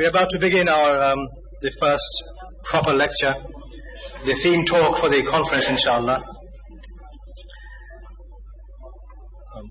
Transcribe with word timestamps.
We're 0.00 0.08
about 0.08 0.30
to 0.30 0.38
begin 0.38 0.66
our 0.66 0.96
um, 1.12 1.28
the 1.60 1.70
first 1.78 2.24
proper 2.64 2.94
lecture, 2.94 3.34
the 4.24 4.32
theme 4.32 4.64
talk 4.64 4.96
for 4.96 5.10
the 5.10 5.22
conference, 5.24 5.68
inshallah. 5.68 6.16
Um, 9.56 9.68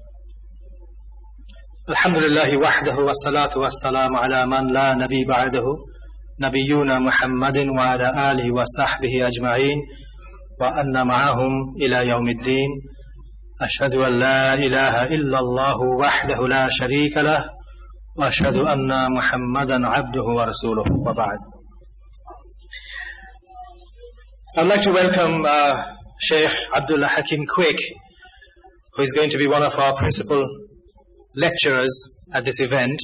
الحمد 1.89 2.17
لله 2.17 2.57
وحده 2.57 2.95
والصلاة 2.95 3.57
والسلام 3.57 4.15
على 4.15 4.45
من 4.45 4.73
لا 4.73 4.93
نبي 4.93 5.25
بعده 5.25 5.65
نبينا 6.39 6.99
محمد 6.99 7.57
وعلى 7.57 8.31
آله 8.31 8.53
وصحبه 8.53 9.27
أجمعين 9.27 9.77
وأن 10.61 11.07
معهم 11.07 11.51
إلى 11.81 12.07
يوم 12.07 12.29
الدين 12.29 12.69
أشهد 13.61 13.95
أن 13.95 14.19
لا 14.19 14.53
إله 14.53 15.05
إلا 15.05 15.39
الله 15.39 15.77
وحده 15.81 16.47
لا 16.47 16.69
شريك 16.69 17.17
له 17.17 17.58
وأشهد 18.18 18.56
أن 18.56 19.12
محمدا 19.16 19.88
عبده 19.88 20.22
ورسوله 20.22 20.84
وبعد 21.06 21.38
I'd 24.56 24.68
like 24.68 24.82
to 24.82 24.92
welcome 24.92 25.44
uh, 25.44 25.82
Sheikh 26.20 26.52
Abdullah 26.72 27.08
Hakim 27.08 27.44
Quick, 27.44 27.76
who 28.94 29.02
is 29.02 29.12
going 29.12 29.28
to 29.30 29.38
be 29.38 29.48
one 29.48 29.64
of 29.64 29.76
our 29.76 29.96
principal 29.96 30.46
lecturers 31.34 31.92
at 32.32 32.44
this 32.44 32.60
event. 32.60 33.00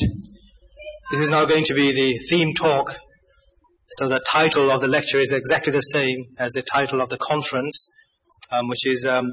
This 1.10 1.20
is 1.20 1.30
now 1.30 1.44
going 1.46 1.64
to 1.64 1.74
be 1.74 1.90
the 1.90 2.18
theme 2.28 2.54
talk. 2.54 2.94
So 3.88 4.06
the 4.06 4.20
title 4.30 4.70
of 4.70 4.80
the 4.80 4.86
lecture 4.86 5.16
is 5.16 5.32
exactly 5.32 5.72
the 5.72 5.80
same 5.80 6.18
as 6.38 6.52
the 6.52 6.62
title 6.62 7.00
of 7.00 7.08
the 7.08 7.18
conference, 7.18 7.88
um, 8.52 8.68
which 8.68 8.86
is 8.86 9.04
um, 9.04 9.26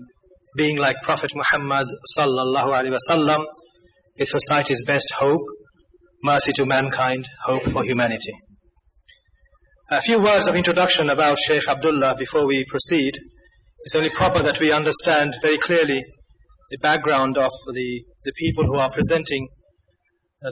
being 0.56 0.80
like 0.80 0.96
Prophet 1.04 1.34
Muhammad 1.36 1.86
sallallahu 2.18 2.70
alaihi 2.80 2.98
wasallam, 2.98 3.46
a 4.20 4.26
society's 4.26 4.84
best 4.86 5.14
hope, 5.18 5.46
mercy 6.23 6.53
to 6.55 6.67
mankind, 6.67 7.27
hope 7.45 7.63
for 7.63 7.85
humanity. 7.85 8.33
A 9.91 10.01
few 10.01 10.21
words 10.21 10.49
of 10.49 10.57
introduction 10.57 11.11
about 11.11 11.39
Sheikh 11.39 11.69
Abdullah 11.69 12.17
before 12.19 12.47
we 12.47 12.65
proceed. 12.65 13.19
It's 13.85 13.97
only 13.97 14.11
proper 14.11 14.43
that 14.43 14.61
we 14.61 14.73
understand 14.73 15.35
very 15.43 15.59
clearly 15.59 16.03
the 16.71 16.79
background 16.79 17.37
of 17.37 17.51
the, 17.73 18.05
the 18.25 18.33
people 18.37 18.65
who 18.65 18.79
are 18.79 18.91
presenting 18.91 19.49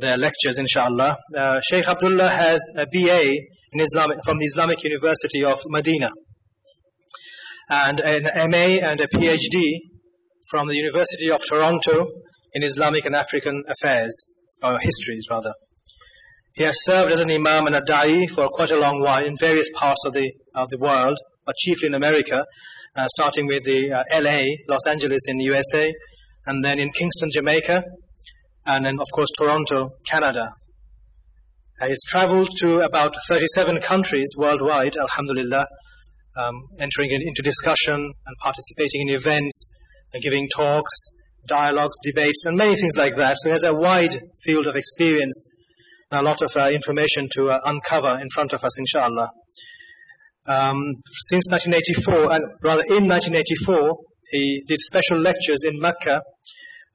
their 0.01 0.17
lectures, 0.17 0.59
inshallah. 0.59 1.17
Uh, 1.39 1.61
Sheikh 1.69 1.89
Abdullah 1.89 2.29
has 2.29 2.61
a 2.77 2.87
BA 2.87 3.39
Islamic, 3.73 4.19
from 4.25 4.39
the 4.39 4.45
Islamic 4.45 4.83
University 4.83 5.45
of 5.45 5.61
Medina 5.69 6.11
and 7.71 8.01
an 8.01 8.25
MA 8.51 8.85
and 8.85 9.01
a 9.01 9.07
PhD 9.07 9.79
from 10.49 10.67
the 10.67 10.75
University 10.75 11.31
of 11.31 11.41
Toronto 11.49 12.09
in 12.53 12.65
Islamic 12.65 13.05
and 13.05 13.15
African 13.15 13.63
affairs, 13.69 14.13
or 14.63 14.79
histories 14.79 15.27
rather. 15.31 15.53
He 16.55 16.65
has 16.65 16.77
served 16.83 17.13
as 17.13 17.21
an 17.21 17.31
imam 17.31 17.67
and 17.67 17.77
a 17.77 17.81
da'i 17.81 18.29
for 18.29 18.49
quite 18.49 18.71
a 18.71 18.79
long 18.79 19.01
while 19.01 19.25
in 19.25 19.37
various 19.37 19.69
parts 19.75 20.05
of 20.05 20.15
the, 20.15 20.33
of 20.55 20.69
the 20.69 20.79
world, 20.79 21.19
but 21.47 21.57
chiefly 21.57 21.89
in 21.89 21.95
America, 21.95 22.45
uh, 22.97 23.07
starting 23.17 23.47
with 23.47 23.65
the 23.65 23.93
uh, 23.93 24.03
LA, 24.13 24.43
Los 24.69 24.87
Angeles 24.87 25.23
in 25.29 25.39
the 25.39 25.45
USA, 25.45 25.93
and 26.47 26.65
then 26.65 26.79
in 26.79 26.91
Kingston, 26.91 27.31
Jamaica, 27.33 27.83
and 28.67 28.85
then 28.85 28.99
of 29.01 29.07
course 29.15 29.31
Toronto, 29.39 29.91
Canada. 30.09 30.51
Uh, 31.81 31.87
he's 31.87 32.03
traveled 32.07 32.51
to 32.59 32.77
about 32.81 33.15
37 33.29 33.81
countries 33.81 34.35
worldwide, 34.37 34.97
alhamdulillah, 34.97 35.67
um, 36.37 36.55
entering 36.79 37.11
in, 37.11 37.23
into 37.23 37.43
discussion 37.43 37.97
and 37.97 38.37
participating 38.43 39.09
in 39.09 39.11
events 39.11 39.77
and 40.13 40.23
giving 40.23 40.49
talks, 40.55 40.93
dialogues, 41.47 41.97
debates, 42.03 42.45
and 42.47 42.57
many 42.57 42.75
things 42.75 42.97
like 42.97 43.17
that. 43.17 43.37
So 43.39 43.49
he 43.49 43.53
has 43.53 43.65
a 43.65 43.75
wide 43.75 44.17
field 44.43 44.67
of 44.67 44.77
experience 44.77 45.45
and 46.11 46.21
a 46.21 46.25
lot 46.25 46.43
of 46.43 46.57
uh, 46.57 46.71
information 46.73 47.29
to 47.37 47.51
uh, 47.51 47.61
uncover 47.65 48.19
in 48.21 48.29
front 48.31 48.53
of 48.53 48.65
us, 48.65 48.79
inshallah. 48.79 49.29
Um, 50.47 50.95
since 51.29 51.47
1984, 51.51 52.33
and 52.33 52.45
rather 52.63 52.83
in 52.89 53.07
1984, 53.07 53.97
he 54.31 54.65
did 54.67 54.81
special 54.81 55.19
lectures 55.19 55.61
in 55.65 55.79
Mecca 55.79 56.23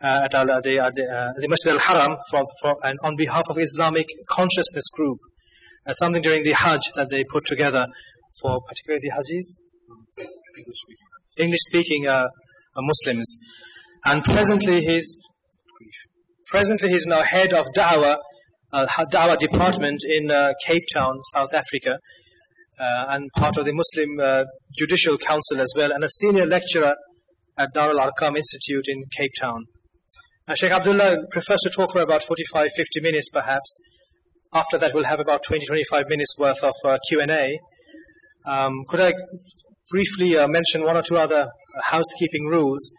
uh, 0.01 0.21
at 0.25 0.33
uh, 0.35 0.43
the, 0.61 0.79
uh, 0.79 0.89
the, 0.93 1.03
uh, 1.03 1.39
the 1.39 1.47
Masjid 1.47 1.73
al-Haram 1.73 2.17
for, 2.29 2.43
for, 2.61 2.75
and 2.83 2.97
on 3.03 3.15
behalf 3.15 3.43
of 3.49 3.57
Islamic 3.57 4.07
Consciousness 4.29 4.85
Group. 4.93 5.19
Uh, 5.87 5.93
something 5.93 6.21
during 6.21 6.43
the 6.43 6.53
Hajj 6.53 6.81
that 6.95 7.09
they 7.11 7.23
put 7.23 7.45
together 7.45 7.87
for 8.41 8.59
particularly 8.67 9.07
the 9.07 9.11
Hajis? 9.11 9.55
English-speaking 11.37 12.07
uh, 12.07 12.27
Muslims. 12.77 13.37
And 14.05 14.23
presently 14.23 14.81
he's, 14.81 15.15
presently 16.47 16.89
he's 16.89 17.05
now 17.05 17.21
head 17.21 17.53
of 17.53 17.65
Da'wah, 17.75 18.17
uh, 18.73 18.87
Da'wah 19.11 19.37
department 19.37 20.01
in 20.07 20.29
Cape 20.65 20.83
Town, 20.93 21.19
South 21.33 21.53
Africa. 21.53 21.99
Uh, 22.77 23.05
and 23.11 23.29
part 23.37 23.55
of 23.57 23.63
the 23.63 23.71
Muslim 23.71 24.19
uh, 24.21 24.43
Judicial 24.77 25.17
Council 25.17 25.61
as 25.61 25.71
well, 25.77 25.93
and 25.93 26.03
a 26.03 26.09
senior 26.09 26.45
lecturer 26.45 26.93
at 27.57 27.73
Darul 27.73 27.95
Arqam 27.95 28.35
Institute 28.35 28.83
in 28.89 29.05
Cape 29.15 29.31
Town. 29.39 29.63
Uh, 30.47 30.55
Sheikh 30.55 30.71
Abdullah 30.71 31.15
prefers 31.31 31.59
to 31.63 31.69
talk 31.69 31.93
for 31.93 32.01
about 32.01 32.23
45, 32.23 32.69
50 32.75 33.01
minutes 33.01 33.29
perhaps. 33.29 33.79
After 34.53 34.77
that, 34.77 34.93
we'll 34.93 35.05
have 35.05 35.21
about 35.21 35.43
20, 35.47 35.65
25 35.65 36.03
minutes 36.09 36.35
worth 36.37 36.63
of 36.63 36.73
uh, 36.83 36.97
Q&A. 37.09 37.57
Um, 38.45 38.83
could 38.89 38.99
I 38.99 39.13
briefly 39.89 40.37
uh, 40.37 40.47
mention 40.47 40.83
one 40.83 40.97
or 40.97 41.01
two 41.01 41.17
other 41.17 41.43
uh, 41.43 41.81
housekeeping 41.81 42.45
rules? 42.45 42.91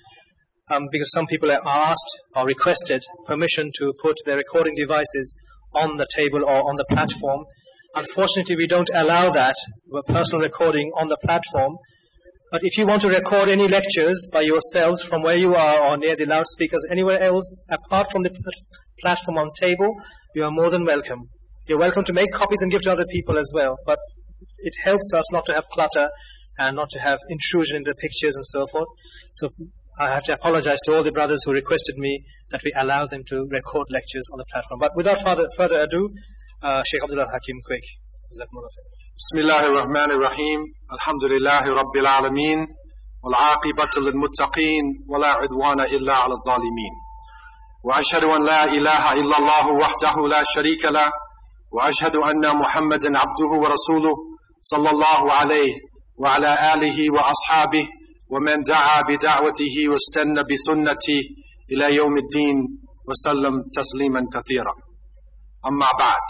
Um, 0.68 0.88
because 0.90 1.12
some 1.12 1.28
people 1.28 1.52
are 1.52 1.60
asked 1.64 2.18
or 2.34 2.44
requested 2.44 3.04
permission 3.24 3.70
to 3.78 3.92
put 4.02 4.16
their 4.24 4.36
recording 4.36 4.74
devices 4.74 5.32
on 5.72 5.96
the 5.96 6.06
table 6.12 6.42
or 6.42 6.68
on 6.68 6.74
the 6.74 6.84
platform. 6.90 7.44
Unfortunately, 7.94 8.56
we 8.56 8.66
don't 8.66 8.90
allow 8.92 9.30
that, 9.30 9.54
personal 10.08 10.42
recording 10.42 10.90
on 10.96 11.06
the 11.06 11.16
platform. 11.18 11.76
But 12.50 12.62
if 12.64 12.76
you 12.78 12.84
want 12.84 13.02
to 13.02 13.08
record 13.08 13.48
any 13.48 13.68
lectures 13.68 14.26
by 14.32 14.40
yourselves 14.40 15.02
from 15.02 15.22
where 15.22 15.36
you 15.36 15.54
are 15.54 15.80
or 15.82 15.96
near 15.96 16.16
the 16.16 16.26
loudspeakers, 16.26 16.84
anywhere 16.90 17.20
else 17.20 17.64
apart 17.70 18.10
from 18.10 18.24
the 18.24 18.36
platform 18.98 19.38
on 19.38 19.52
table, 19.54 19.94
you 20.34 20.42
are 20.42 20.50
more 20.50 20.70
than 20.70 20.84
welcome. 20.84 21.28
You're 21.68 21.78
welcome 21.78 22.04
to 22.04 22.12
make 22.12 22.32
copies 22.32 22.62
and 22.62 22.72
give 22.72 22.82
to 22.82 22.90
other 22.90 23.06
people 23.06 23.38
as 23.38 23.52
well. 23.54 23.76
But 23.86 24.00
it 24.58 24.74
helps 24.82 25.12
us 25.14 25.30
not 25.30 25.46
to 25.46 25.54
have 25.54 25.66
clutter 25.66 26.08
and 26.58 26.74
not 26.74 26.90
to 26.90 26.98
have 26.98 27.20
intrusion 27.28 27.76
into 27.76 27.94
pictures 27.94 28.34
and 28.34 28.44
so 28.44 28.66
forth. 28.66 28.88
So 29.34 29.50
I 29.98 30.10
have 30.10 30.24
to 30.24 30.34
apologize 30.34 30.78
to 30.84 30.94
all 30.94 31.02
the 31.02 31.10
brothers 31.10 31.42
who 31.46 31.52
requested 31.52 31.96
me 31.96 32.22
that 32.50 32.60
we 32.62 32.70
allow 32.76 33.06
them 33.06 33.22
to 33.28 33.46
record 33.50 33.86
lectures 33.90 34.28
on 34.30 34.36
the 34.36 34.44
platform. 34.52 34.78
But 34.78 34.94
without 34.94 35.22
further, 35.24 35.48
further 35.56 35.80
ado, 35.80 36.10
uh, 36.62 36.82
Sheikh 36.86 37.02
Abdullah 37.02 37.24
Hakim, 37.32 37.56
quick. 37.64 37.82
Bismillah 39.16 39.64
ar-Rahman 39.64 40.10
ar-Rahim. 40.12 40.66
Alhamdulillahi 40.92 41.72
Rabbil 41.72 42.04
Alameen. 42.04 42.66
Wal'aqibatul 43.24 44.04
lil-muttaqeen. 44.04 45.08
Wala 45.08 45.40
idwana 45.40 45.88
illa 45.88 46.28
ala 46.28 46.36
dhalimeen. 46.44 46.92
Wa 47.82 47.96
ashadu 47.96 48.36
an 48.36 48.44
la 48.44 48.66
ilaha 48.68 49.16
illallahu 49.16 49.80
wahdahu 49.80 50.28
la 50.28 50.44
sharika 50.44 50.92
la. 50.92 51.10
Wa 51.72 51.88
ashadu 51.88 52.22
anna 52.22 52.52
muhammadin 52.52 53.16
abduhu 53.16 53.62
wa 53.62 53.72
rasuluh. 53.72 54.14
Sallallahu 54.60 55.30
alayhi 55.32 55.80
wa 56.18 56.36
wa 56.36 57.32
ashabihi. 57.32 57.95
ومن 58.29 58.63
دعا 58.63 59.01
بدعوته 59.09 59.75
واستنى 59.89 60.43
بسنته 60.51 61.21
إلى 61.71 61.95
يوم 61.95 62.17
الدين 62.17 62.57
وسلم 63.07 63.61
تسليما 63.75 64.21
كثيرا 64.33 64.73
أما 65.65 65.89
بعد 65.99 66.27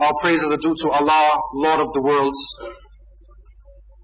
All 0.00 0.12
praises 0.20 0.50
are 0.50 0.56
due 0.56 0.74
to 0.82 0.90
Allah, 0.90 1.40
Lord 1.54 1.78
of 1.78 1.92
the 1.92 2.02
worlds. 2.02 2.40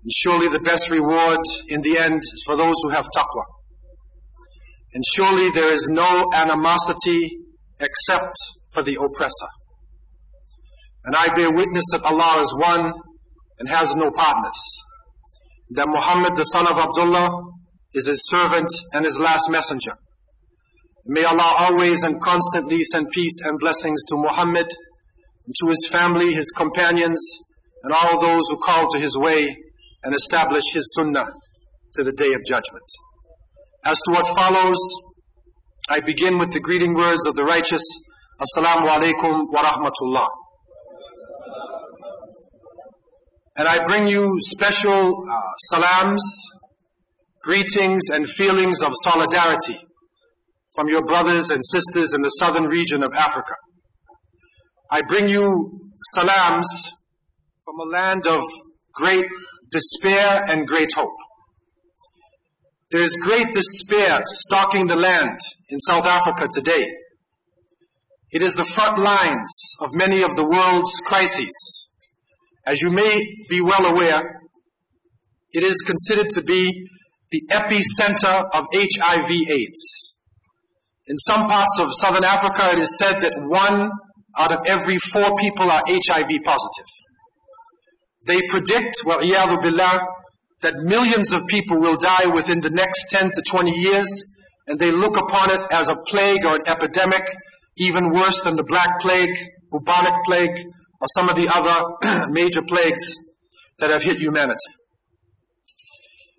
And 0.05 0.13
surely 0.23 0.47
the 0.49 0.61
best 0.61 0.89
reward 0.89 1.41
in 1.69 1.83
the 1.83 1.99
end 1.99 2.21
is 2.21 2.43
for 2.47 2.55
those 2.55 2.77
who 2.83 2.91
have 2.91 3.07
taqwa. 3.17 3.45
And 4.95 5.03
surely 5.15 5.51
there 5.51 5.73
is 5.73 5.89
no 5.91 6.27
animosity 6.33 7.39
except 7.81 8.37
for 8.73 8.85
the 8.85 8.95
oppressor. 9.05 9.51
And 11.05 11.17
I 11.17 11.29
bear 11.35 11.51
witness 11.51 11.85
that 11.93 12.05
Allah 12.05 12.41
is 12.41 12.55
one 12.57 12.93
and 13.59 13.69
has 13.69 13.95
no 13.97 14.11
partners. 14.11 14.61
That 15.72 15.88
Muhammad, 15.88 16.36
the 16.36 16.44
son 16.44 16.68
of 16.68 16.78
Abdullah, 16.78 17.28
is 17.94 18.08
his 18.08 18.28
servant 18.28 18.70
and 18.94 19.06
his 19.06 19.18
last 19.18 19.50
messenger. 19.50 19.94
May 21.06 21.24
Allah 21.24 21.54
always 21.60 22.04
and 22.04 22.22
constantly 22.22 22.84
send 22.84 23.08
peace 23.12 23.40
and 23.44 23.60
blessings 23.60 24.04
to 24.06 24.16
Muhammad 24.16 24.68
and 25.46 25.56
to 25.62 25.68
his 25.70 25.88
family, 25.92 26.34
his 26.34 26.52
companions, 26.52 27.22
and 27.84 27.94
all 27.94 28.20
those 28.20 28.50
who 28.50 28.58
call 28.58 28.90
to 28.90 29.00
his 29.00 29.18
way 29.18 29.56
and 30.04 30.16
establish 30.16 30.64
his 30.74 30.94
sunnah 30.96 31.28
to 31.96 32.04
the 32.04 32.12
day 32.12 32.34
of 32.34 32.42
judgment. 32.46 32.86
As 33.84 34.00
to 34.08 34.14
what 34.14 34.28
follows, 34.36 34.78
I 35.90 36.00
begin 36.00 36.40
with 36.40 36.52
the 36.52 36.60
greeting 36.60 36.96
words 36.96 37.28
of 37.28 37.36
the 37.36 37.44
righteous. 37.44 37.84
Assalamu 38.42 38.88
alaikum 38.90 39.46
wa 39.52 39.62
rahmatullah. 39.62 40.28
And 43.58 43.68
I 43.68 43.84
bring 43.86 44.08
you 44.08 44.38
special 44.42 45.26
uh, 45.30 45.42
salams, 45.72 46.24
greetings, 47.42 48.10
and 48.12 48.30
feelings 48.30 48.82
of 48.84 48.92
solidarity 49.04 49.78
from 50.76 50.90
your 50.90 51.06
brothers 51.06 51.50
and 51.52 51.64
sisters 51.66 52.14
in 52.14 52.22
the 52.22 52.30
southern 52.30 52.66
region 52.66 53.02
of 53.04 53.14
Africa. 53.14 53.54
I 54.92 55.02
bring 55.02 55.30
you 55.30 55.72
salams 56.16 56.92
from 57.64 57.80
a 57.80 57.92
land 57.92 58.28
of 58.28 58.44
great 58.94 59.26
despair 59.72 60.44
and 60.50 60.68
great 60.68 60.94
hope. 60.94 61.18
There 62.92 63.02
is 63.02 63.16
great 63.16 63.48
despair 63.54 64.22
stalking 64.26 64.88
the 64.88 64.96
land 64.96 65.40
in 65.70 65.80
South 65.80 66.06
Africa 66.06 66.48
today. 66.52 66.88
It 68.32 68.44
is 68.44 68.56
the 68.56 68.66
front 68.66 69.00
lines 69.00 69.76
of 69.82 69.94
many 69.94 70.22
of 70.22 70.36
the 70.36 70.46
world's 70.46 71.02
crises. 71.06 71.90
As 72.66 72.82
you 72.82 72.92
may 72.92 73.24
be 73.50 73.62
well 73.62 73.86
aware, 73.86 74.42
it 75.52 75.64
is 75.64 75.82
considered 75.86 76.30
to 76.32 76.42
be 76.42 76.88
the 77.32 77.44
epicenter 77.52 78.46
of 78.54 78.66
HIV 78.74 79.30
AIDS. 79.30 80.18
In 81.08 81.18
some 81.18 81.48
parts 81.48 81.80
of 81.80 81.94
southern 81.94 82.24
Africa, 82.24 82.72
it 82.74 82.80
is 82.80 82.98
said 82.98 83.22
that 83.22 83.34
one 83.38 83.92
out 84.38 84.52
of 84.52 84.62
every 84.66 84.98
four 84.98 85.36
people 85.38 85.70
are 85.70 85.84
HIV 85.88 86.30
positive. 86.44 86.90
They 88.26 88.42
predict, 88.50 88.96
well, 89.06 89.20
billah, 89.20 90.08
that 90.62 90.76
millions 90.78 91.34
of 91.34 91.46
people 91.48 91.80
will 91.80 91.98
die 91.98 92.26
within 92.34 92.62
the 92.62 92.72
next 92.72 93.10
10 93.12 93.30
to 93.36 93.44
20 93.48 93.72
years, 93.72 94.08
and 94.68 94.80
they 94.80 94.92
look 94.92 95.16
upon 95.18 95.52
it 95.52 95.62
as 95.72 95.90
a 95.90 95.96
plague 96.08 96.44
or 96.44 96.56
an 96.56 96.64
epidemic, 96.66 97.24
even 97.78 98.10
worse 98.10 98.42
than 98.42 98.56
the 98.56 98.64
Black 98.64 99.00
Plague, 99.00 99.38
bubonic 99.72 100.14
plague, 100.26 100.66
or 101.06 101.08
some 101.16 101.30
of 101.30 101.36
the 101.36 101.48
other 101.54 102.26
major 102.32 102.64
plagues 102.64 103.14
that 103.78 103.92
have 103.92 104.02
hit 104.02 104.18
humanity. 104.18 104.58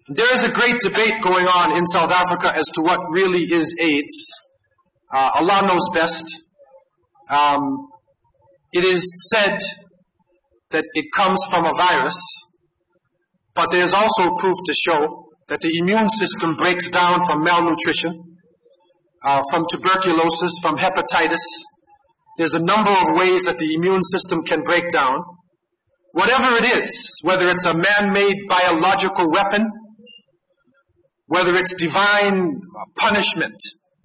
There 0.09 0.35
is 0.35 0.45
a 0.45 0.51
great 0.51 0.81
debate 0.81 1.23
going 1.23 1.47
on 1.47 1.77
in 1.77 1.87
South 1.87 2.11
Africa 2.11 2.53
as 2.57 2.67
to 2.75 2.83
what 2.83 2.99
really 3.11 3.43
is 3.43 3.75
AIDS. 3.81 4.33
Uh, 5.13 5.31
Allah 5.37 5.63
knows 5.67 5.89
best. 5.95 6.25
Um, 7.31 7.89
it 8.73 8.85
is 8.85 9.31
said 9.31 9.59
that 10.71 10.85
it 10.95 11.07
comes 11.15 11.39
from 11.49 11.65
a 11.65 11.73
virus, 11.77 12.21
but 13.55 13.71
there 13.71 13.85
is 13.85 13.93
also 13.93 14.35
proof 14.37 14.55
to 14.67 14.75
show 14.75 15.29
that 15.49 15.61
the 15.61 15.79
immune 15.79 16.09
system 16.09 16.57
breaks 16.57 16.91
down 16.91 17.25
from 17.25 17.43
malnutrition, 17.45 18.37
uh, 19.25 19.43
from 19.51 19.65
tuberculosis, 19.71 20.59
from 20.61 20.77
hepatitis. 20.77 21.39
There's 22.37 22.55
a 22.55 22.63
number 22.63 22.91
of 22.91 23.19
ways 23.19 23.45
that 23.45 23.59
the 23.59 23.75
immune 23.75 24.03
system 24.03 24.43
can 24.43 24.63
break 24.63 24.91
down. 24.91 25.19
Whatever 26.13 26.57
it 26.57 26.65
is, 26.65 27.21
whether 27.23 27.47
it's 27.49 27.67
a 27.67 27.75
man-made 27.75 28.37
biological 28.49 29.31
weapon, 29.31 29.67
whether 31.27 31.55
it's 31.55 31.75
divine 31.75 32.61
punishment 32.97 33.57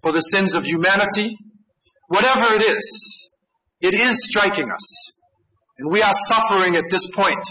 for 0.01 0.11
the 0.11 0.21
sins 0.21 0.55
of 0.55 0.65
humanity, 0.65 1.37
whatever 2.07 2.53
it 2.53 2.63
is, 2.63 3.31
it 3.79 3.93
is 3.93 4.25
striking 4.25 4.71
us. 4.71 5.11
And 5.77 5.91
we 5.91 6.01
are 6.01 6.13
suffering 6.27 6.75
at 6.75 6.83
this 6.89 7.07
point 7.13 7.45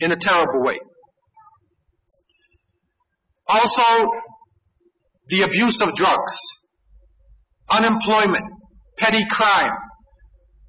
in 0.00 0.12
a 0.12 0.16
terrible 0.16 0.62
way. 0.64 0.78
Also, 3.48 4.08
the 5.28 5.42
abuse 5.42 5.80
of 5.80 5.94
drugs, 5.94 6.36
unemployment, 7.68 8.44
petty 8.98 9.24
crime. 9.30 9.72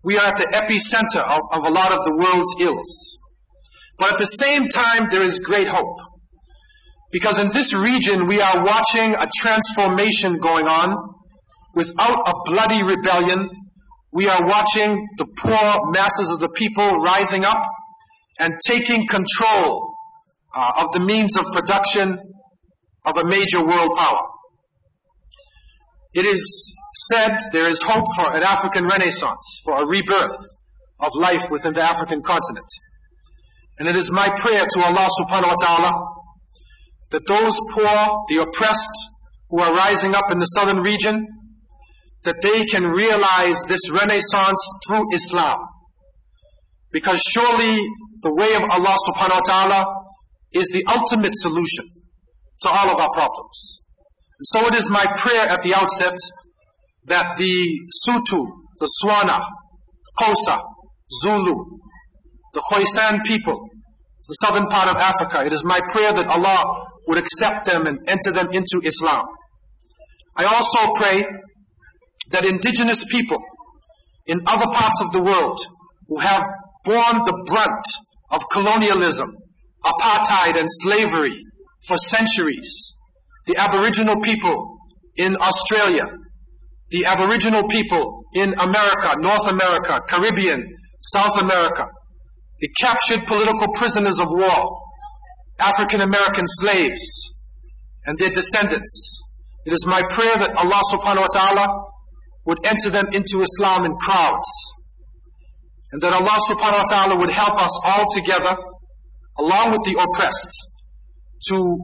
We 0.08 0.18
are 0.18 0.28
at 0.28 0.38
the 0.38 0.48
epicenter 0.56 1.20
of, 1.20 1.42
of 1.52 1.66
a 1.66 1.70
lot 1.70 1.92
of 1.92 2.06
the 2.06 2.16
world's 2.16 2.56
ills. 2.62 3.18
But 4.00 4.14
at 4.14 4.18
the 4.18 4.24
same 4.24 4.70
time, 4.70 5.10
there 5.10 5.22
is 5.22 5.38
great 5.38 5.68
hope. 5.68 6.00
Because 7.12 7.38
in 7.40 7.52
this 7.52 7.74
region, 7.74 8.26
we 8.26 8.40
are 8.40 8.64
watching 8.64 9.16
a 9.16 9.26
transformation 9.36 10.38
going 10.38 10.66
on 10.66 10.96
without 11.76 12.20
a 12.26 12.34
bloody 12.46 12.84
rebellion. 12.84 13.50
We 14.14 14.30
are 14.30 14.40
watching 14.44 15.06
the 15.18 15.26
poor 15.26 15.92
masses 15.92 16.30
of 16.30 16.40
the 16.40 16.54
people 16.56 16.90
rising 17.02 17.44
up 17.44 17.68
and 18.40 18.54
taking 18.66 19.10
control 19.10 19.94
uh, 20.56 20.86
of 20.86 20.94
the 20.94 21.02
means 21.02 21.36
of 21.38 21.52
production 21.52 22.18
of 23.06 23.18
a 23.18 23.26
major 23.26 23.60
world 23.60 23.92
power. 23.98 24.24
It 26.14 26.26
is 26.26 26.77
said 27.12 27.38
there 27.52 27.70
is 27.70 27.82
hope 27.82 28.06
for 28.16 28.36
an 28.36 28.44
African 28.44 28.86
renaissance, 28.88 29.62
for 29.64 29.82
a 29.82 29.86
rebirth 29.86 30.38
of 31.00 31.12
life 31.16 31.50
within 31.52 31.74
the 31.74 31.84
African 31.84 32.22
continent. 32.22 32.68
And 33.80 33.88
it 33.88 33.96
is 33.96 34.12
my 34.12 34.28
prayer 34.38 34.66
to 34.66 34.80
Allah 34.84 35.08
subhanahu 35.22 35.48
wa 35.48 35.56
ta'ala 35.56 35.92
that 37.12 37.28
those 37.28 37.58
poor, 37.74 38.26
the 38.30 38.42
oppressed, 38.42 38.98
who 39.50 39.60
are 39.60 39.74
rising 39.74 40.14
up 40.14 40.32
in 40.32 40.40
the 40.40 40.46
southern 40.46 40.82
region, 40.82 41.26
that 42.24 42.42
they 42.42 42.66
can 42.66 42.84
realize 42.84 43.64
this 43.68 43.90
renaissance 43.90 44.62
through 44.88 45.14
Islam. 45.14 45.56
Because 46.92 47.22
surely 47.22 47.86
the 48.24 48.34
way 48.34 48.56
of 48.56 48.64
Allah 48.70 48.96
subhanahu 49.10 49.40
wa 49.40 49.48
ta'ala 49.48 49.86
is 50.52 50.68
the 50.70 50.84
ultimate 50.90 51.36
solution 51.36 51.86
to 52.62 52.70
all 52.70 52.90
of 52.90 52.98
our 52.98 53.12
problems. 53.14 53.82
And 54.40 54.48
so 54.48 54.68
it 54.68 54.76
is 54.76 54.90
my 54.90 55.06
prayer 55.16 55.48
at 55.48 55.62
the 55.62 55.76
outset 55.76 56.18
that 57.08 57.38
the 57.38 57.66
Sotho, 58.08 58.46
the 58.80 58.90
Tswana, 59.04 59.40
Xhosa, 60.22 60.60
Zulu, 61.24 61.56
the 62.54 62.62
Khoisan 62.70 63.24
people, 63.26 63.60
the 64.28 64.34
southern 64.46 64.68
part 64.68 64.90
of 64.90 64.98
Africa, 64.98 65.46
it 65.46 65.54
is 65.54 65.64
my 65.64 65.80
prayer 65.90 66.14
that 66.14 66.28
Allah 66.28 66.86
would 67.08 67.18
accept 67.18 67.66
them 67.66 67.88
and 67.88 67.98
enter 68.08 68.32
them 68.32 68.50
into 68.52 68.82
Islam. 68.84 69.24
I 70.36 70.46
also 70.46 70.94
pray 70.96 71.24
that 72.30 72.46
indigenous 72.46 73.06
people 73.06 73.40
in 74.26 74.40
other 74.46 74.68
parts 74.68 75.02
of 75.02 75.12
the 75.14 75.22
world 75.24 75.60
who 76.08 76.20
have 76.20 76.44
borne 76.84 77.24
the 77.26 77.44
brunt 77.48 77.86
of 78.32 78.44
colonialism, 78.52 79.30
apartheid 79.86 80.60
and 80.60 80.68
slavery 80.68 81.42
for 81.86 81.98
centuries. 81.98 82.94
The 83.46 83.56
Aboriginal 83.58 84.22
people 84.22 84.78
in 85.16 85.38
Australia, 85.38 86.04
the 86.90 87.06
Aboriginal 87.06 87.68
people 87.68 88.24
in 88.34 88.54
America, 88.54 89.16
North 89.20 89.48
America, 89.48 90.00
Caribbean, 90.08 90.64
South 91.02 91.42
America, 91.42 91.86
the 92.60 92.70
captured 92.80 93.26
political 93.28 93.68
prisoners 93.74 94.20
of 94.20 94.28
war, 94.30 94.82
African 95.60 96.02
American 96.02 96.46
slaves, 96.48 97.34
and 98.06 98.18
their 98.18 98.30
descendants. 98.30 99.20
It 99.66 99.74
is 99.74 99.86
my 99.86 100.02
prayer 100.10 100.38
that 100.38 100.56
Allah 100.56 100.82
subhanahu 100.92 101.22
wa 101.22 101.28
ta'ala 101.28 101.68
would 102.46 102.66
enter 102.66 102.90
them 102.90 103.08
into 103.12 103.42
Islam 103.42 103.86
in 103.86 103.92
crowds. 104.00 104.50
And 105.92 106.02
that 106.02 106.14
Allah 106.14 106.38
subhanahu 106.50 106.84
wa 106.86 106.90
ta'ala 106.90 107.18
would 107.18 107.32
help 107.32 107.62
us 107.62 107.80
all 107.84 108.06
together, 108.16 108.56
along 109.38 109.72
with 109.72 109.84
the 109.84 110.00
oppressed, 110.02 110.56
to 111.50 111.78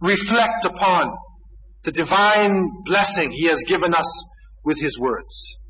reflect 0.00 0.64
upon 0.64 1.12
the 1.84 1.92
divine 1.92 2.68
blessing 2.84 3.30
He 3.32 3.46
has 3.46 3.62
given 3.66 3.94
us 3.94 4.24
with 4.64 4.80
His 4.80 4.98
words. 4.98 5.60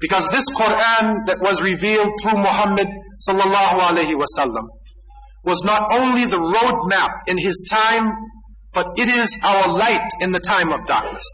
Because 0.00 0.28
this 0.28 0.44
Quran 0.54 1.26
that 1.26 1.38
was 1.40 1.60
revealed 1.62 2.12
through 2.22 2.38
Muhammad 2.38 2.86
sallallahu 3.28 3.78
alaihi 3.90 4.14
wasallam 4.14 4.68
was 5.44 5.62
not 5.64 5.92
only 5.92 6.24
the 6.24 6.36
roadmap 6.36 7.08
in 7.26 7.38
his 7.38 7.66
time, 7.70 8.12
but 8.72 8.86
it 8.96 9.08
is 9.08 9.40
our 9.44 9.72
light 9.72 10.08
in 10.20 10.30
the 10.32 10.40
time 10.40 10.72
of 10.72 10.86
darkness. 10.86 11.24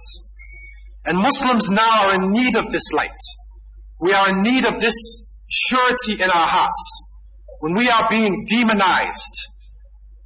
And 1.04 1.18
Muslims 1.18 1.68
now 1.68 2.08
are 2.08 2.14
in 2.14 2.32
need 2.32 2.56
of 2.56 2.70
this 2.70 2.92
light. 2.92 3.10
We 4.00 4.12
are 4.14 4.30
in 4.30 4.42
need 4.42 4.64
of 4.66 4.80
this 4.80 4.94
surety 5.50 6.14
in 6.22 6.30
our 6.30 6.46
hearts. 6.56 7.10
When 7.60 7.74
we 7.74 7.90
are 7.90 8.02
being 8.08 8.46
demonized 8.46 9.36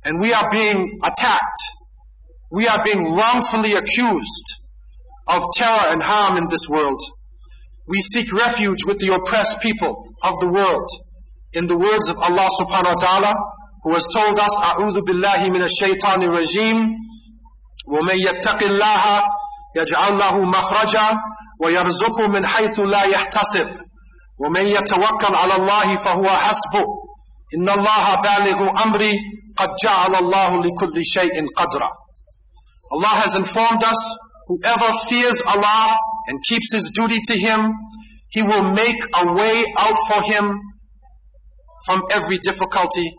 and 0.05 0.21
we 0.21 0.33
are 0.33 0.49
being 0.51 1.01
attacked, 1.03 1.61
we 2.51 2.69
are 2.69 2.79
being 2.85 3.15
wrongfully 3.15 3.73
accused 3.75 4.47
of 5.28 5.44
terror 5.56 5.88
and 5.92 6.02
harm 6.04 6.38
in 6.38 6.48
this 6.50 6.68
world. 6.70 7.00
We 7.88 8.00
seek 8.00 8.32
refuge 8.34 8.86
with 8.86 9.00
the 9.00 9.14
oppressed 9.14 9.60
people 9.62 10.08
of 10.24 10.34
the 10.40 10.48
world. 10.48 10.90
In 11.54 11.68
the 11.68 11.78
words 11.78 12.10
of 12.10 12.18
Allah 12.18 12.48
subhanahu 12.62 12.96
wa 12.96 13.02
ta'ala, 13.06 13.34
who 13.84 13.94
has 13.94 14.06
told 14.14 14.40
us, 14.40 14.54
أعوذ 14.64 15.02
بالله 15.02 15.50
من 15.52 15.64
الشيطان 15.64 16.24
الرجيم 16.24 16.78
ومن 17.88 18.18
يتق 18.20 18.64
الله 18.64 19.04
يجعل 19.78 20.18
له 20.18 20.40
مخرجا 20.46 21.08
ويرزقه 21.64 22.28
من 22.28 22.46
حيث 22.48 22.80
لا 22.80 23.04
يحتسب 23.04 23.68
ومن 24.40 24.62
يتوكل 24.68 25.36
على 25.36 25.56
الله 25.56 25.96
فهو 25.96 26.28
حسبه 26.28 26.84
إن 27.58 27.70
الله 27.70 28.14
بالغ 28.16 28.84
أمري 28.86 29.14
قد 29.58 29.70
جعل 29.84 30.16
الله 30.16 30.58
لكل 30.58 31.06
شيء 31.06 31.36
قدرا 31.58 31.90
Allah 32.94 33.14
has 33.26 33.36
informed 33.36 33.84
us, 33.84 33.98
whoever 34.49 34.93
fears 35.09 35.43
Allah 35.47 35.97
and 36.27 36.39
keeps 36.49 36.73
his 36.73 36.91
duty 36.95 37.19
to 37.29 37.39
Him, 37.39 37.73
He 38.31 38.43
will 38.43 38.73
make 38.73 38.99
a 39.15 39.33
way 39.33 39.65
out 39.79 39.99
for 40.09 40.23
him 40.23 40.61
from 41.87 42.03
every 42.11 42.39
difficulty 42.39 43.15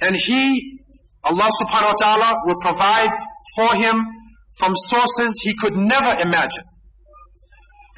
and 0.00 0.14
he, 0.14 0.78
Allah 1.24 1.48
subhanahu 1.60 1.92
wa 1.92 1.98
ta'ala, 1.98 2.32
will 2.46 2.60
provide 2.60 3.10
for 3.56 3.74
him 3.74 4.06
from 4.56 4.74
sources 4.76 5.40
he 5.42 5.54
could 5.54 5.76
never 5.76 6.20
imagine. 6.20 6.64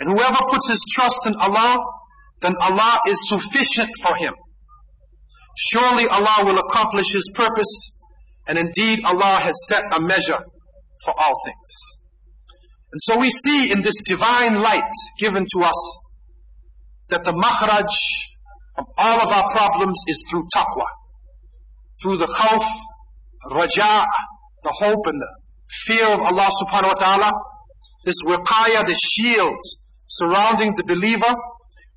And 0.01 0.09
whoever 0.11 0.39
puts 0.49 0.69
his 0.69 0.83
trust 0.95 1.27
in 1.27 1.35
Allah, 1.37 1.85
then 2.41 2.55
Allah 2.61 3.01
is 3.07 3.29
sufficient 3.29 3.91
for 4.01 4.15
him. 4.17 4.33
Surely 5.73 6.09
Allah 6.09 6.37
will 6.45 6.59
accomplish 6.59 7.13
His 7.13 7.29
purpose, 7.35 7.91
and 8.49 8.57
indeed 8.57 9.01
Allah 9.05 9.41
has 9.45 9.55
set 9.69 9.83
a 9.93 10.01
measure 10.01 10.39
for 11.05 11.13
all 11.21 11.35
things. 11.45 11.90
And 12.93 13.01
so 13.03 13.19
we 13.19 13.31
see 13.31 13.71
in 13.71 13.83
this 13.83 14.03
divine 14.03 14.55
light 14.61 14.93
given 15.19 15.47
to 15.55 15.61
us 15.65 15.99
that 17.09 17.25
the 17.25 17.33
makhraj 17.33 17.87
of 18.79 18.87
all 18.97 19.21
of 19.21 19.33
our 19.33 19.45
problems 19.51 20.03
is 20.09 20.25
through 20.31 20.47
taqwa, 20.55 20.87
through 22.03 22.17
the 22.17 22.27
khawf, 22.27 22.65
raja, 23.53 24.05
the 24.63 24.73
hope 24.79 25.07
and 25.07 25.21
the 25.21 25.33
fear 25.87 26.07
of 26.07 26.21
Allah 26.21 26.51
subhanahu 26.63 26.89
wa 26.89 26.95
ta'ala, 26.95 27.31
this 28.05 28.17
wiqaya, 28.25 28.85
the 28.85 28.99
shield 29.15 29.59
surrounding 30.09 30.75
the 30.77 30.85
believer, 30.85 31.35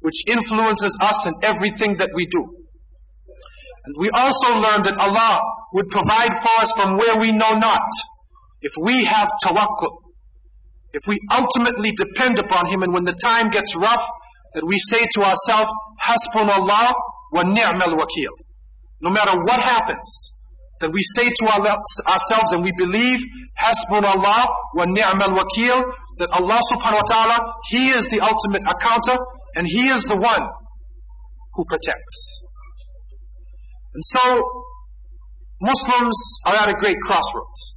which 0.01 0.23
influences 0.27 0.95
us 1.01 1.25
in 1.25 1.33
everything 1.41 1.97
that 1.97 2.11
we 2.13 2.27
do. 2.27 2.63
And 3.85 3.95
we 3.97 4.09
also 4.11 4.53
learn 4.59 4.83
that 4.83 4.97
Allah 4.99 5.41
would 5.73 5.89
provide 5.89 6.37
for 6.37 6.61
us 6.61 6.71
from 6.73 6.97
where 6.97 7.17
we 7.17 7.31
know 7.31 7.51
not. 7.51 7.89
If 8.61 8.73
we 8.79 9.05
have 9.05 9.29
tawakkul, 9.43 10.02
if 10.93 11.01
we 11.07 11.19
ultimately 11.31 11.91
depend 11.91 12.37
upon 12.39 12.67
Him, 12.67 12.83
and 12.83 12.93
when 12.93 13.03
the 13.03 13.17
time 13.23 13.49
gets 13.49 13.75
rough, 13.75 14.05
that 14.53 14.63
we 14.65 14.77
say 14.77 15.03
to 15.15 15.21
ourselves, 15.21 15.71
Hasbunallah 16.05 16.93
wa 17.33 17.41
ni'mal 17.41 17.97
wakil. 17.97 18.33
No 19.01 19.09
matter 19.09 19.37
what 19.41 19.59
happens, 19.59 20.31
that 20.79 20.91
we 20.91 21.01
say 21.15 21.29
to 21.29 21.45
ourselves 21.47 22.53
and 22.53 22.63
we 22.63 22.71
believe, 22.77 23.19
Hasbunallah 23.57 24.47
wa 24.75 24.85
ni'mal 24.85 25.33
wakil, 25.33 25.91
that 26.17 26.29
Allah 26.31 26.61
subhanahu 26.71 27.01
wa 27.01 27.09
ta'ala, 27.09 27.53
He 27.69 27.89
is 27.89 28.05
the 28.07 28.21
ultimate 28.21 28.61
accounter, 28.69 29.17
and 29.55 29.65
He 29.65 29.87
is 29.89 30.03
the 30.03 30.17
one 30.17 30.47
who 31.53 31.65
protects. 31.65 32.45
And 33.95 34.03
so, 34.05 34.43
Muslims 35.61 36.17
are 36.45 36.55
at 36.55 36.69
a 36.69 36.73
great 36.73 36.97
crossroads. 37.01 37.75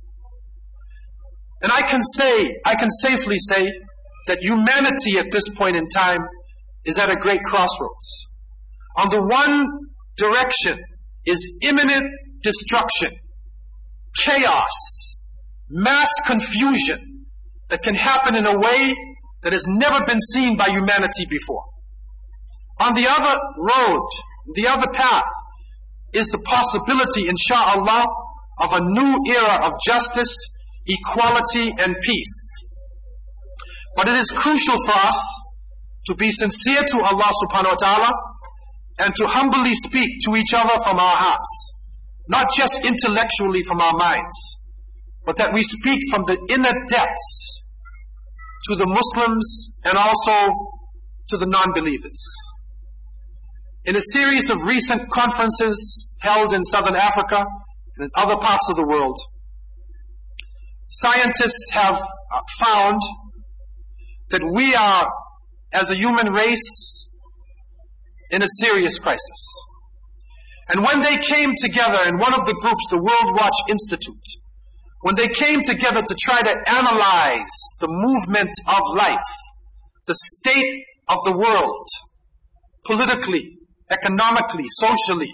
And 1.66 1.72
I 1.72 1.80
can 1.80 2.00
say, 2.00 2.60
I 2.64 2.76
can 2.76 2.88
safely 2.88 3.38
say 3.38 3.72
that 4.28 4.38
humanity 4.40 5.18
at 5.18 5.32
this 5.32 5.48
point 5.48 5.74
in 5.74 5.88
time 5.88 6.20
is 6.84 6.96
at 6.96 7.10
a 7.10 7.16
great 7.16 7.42
crossroads. 7.42 8.28
On 8.96 9.08
the 9.08 9.20
one 9.20 9.66
direction 10.16 10.78
is 11.24 11.58
imminent 11.62 12.04
destruction, 12.40 13.10
chaos, 14.16 15.16
mass 15.68 16.08
confusion 16.24 17.26
that 17.66 17.82
can 17.82 17.96
happen 17.96 18.36
in 18.36 18.46
a 18.46 18.56
way 18.56 18.94
that 19.42 19.52
has 19.52 19.66
never 19.66 20.04
been 20.06 20.20
seen 20.20 20.56
by 20.56 20.66
humanity 20.66 21.26
before. 21.28 21.64
On 22.78 22.94
the 22.94 23.08
other 23.10 23.40
road, 23.58 24.08
the 24.54 24.68
other 24.68 24.86
path, 24.92 25.26
is 26.12 26.28
the 26.28 26.38
possibility, 26.44 27.24
insha'Allah, 27.24 28.04
of 28.62 28.72
a 28.72 28.80
new 28.82 29.18
era 29.34 29.66
of 29.66 29.72
justice, 29.84 30.32
equality, 30.86 31.72
and 31.78 31.96
peace. 32.00 32.52
But 33.96 34.08
it 34.08 34.16
is 34.16 34.30
crucial 34.30 34.76
for 34.84 34.92
us 34.92 35.42
to 36.06 36.14
be 36.14 36.30
sincere 36.30 36.82
to 36.82 36.98
Allah 37.02 37.30
subhanahu 37.44 37.70
wa 37.70 37.74
ta'ala 37.74 38.10
and 38.98 39.14
to 39.16 39.26
humbly 39.26 39.74
speak 39.74 40.10
to 40.24 40.36
each 40.36 40.54
other 40.54 40.78
from 40.82 40.98
our 40.98 41.16
hearts. 41.16 41.72
Not 42.28 42.48
just 42.54 42.84
intellectually 42.84 43.62
from 43.62 43.80
our 43.80 43.94
minds, 43.96 44.58
but 45.24 45.36
that 45.38 45.52
we 45.52 45.62
speak 45.62 46.00
from 46.10 46.24
the 46.24 46.38
inner 46.48 46.72
depths 46.88 47.62
to 48.68 48.76
the 48.76 48.86
Muslims 48.86 49.78
and 49.84 49.96
also 49.96 50.54
to 51.28 51.36
the 51.36 51.46
non-believers. 51.46 52.22
In 53.84 53.94
a 53.94 54.00
series 54.00 54.50
of 54.50 54.64
recent 54.64 55.10
conferences 55.10 56.12
held 56.20 56.52
in 56.52 56.64
Southern 56.64 56.96
Africa 56.96 57.46
and 57.96 58.04
in 58.06 58.10
other 58.16 58.36
parts 58.36 58.68
of 58.70 58.76
the 58.76 58.86
world, 58.86 59.18
scientists 60.88 61.70
have 61.74 62.00
uh, 62.00 62.40
found 62.58 63.00
that 64.30 64.42
we 64.54 64.74
are, 64.74 65.10
as 65.72 65.90
a 65.90 65.94
human 65.94 66.32
race, 66.32 67.08
in 68.30 68.42
a 68.42 68.46
serious 68.60 68.98
crisis. 68.98 69.64
And 70.68 70.84
when 70.84 71.00
they 71.00 71.16
came 71.16 71.54
together 71.56 72.08
in 72.08 72.18
one 72.18 72.34
of 72.34 72.44
the 72.44 72.54
groups, 72.54 72.88
the 72.90 72.98
World 72.98 73.36
Watch 73.36 73.54
Institute, 73.68 74.26
when 75.02 75.14
they 75.14 75.28
came 75.28 75.62
together 75.62 76.00
to 76.02 76.16
try 76.20 76.40
to 76.40 76.56
analyze 76.68 77.56
the 77.80 77.86
movement 77.88 78.50
of 78.66 78.80
life, 78.96 79.20
the 80.06 80.14
state 80.14 80.84
of 81.08 81.18
the 81.24 81.36
world, 81.36 81.86
politically, 82.84 83.58
economically, 83.90 84.64
socially, 84.68 85.32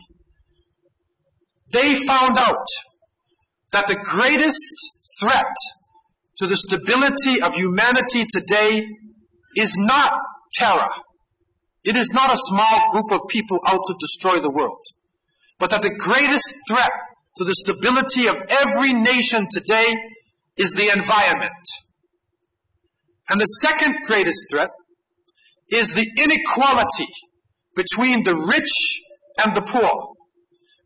they 1.73 1.95
found 1.95 2.39
out 2.39 2.67
that 3.73 3.87
the 3.87 3.97
greatest 3.97 4.61
threat 5.23 5.55
to 6.38 6.47
the 6.47 6.57
stability 6.57 7.41
of 7.43 7.55
humanity 7.55 8.26
today 8.31 8.87
is 9.57 9.76
not 9.79 10.12
terror. 10.55 10.91
It 11.85 11.97
is 11.97 12.12
not 12.12 12.33
a 12.33 12.37
small 12.37 12.93
group 12.93 13.12
of 13.12 13.29
people 13.29 13.59
out 13.67 13.81
to 13.87 13.95
destroy 14.00 14.38
the 14.38 14.50
world. 14.50 14.83
But 15.59 15.71
that 15.71 15.83
the 15.83 15.95
greatest 15.95 16.55
threat 16.69 16.91
to 17.37 17.45
the 17.45 17.55
stability 17.55 18.29
of 18.29 18.37
every 18.49 18.93
nation 18.93 19.47
today 19.50 19.95
is 20.57 20.73
the 20.73 20.93
environment. 20.97 21.52
And 23.29 23.41
the 23.41 23.47
second 23.47 23.95
greatest 24.05 24.47
threat 24.50 24.71
is 25.71 25.95
the 25.95 26.07
inequality 26.19 27.07
between 27.75 28.25
the 28.25 28.37
rich 28.37 29.00
and 29.45 29.57
the 29.57 29.62
poor. 29.62 30.14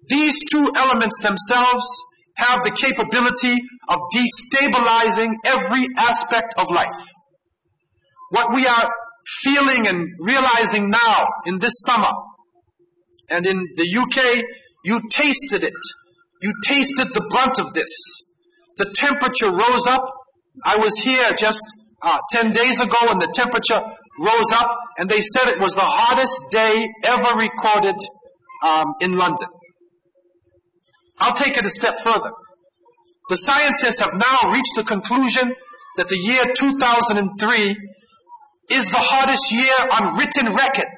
These 0.08 0.38
two 0.50 0.70
elements 0.76 1.16
themselves 1.20 1.86
have 2.36 2.62
the 2.62 2.70
capability 2.70 3.56
of 3.88 3.98
destabilizing 4.14 5.34
every 5.44 5.86
aspect 5.96 6.54
of 6.58 6.70
life. 6.70 7.02
What 8.30 8.54
we 8.54 8.66
are 8.66 8.92
feeling 9.42 9.86
and 9.86 10.08
realizing 10.20 10.90
now 10.90 11.26
in 11.46 11.58
this 11.58 11.72
summer 11.84 12.12
and 13.30 13.46
in 13.46 13.56
the 13.76 13.96
UK, 13.98 14.44
you 14.84 15.00
tasted 15.10 15.64
it. 15.64 15.74
You 16.42 16.52
tasted 16.64 17.08
the 17.14 17.26
brunt 17.30 17.58
of 17.58 17.72
this. 17.72 17.90
The 18.76 18.92
temperature 18.94 19.50
rose 19.50 19.86
up. 19.88 20.04
I 20.64 20.76
was 20.76 20.98
here 20.98 21.30
just 21.38 21.64
uh, 22.02 22.18
10 22.30 22.52
days 22.52 22.80
ago 22.80 22.98
and 23.08 23.20
the 23.20 23.32
temperature 23.34 23.82
rose 24.20 24.52
up 24.52 24.70
and 24.98 25.08
they 25.08 25.20
said 25.20 25.48
it 25.48 25.60
was 25.60 25.74
the 25.74 25.80
hottest 25.82 26.40
day 26.50 26.86
ever 27.04 27.36
recorded 27.38 27.96
um, 28.64 28.92
in 29.00 29.16
London. 29.16 29.48
I'll 31.18 31.34
take 31.34 31.56
it 31.56 31.66
a 31.66 31.70
step 31.70 31.98
further. 32.02 32.30
The 33.28 33.36
scientists 33.36 34.00
have 34.00 34.12
now 34.14 34.52
reached 34.52 34.74
the 34.76 34.84
conclusion 34.84 35.54
that 35.96 36.08
the 36.08 36.18
year 36.18 36.42
2003 36.54 37.76
is 38.70 38.90
the 38.90 38.98
hottest 38.98 39.52
year 39.52 39.74
on 39.92 40.16
written 40.16 40.54
record. 40.54 40.92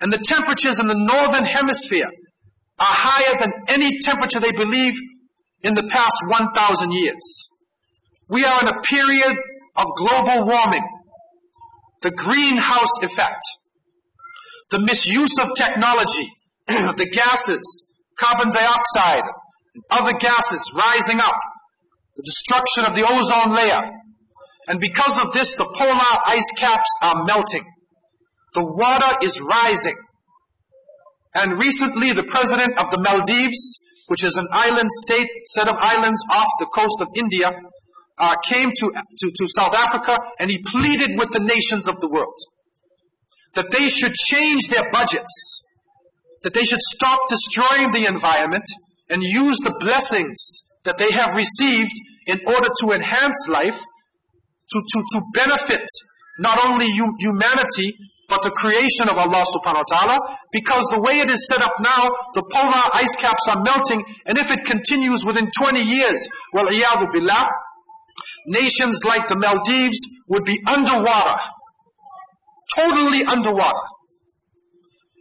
And 0.00 0.12
the 0.12 0.18
temperatures 0.18 0.80
in 0.80 0.86
the 0.86 0.94
northern 0.94 1.44
hemisphere 1.44 2.10
are 2.78 2.86
higher 2.86 3.38
than 3.38 3.52
any 3.68 3.98
temperature 4.00 4.40
they 4.40 4.52
believe 4.52 4.94
in 5.62 5.74
the 5.74 5.86
past 5.90 6.16
1,000 6.28 6.92
years. 6.92 7.48
We 8.28 8.44
are 8.44 8.60
in 8.62 8.68
a 8.68 8.80
period 8.82 9.36
of 9.76 9.86
global 9.96 10.46
warming, 10.46 10.86
the 12.02 12.10
greenhouse 12.10 13.02
effect, 13.02 13.42
the 14.70 14.80
misuse 14.80 15.38
of 15.38 15.50
technology, 15.56 16.28
the 16.66 17.08
gases, 17.12 17.89
carbon 18.20 18.52
dioxide, 18.52 19.24
and 19.74 19.84
other 19.90 20.12
gases 20.12 20.72
rising 20.74 21.20
up, 21.20 21.38
the 22.16 22.22
destruction 22.22 22.84
of 22.84 22.94
the 22.94 23.02
ozone 23.02 23.54
layer. 23.54 23.90
And 24.68 24.80
because 24.80 25.18
of 25.18 25.32
this, 25.32 25.56
the 25.56 25.64
polar 25.76 26.20
ice 26.26 26.50
caps 26.58 26.88
are 27.02 27.24
melting. 27.24 27.64
The 28.54 28.64
water 28.64 29.16
is 29.22 29.40
rising. 29.40 29.96
And 31.34 31.58
recently, 31.58 32.12
the 32.12 32.24
president 32.24 32.78
of 32.78 32.90
the 32.90 33.00
Maldives, 33.00 33.78
which 34.08 34.24
is 34.24 34.36
an 34.36 34.48
island 34.50 34.90
state, 35.06 35.28
set 35.46 35.68
of 35.68 35.74
islands 35.78 36.20
off 36.32 36.46
the 36.58 36.66
coast 36.66 37.00
of 37.00 37.08
India, 37.14 37.52
uh, 38.18 38.36
came 38.44 38.66
to, 38.66 38.86
to, 39.18 39.32
to 39.34 39.48
South 39.48 39.74
Africa 39.74 40.18
and 40.38 40.50
he 40.50 40.58
pleaded 40.58 41.10
with 41.16 41.30
the 41.30 41.40
nations 41.40 41.86
of 41.86 42.00
the 42.00 42.08
world 42.08 42.36
that 43.54 43.70
they 43.70 43.88
should 43.88 44.14
change 44.14 44.68
their 44.68 44.90
budgets, 44.92 45.62
that 46.42 46.54
they 46.54 46.64
should 46.64 46.80
stop 46.80 47.20
destroying 47.28 47.90
the 47.92 48.06
environment 48.06 48.64
and 49.08 49.22
use 49.22 49.58
the 49.58 49.76
blessings 49.78 50.60
that 50.84 50.98
they 50.98 51.10
have 51.10 51.34
received 51.34 51.92
in 52.26 52.40
order 52.46 52.68
to 52.80 52.90
enhance 52.92 53.48
life, 53.48 53.80
to, 54.70 54.78
to, 54.80 55.02
to 55.12 55.20
benefit 55.34 55.84
not 56.38 56.64
only 56.64 56.86
humanity, 56.88 57.92
but 58.28 58.42
the 58.42 58.50
creation 58.50 59.10
of 59.10 59.18
Allah 59.18 59.44
subhanahu 59.44 59.82
wa 59.84 59.90
ta'ala, 59.90 60.16
because 60.52 60.86
the 60.94 61.02
way 61.02 61.18
it 61.18 61.28
is 61.28 61.46
set 61.50 61.62
up 61.62 61.72
now, 61.82 62.08
the 62.32 62.46
polar 62.54 62.86
ice 62.94 63.14
caps 63.18 63.44
are 63.50 63.60
melting, 63.62 64.04
and 64.24 64.38
if 64.38 64.50
it 64.50 64.64
continues 64.64 65.24
within 65.24 65.50
20 65.50 65.82
years, 65.82 66.26
well, 66.54 66.64
billah, 66.70 67.44
nations 68.46 69.02
like 69.04 69.26
the 69.28 69.36
Maldives 69.36 69.98
would 70.28 70.44
be 70.44 70.58
underwater. 70.66 71.42
Totally 72.76 73.24
underwater. 73.24 73.86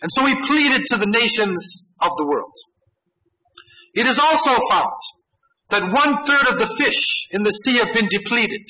And 0.02 0.12
so 0.12 0.26
he 0.26 0.36
pleaded 0.42 0.86
to 0.88 0.98
the 0.98 1.06
nations 1.06 1.94
of 2.02 2.12
the 2.18 2.26
world. 2.26 2.54
It 3.94 4.08
is 4.08 4.18
also 4.18 4.62
found 4.72 5.00
that 5.70 5.94
one 5.94 6.26
third 6.26 6.54
of 6.54 6.60
the 6.60 6.74
fish 6.78 7.28
in 7.32 7.44
the 7.44 7.52
sea 7.52 7.78
have 7.78 7.92
been 7.94 8.08
depleted. 8.10 8.66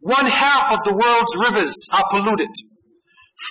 One 0.00 0.26
half 0.26 0.72
of 0.72 0.84
the 0.84 0.94
world's 0.94 1.36
rivers 1.36 1.88
are 1.92 2.04
polluted. 2.10 2.50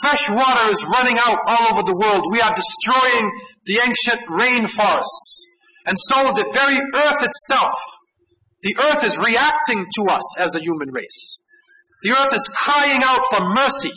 Fresh 0.01 0.29
water 0.29 0.69
is 0.69 0.86
running 0.86 1.17
out 1.19 1.39
all 1.48 1.74
over 1.74 1.83
the 1.83 1.98
world. 1.98 2.25
We 2.31 2.41
are 2.41 2.53
destroying 2.53 3.31
the 3.65 3.81
ancient 3.86 4.21
rainforests. 4.29 5.45
And 5.86 5.98
so 5.98 6.31
the 6.33 6.50
very 6.53 6.77
earth 6.77 7.24
itself, 7.24 7.74
the 8.62 8.75
earth 8.86 9.03
is 9.03 9.17
reacting 9.17 9.86
to 9.95 10.03
us 10.12 10.38
as 10.38 10.55
a 10.55 10.59
human 10.59 10.91
race. 10.91 11.39
The 12.03 12.12
earth 12.12 12.33
is 12.33 12.48
crying 12.55 13.00
out 13.03 13.21
for 13.31 13.41
mercy. 13.55 13.93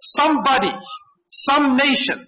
Somebody, 0.00 0.72
some 1.33 1.77
nation, 1.77 2.25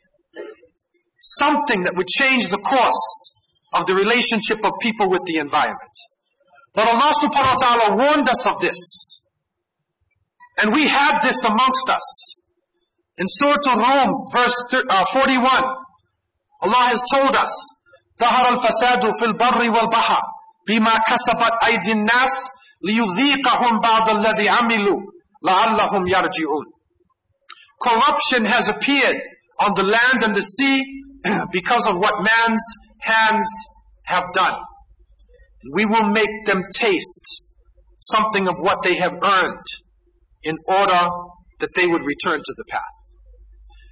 something 1.21 1.83
that 1.83 1.95
would 1.95 2.07
change 2.07 2.49
the 2.49 2.57
course 2.57 3.33
of 3.73 3.85
the 3.85 3.95
relationship 3.95 4.59
of 4.63 4.71
people 4.81 5.09
with 5.09 5.23
the 5.25 5.37
environment. 5.37 5.95
But 6.73 6.87
Allah 6.87 7.11
subhanahu 7.23 7.55
wa 7.55 7.61
ta'ala 7.61 7.95
warned 7.97 8.29
us 8.29 8.47
of 8.47 8.59
this. 8.61 8.79
And 10.61 10.73
we 10.75 10.87
had 10.87 11.19
this 11.21 11.43
amongst 11.43 11.89
us. 11.89 12.35
In 13.17 13.25
Surah 13.27 13.57
Al-Rum, 13.67 14.09
verse 14.33 14.55
uh, 14.73 15.05
41, 15.05 15.61
Allah 16.61 16.83
has 16.93 17.01
told 17.13 17.35
us, 17.35 17.51
ظهر 18.21 18.49
الفساد 18.53 19.11
في 19.19 19.25
البر 19.25 19.69
والبحر 19.71 20.21
بما 20.67 20.95
كسبت 21.07 21.53
أيدي 21.65 21.91
الناس 21.91 22.47
ليذيقهم 22.83 23.79
بعض 23.83 24.09
الذي 24.09 24.49
عملوا 24.49 24.99
لعلهم 25.43 26.07
يرجعون. 26.07 26.65
Corruption 27.82 28.44
has 28.44 28.68
appeared 28.68 29.20
on 29.60 29.72
the 29.74 29.82
land 29.82 30.22
and 30.22 30.34
the 30.34 30.42
sea 30.42 30.82
because 31.52 31.86
of 31.86 31.98
what 31.98 32.14
man's 32.16 32.62
hands 33.00 33.48
have 34.04 34.24
done. 34.32 34.60
We 35.72 35.84
will 35.84 36.10
make 36.10 36.46
them 36.46 36.62
taste 36.72 37.42
something 38.00 38.46
of 38.48 38.54
what 38.58 38.82
they 38.82 38.96
have 38.96 39.14
earned 39.22 39.66
in 40.42 40.56
order 40.68 41.08
that 41.58 41.74
they 41.74 41.86
would 41.86 42.02
return 42.02 42.38
to 42.38 42.54
the 42.56 42.64
path. 42.68 42.82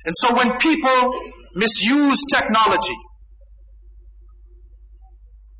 And 0.05 0.15
so 0.19 0.35
when 0.35 0.57
people 0.59 1.11
misuse 1.55 2.23
technology, 2.31 2.97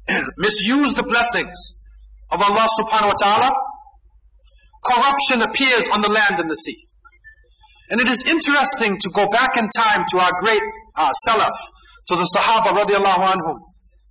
misuse 0.37 0.93
the 0.95 1.03
blessings 1.03 1.57
of 2.31 2.43
Allah 2.43 2.67
subhanahu 2.81 3.09
wa 3.09 3.15
ta'ala, 3.23 3.51
corruption 4.85 5.43
appears 5.43 5.89
on 5.89 6.03
the 6.03 6.13
land 6.13 6.39
and 6.39 6.51
the 6.51 6.57
sea. 6.57 6.87
And 7.91 8.01
it 8.01 8.09
is 8.09 8.23
interesting 8.27 8.99
to 8.99 9.11
go 9.11 9.29
back 9.29 9.57
in 9.57 9.69
time 9.77 10.05
to 10.11 10.19
our 10.19 10.31
great 10.39 10.63
uh, 10.97 11.13
Salaf, 11.29 11.53
to 12.09 12.17
the 12.17 12.29
Sahaba 12.37 12.73
radiallahu 12.73 13.35
anhum, 13.35 13.59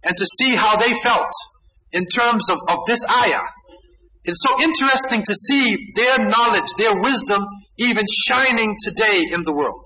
and 0.03 0.15
to 0.15 0.25
see 0.39 0.55
how 0.55 0.75
they 0.77 0.93
felt 0.95 1.31
in 1.91 2.05
terms 2.05 2.49
of, 2.49 2.59
of 2.69 2.79
this 2.87 3.03
ayah. 3.09 3.47
It's 4.25 4.41
so 4.41 4.61
interesting 4.61 5.21
to 5.23 5.33
see 5.33 5.77
their 5.95 6.17
knowledge, 6.17 6.69
their 6.77 6.93
wisdom, 6.95 7.45
even 7.77 8.05
shining 8.27 8.75
today 8.83 9.23
in 9.31 9.43
the 9.43 9.53
world. 9.53 9.85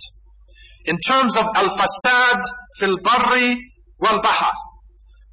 In 0.86 0.98
terms 1.00 1.36
of 1.36 1.46
al-fasad 1.56 2.41
fil 2.77 2.98
barri 3.03 3.58
wal 4.00 4.22
bahar. 4.22 4.53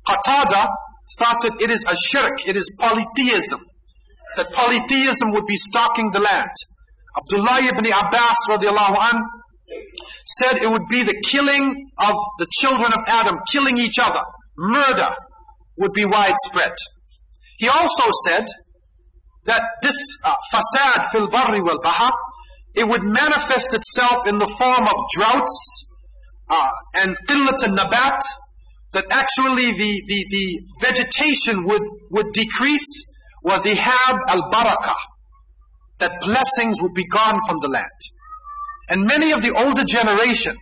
Qatada 0.09 0.67
thought 1.19 1.41
that 1.43 1.57
it 1.61 1.71
is 1.71 1.85
a 1.85 1.95
shirk, 1.97 2.47
it 2.47 2.57
is 2.57 2.71
polytheism. 2.79 3.61
That 4.37 4.51
polytheism 4.53 5.33
would 5.33 5.47
be 5.47 5.57
stalking 5.57 6.11
the 6.13 6.21
land. 6.21 6.51
Abdullah 7.17 7.59
ibn 7.63 7.87
Abbas 7.93 8.37
radiallahu 8.49 8.97
an 9.15 9.23
said 10.27 10.57
it 10.59 10.71
would 10.71 10.87
be 10.89 11.03
the 11.03 11.21
killing 11.27 11.91
of 11.99 12.15
the 12.39 12.47
children 12.51 12.91
of 12.93 13.03
Adam, 13.07 13.37
killing 13.51 13.79
each 13.79 13.99
other. 14.01 14.21
Murder 14.57 15.15
would 15.79 15.93
be 15.93 16.05
widespread. 16.05 16.73
He 17.59 17.69
also 17.69 18.11
said 18.27 18.45
that 19.45 19.63
this 19.83 19.97
uh, 20.25 20.35
fasad 20.53 21.11
fil 21.11 21.29
barri 21.29 21.61
wal 21.61 21.81
baha, 21.83 22.11
it 22.75 22.89
would 22.89 23.05
manifest 23.05 23.73
itself 23.73 24.27
in 24.27 24.39
the 24.39 24.47
form 24.59 24.83
of 24.83 24.95
droughts 25.15 25.87
uh, 26.49 26.71
and 27.03 27.17
qillat 27.29 27.63
al 27.69 27.77
nabat, 27.77 28.21
that 28.93 29.05
actually 29.11 29.73
the, 29.73 30.03
the, 30.07 30.27
the 30.31 30.61
vegetation 30.85 31.65
would, 31.65 31.83
would 32.11 32.33
decrease, 32.33 33.05
was 33.43 33.63
the 33.63 33.75
hab 33.75 34.17
al 34.29 34.51
barakah, 34.51 34.97
that 36.05 36.21
blessings 36.21 36.77
would 36.83 36.93
be 36.93 37.07
gone 37.07 37.39
from 37.47 37.57
the 37.61 37.69
land. 37.69 38.01
And 38.91 39.07
many 39.07 39.33
of 39.33 39.41
the 39.41 39.55
older 39.57 39.85
generation 39.85 40.55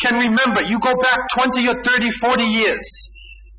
can 0.00 0.14
remember, 0.14 0.62
you 0.62 0.78
go 0.78 0.94
back 0.94 1.18
20 1.34 1.68
or 1.68 1.82
30, 1.82 2.10
40 2.10 2.44
years, 2.44 3.10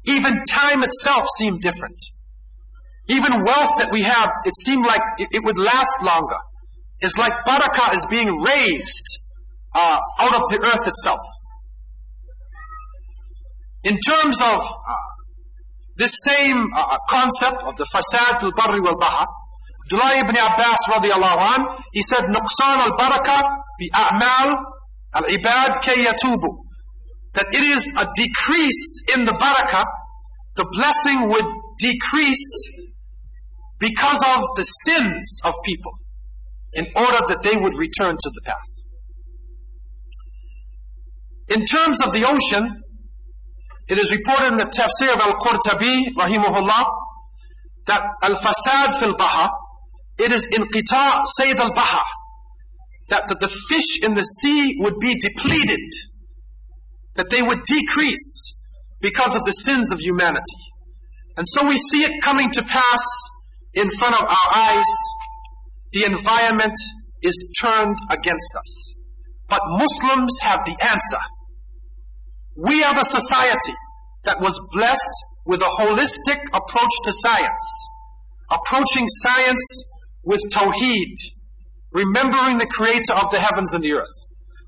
even 0.06 0.44
time 0.48 0.84
itself 0.84 1.28
seemed 1.38 1.62
different. 1.62 2.00
Even 3.08 3.44
wealth 3.44 3.74
that 3.78 3.90
we 3.92 4.04
have, 4.04 4.30
it 4.46 4.56
seemed 4.56 4.86
like 4.86 5.02
it, 5.18 5.44
would 5.44 5.58
last 5.58 6.02
longer. 6.02 6.38
It's 7.02 7.18
like 7.18 7.34
barakah 7.46 7.94
is 7.94 8.06
being 8.10 8.42
raised 8.42 9.20
uh, 9.76 10.00
out 10.20 10.36
of 10.36 10.50
the 10.50 10.60
earth 10.60 10.88
itself. 10.88 11.20
In 13.84 13.98
terms 14.00 14.40
of 14.40 14.62
uh, 14.62 14.94
this 15.98 16.14
same 16.24 16.70
uh, 16.74 16.98
concept 17.10 17.64
of 17.64 17.76
the 17.76 17.86
fasad 17.86 18.40
fil 18.40 18.54
barri 18.56 18.80
wal 18.80 18.96
baha, 18.96 19.26
Abdullah 19.92 20.20
ibn 20.20 20.36
Abbas 20.38 20.78
radiallahu 20.90 21.60
an, 21.60 21.84
he 21.92 22.02
said, 22.02 22.24
Nuqsan 22.24 22.78
al-baraka 22.80 23.42
bi 23.80 23.88
a'mal 23.94 24.56
al-ibad 25.16 25.84
kayatubu. 25.84 26.48
That 27.34 27.48
it 27.52 27.64
is 27.64 27.94
a 27.98 28.08
decrease 28.16 29.04
in 29.16 29.26
the 29.26 29.34
Baraka, 29.40 29.84
the 30.56 30.66
blessing 30.72 31.30
would 31.30 31.46
decrease 31.80 32.88
because 33.80 34.22
of 34.36 34.44
the 34.56 34.64
sins 34.64 35.42
of 35.46 35.54
people 35.64 35.94
in 36.74 36.88
order 36.96 37.20
that 37.28 37.42
they 37.42 37.56
would 37.56 37.76
return 37.76 38.16
to 38.16 38.32
the 38.34 38.42
path. 38.46 38.72
In 41.50 41.66
terms 41.66 42.02
of 42.02 42.14
the 42.14 42.26
ocean, 42.26 42.82
it 43.90 43.98
is 43.98 44.12
reported 44.16 44.54
in 44.54 44.58
the 44.58 44.66
tafsir 44.66 45.14
of 45.14 45.22
Al-Qurtubi, 45.22 46.14
rahimahullah, 46.18 46.86
that 47.88 48.04
al-fasad 48.24 48.96
fil 49.00 49.16
baha, 49.18 49.50
it 50.22 50.32
is 50.32 50.46
inqita 50.48 51.22
sayd 51.38 51.60
al-baha, 51.60 52.06
that, 53.10 53.28
that 53.28 53.40
the 53.40 53.48
fish 53.48 54.04
in 54.04 54.14
the 54.14 54.24
sea 54.24 54.76
would 54.80 55.00
be 55.00 55.16
depleted 55.20 55.90
that 57.16 57.30
they 57.30 57.42
would 57.42 57.66
decrease 57.66 58.58
because 59.02 59.36
of 59.36 59.44
the 59.44 59.52
sins 59.52 59.92
of 59.92 60.00
humanity. 60.00 60.62
And 61.38 61.48
so 61.48 61.68
we 61.68 61.78
see 61.78 62.04
it 62.04 62.22
coming 62.22 62.52
to 62.52 62.64
pass 62.64 63.04
in 63.74 63.90
front 63.90 64.16
of 64.16 64.28
our 64.28 64.56
eyes. 64.56 64.86
The 65.92 66.06
environment 66.06 66.78
is 67.22 67.54
turned 67.62 67.98
against 68.10 68.56
us. 68.58 68.96
But 69.50 69.62
Muslims 69.66 70.38
have 70.44 70.64
the 70.66 70.78
answer. 70.82 71.24
We 72.56 72.84
are 72.84 72.96
the 72.96 73.04
society 73.04 73.76
that 74.24 74.40
was 74.40 74.58
blessed 74.72 75.12
with 75.46 75.62
a 75.62 75.66
holistic 75.66 76.40
approach 76.54 76.94
to 77.04 77.12
science, 77.12 77.90
approaching 78.50 79.08
science 79.08 79.91
with 80.24 80.42
tawheed, 80.52 81.18
remembering 81.92 82.58
the 82.58 82.68
creator 82.68 83.14
of 83.14 83.32
the 83.32 83.40
heavens 83.40 83.74
and 83.74 83.84
the 83.84 83.94
earth 83.94 84.26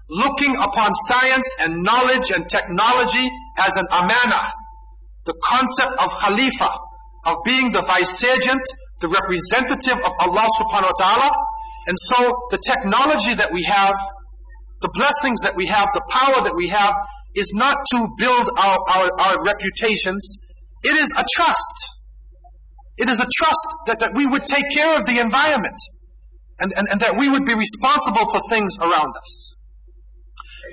looking 0.10 0.56
upon 0.56 0.94
science 1.06 1.56
and 1.60 1.82
knowledge 1.84 2.32
and 2.32 2.48
technology 2.50 3.28
as 3.60 3.78
an 3.78 3.86
amana, 3.92 4.52
the 5.26 5.34
concept 5.44 5.98
of 6.00 6.12
khalifa, 6.20 6.70
of 7.26 7.38
being 7.46 7.72
the 7.72 7.82
vicegerent, 7.82 8.63
the 9.00 9.08
representative 9.08 9.98
of 10.06 10.12
Allah 10.20 10.48
subhanahu 10.60 10.92
wa 10.92 11.00
ta'ala. 11.00 11.30
And 11.88 11.98
so 11.98 12.32
the 12.52 12.60
technology 12.60 13.34
that 13.34 13.52
we 13.52 13.63
have, 13.63 13.94
the 14.82 14.89
blessings 14.94 15.42
that 15.42 15.56
we 15.56 15.68
have, 15.68 15.88
the 15.94 16.04
power 16.10 16.44
that 16.44 16.56
we 16.56 16.68
have, 16.68 16.96
is 17.36 17.52
not 17.56 17.78
to 17.92 18.08
build 18.18 18.50
our, 18.58 18.78
our, 18.94 19.10
our 19.20 19.44
reputations. 19.44 20.38
It 20.84 20.96
is 20.96 21.12
a 21.18 21.24
trust. 21.36 21.92
It 22.97 23.10
is 23.10 23.19
a 23.19 23.27
trust 23.36 23.67
that, 23.88 23.99
that 23.99 24.13
we 24.13 24.25
would 24.25 24.45
take 24.45 24.65
care 24.73 24.97
of 24.97 25.06
the 25.06 25.19
environment 25.19 25.79
and, 26.60 26.71
and, 26.75 26.88
and 26.91 26.99
that 27.01 27.17
we 27.17 27.29
would 27.29 27.45
be 27.45 27.56
responsible 27.56 28.29
for 28.29 28.39
things 28.49 28.77
around 28.79 29.15
us. 29.17 29.56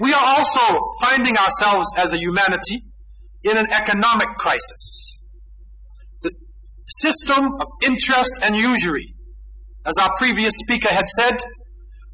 We 0.01 0.13
are 0.13 0.37
also 0.39 0.81
finding 1.03 1.37
ourselves 1.37 1.87
as 1.97 2.13
a 2.13 2.19
humanity 2.19 2.81
in 3.43 3.57
an 3.57 3.67
economic 3.73 4.29
crisis. 4.39 5.21
The 6.23 6.33
system 6.89 7.55
of 7.61 7.67
interest 7.83 8.35
and 8.43 8.55
usury, 8.55 9.15
as 9.87 9.97
our 9.99 10.11
previous 10.17 10.55
speaker 10.57 10.89
had 10.89 11.09
said, 11.09 11.39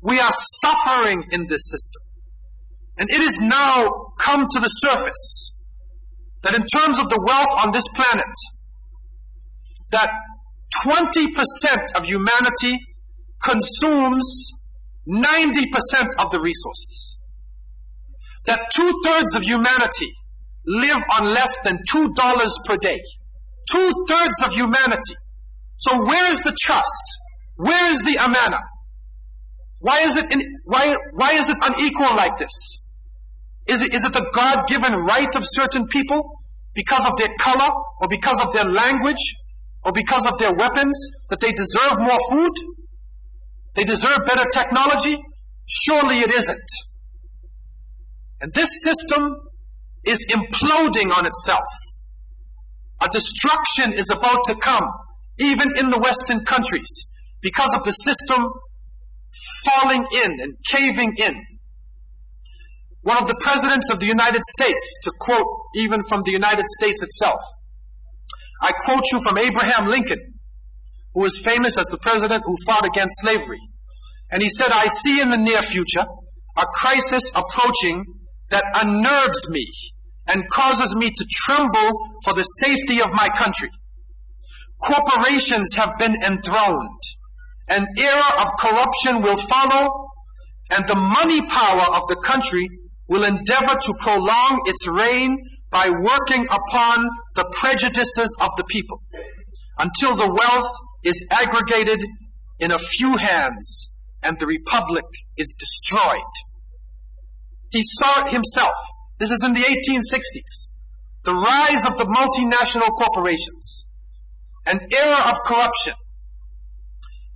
we 0.02 0.20
are 0.20 0.30
suffering 0.32 1.24
in 1.32 1.46
this 1.48 1.68
system. 1.68 2.02
And 2.98 3.10
it 3.10 3.20
has 3.20 3.38
now 3.40 4.12
come 4.18 4.46
to 4.52 4.60
the 4.60 4.68
surface 4.68 5.50
that 6.42 6.54
in 6.54 6.64
terms 6.66 6.98
of 6.98 7.08
the 7.08 7.20
wealth 7.26 7.66
on 7.66 7.72
this 7.72 7.86
planet, 7.94 8.24
that 9.96 10.10
20% 10.84 11.96
of 11.96 12.04
humanity 12.04 12.78
consumes 13.42 14.52
90% 15.08 16.22
of 16.22 16.30
the 16.30 16.40
resources. 16.40 17.18
that 18.46 18.60
two 18.76 18.92
thirds 19.04 19.34
of 19.34 19.42
humanity 19.42 20.10
live 20.66 21.02
on 21.18 21.32
less 21.34 21.52
than 21.64 21.80
two 21.90 22.14
dollars 22.14 22.54
per 22.64 22.76
day. 22.76 23.00
Two 23.70 23.90
thirds 24.08 24.38
of 24.44 24.52
humanity. 24.52 25.16
So 25.78 26.04
where 26.04 26.30
is 26.30 26.38
the 26.40 26.54
trust? 26.60 27.04
Where 27.56 27.90
is 27.92 28.02
the 28.02 28.16
amana? 28.18 28.60
Why 29.80 29.98
is 30.02 30.16
it 30.16 30.32
in, 30.32 30.40
why 30.64 30.96
why 31.14 31.32
is 31.32 31.50
it 31.50 31.56
unequal 31.60 32.14
like 32.16 32.38
this? 32.38 32.54
Is 33.66 33.82
it 33.82 33.92
is 33.92 34.04
it 34.04 34.12
the 34.12 34.26
God-given 34.32 34.94
right 34.94 35.34
of 35.34 35.42
certain 35.44 35.86
people 35.88 36.20
because 36.74 37.04
of 37.06 37.16
their 37.16 37.34
color 37.40 37.68
or 38.00 38.06
because 38.08 38.40
of 38.44 38.52
their 38.52 38.64
language 38.64 39.24
or 39.86 39.92
because 39.92 40.26
of 40.26 40.36
their 40.38 40.52
weapons 40.52 40.98
that 41.28 41.38
they 41.38 41.52
deserve 41.52 41.96
more 42.00 42.18
food? 42.28 42.50
They 43.76 43.84
deserve 43.84 44.18
better 44.26 44.44
technology? 44.52 45.16
Surely 45.64 46.18
it 46.18 46.32
isn't. 46.34 46.70
And 48.40 48.52
this 48.52 48.68
system 48.82 49.36
is 50.04 50.26
imploding 50.26 51.16
on 51.16 51.24
itself. 51.24 51.62
A 53.00 53.08
destruction 53.12 53.92
is 53.92 54.10
about 54.10 54.44
to 54.46 54.56
come, 54.56 54.88
even 55.38 55.66
in 55.78 55.90
the 55.90 55.98
Western 55.98 56.44
countries, 56.44 57.04
because 57.40 57.72
of 57.76 57.84
the 57.84 57.92
system 57.92 58.44
falling 59.64 60.04
in 60.24 60.40
and 60.40 60.56
caving 60.68 61.14
in. 61.16 61.44
One 63.02 63.18
of 63.18 63.28
the 63.28 63.38
presidents 63.40 63.88
of 63.92 64.00
the 64.00 64.06
United 64.06 64.42
States, 64.58 64.98
to 65.04 65.12
quote 65.20 65.46
even 65.76 66.00
from 66.08 66.22
the 66.24 66.32
United 66.32 66.64
States 66.80 67.04
itself, 67.04 67.40
I 68.62 68.72
quote 68.84 69.04
you 69.12 69.20
from 69.20 69.38
Abraham 69.38 69.86
Lincoln, 69.86 70.34
who 71.14 71.20
was 71.22 71.38
famous 71.38 71.78
as 71.78 71.86
the 71.86 71.98
president 71.98 72.42
who 72.44 72.56
fought 72.66 72.86
against 72.86 73.20
slavery. 73.20 73.60
And 74.30 74.42
he 74.42 74.48
said, 74.48 74.68
I 74.72 74.86
see 74.88 75.20
in 75.20 75.30
the 75.30 75.38
near 75.38 75.62
future 75.62 76.04
a 76.56 76.66
crisis 76.74 77.30
approaching 77.34 78.04
that 78.50 78.64
unnerves 78.74 79.48
me 79.50 79.66
and 80.26 80.48
causes 80.50 80.94
me 80.96 81.10
to 81.10 81.26
tremble 81.30 81.90
for 82.24 82.32
the 82.32 82.42
safety 82.42 83.00
of 83.00 83.10
my 83.12 83.28
country. 83.36 83.68
Corporations 84.82 85.74
have 85.74 85.94
been 85.98 86.14
enthroned. 86.14 87.00
An 87.68 87.86
era 87.98 88.42
of 88.42 88.56
corruption 88.58 89.22
will 89.22 89.36
follow, 89.36 90.08
and 90.70 90.86
the 90.86 90.96
money 90.96 91.40
power 91.42 91.96
of 91.96 92.02
the 92.08 92.16
country 92.24 92.68
will 93.08 93.24
endeavor 93.24 93.74
to 93.80 93.94
prolong 94.00 94.62
its 94.66 94.88
reign 94.88 95.36
by 95.70 95.90
working 95.90 96.46
upon 96.46 97.08
the 97.36 97.48
prejudices 97.52 98.36
of 98.40 98.50
the 98.56 98.64
people 98.64 99.02
until 99.78 100.16
the 100.16 100.28
wealth 100.28 100.70
is 101.04 101.22
aggregated 101.30 102.02
in 102.58 102.72
a 102.72 102.78
few 102.78 103.16
hands 103.16 103.90
and 104.22 104.38
the 104.38 104.46
republic 104.46 105.04
is 105.36 105.54
destroyed. 105.58 106.34
He 107.70 107.80
saw 107.82 108.24
it 108.24 108.32
himself. 108.32 108.74
This 109.18 109.30
is 109.30 109.44
in 109.44 109.52
the 109.52 109.60
1860s. 109.60 110.68
The 111.24 111.34
rise 111.34 111.84
of 111.86 111.96
the 111.96 112.04
multinational 112.04 112.88
corporations, 112.96 113.86
an 114.64 114.78
era 114.94 115.30
of 115.30 115.42
corruption, 115.44 115.94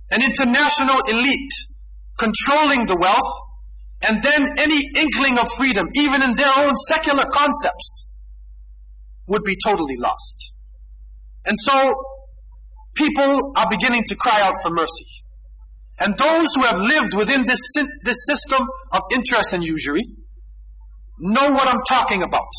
an 0.09 0.21
international 0.23 1.01
elite 1.07 1.53
controlling 2.17 2.85
the 2.85 2.95
wealth, 2.95 3.31
and 4.01 4.23
then 4.23 4.45
any 4.57 4.81
inkling 4.95 5.37
of 5.37 5.51
freedom, 5.53 5.87
even 5.95 6.23
in 6.23 6.33
their 6.35 6.51
own 6.57 6.75
secular 6.87 7.23
concepts, 7.31 8.10
would 9.31 9.43
be 9.43 9.55
totally 9.63 9.97
lost. 9.97 10.53
And 11.45 11.55
so, 11.57 11.93
people 12.93 13.39
are 13.55 13.65
beginning 13.69 14.03
to 14.07 14.15
cry 14.15 14.41
out 14.41 14.55
for 14.61 14.69
mercy. 14.69 15.05
And 15.99 16.17
those 16.17 16.47
who 16.55 16.63
have 16.63 16.79
lived 16.79 17.15
within 17.15 17.45
this, 17.45 17.61
this 18.03 18.25
system 18.25 18.67
of 18.91 19.01
interest 19.13 19.53
and 19.53 19.63
usury 19.63 20.01
know 21.19 21.51
what 21.51 21.67
I'm 21.67 21.81
talking 21.87 22.23
about. 22.23 22.51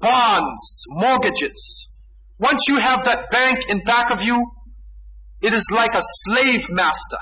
Bonds, 0.00 0.84
mortgages. 0.88 1.90
Once 2.38 2.62
you 2.68 2.78
have 2.78 3.04
that 3.04 3.30
bank 3.30 3.56
in 3.68 3.80
back 3.84 4.10
of 4.10 4.22
you, 4.22 4.44
it 5.40 5.52
is 5.52 5.64
like 5.72 5.94
a 5.94 6.02
slave 6.02 6.68
master 6.70 7.18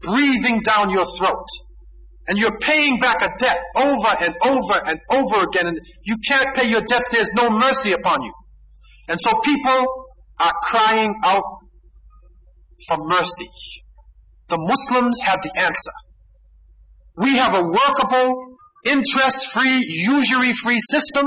breathing 0.00 0.60
down 0.60 0.90
your 0.90 1.04
throat. 1.04 1.46
And 2.28 2.38
you're 2.38 2.58
paying 2.58 3.00
back 3.00 3.20
a 3.22 3.28
debt 3.38 3.58
over 3.76 4.16
and 4.20 4.34
over 4.44 4.80
and 4.86 5.00
over 5.10 5.42
again, 5.42 5.66
and 5.66 5.80
you 6.04 6.16
can't 6.26 6.54
pay 6.54 6.68
your 6.68 6.82
debts. 6.82 7.08
There's 7.10 7.30
no 7.34 7.50
mercy 7.50 7.92
upon 7.92 8.22
you. 8.22 8.32
And 9.08 9.18
so 9.20 9.40
people 9.40 9.86
are 10.40 10.52
crying 10.62 11.14
out 11.24 11.42
for 12.88 12.98
mercy. 12.98 13.48
The 14.48 14.58
Muslims 14.58 15.20
have 15.22 15.42
the 15.42 15.52
answer. 15.56 15.92
We 17.16 17.36
have 17.36 17.54
a 17.54 17.62
workable, 17.62 18.56
interest-free, 18.86 19.84
usury-free 19.88 20.80
system. 20.90 21.26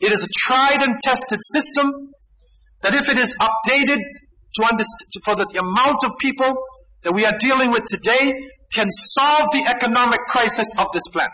It 0.00 0.12
is 0.12 0.24
a 0.24 0.28
tried 0.36 0.82
and 0.82 0.98
tested 1.02 1.38
system 1.42 1.92
that 2.82 2.94
if 2.94 3.08
it 3.08 3.18
is 3.18 3.36
updated 3.40 3.98
to 4.54 4.62
understand, 4.64 5.10
for 5.24 5.34
the 5.34 5.46
amount 5.58 6.04
of 6.04 6.12
people 6.18 6.54
that 7.02 7.12
we 7.12 7.26
are 7.26 7.36
dealing 7.38 7.70
with 7.70 7.84
today 7.86 8.32
can 8.72 8.88
solve 8.90 9.48
the 9.52 9.64
economic 9.66 10.20
crisis 10.28 10.66
of 10.78 10.86
this 10.92 11.06
planet. 11.12 11.32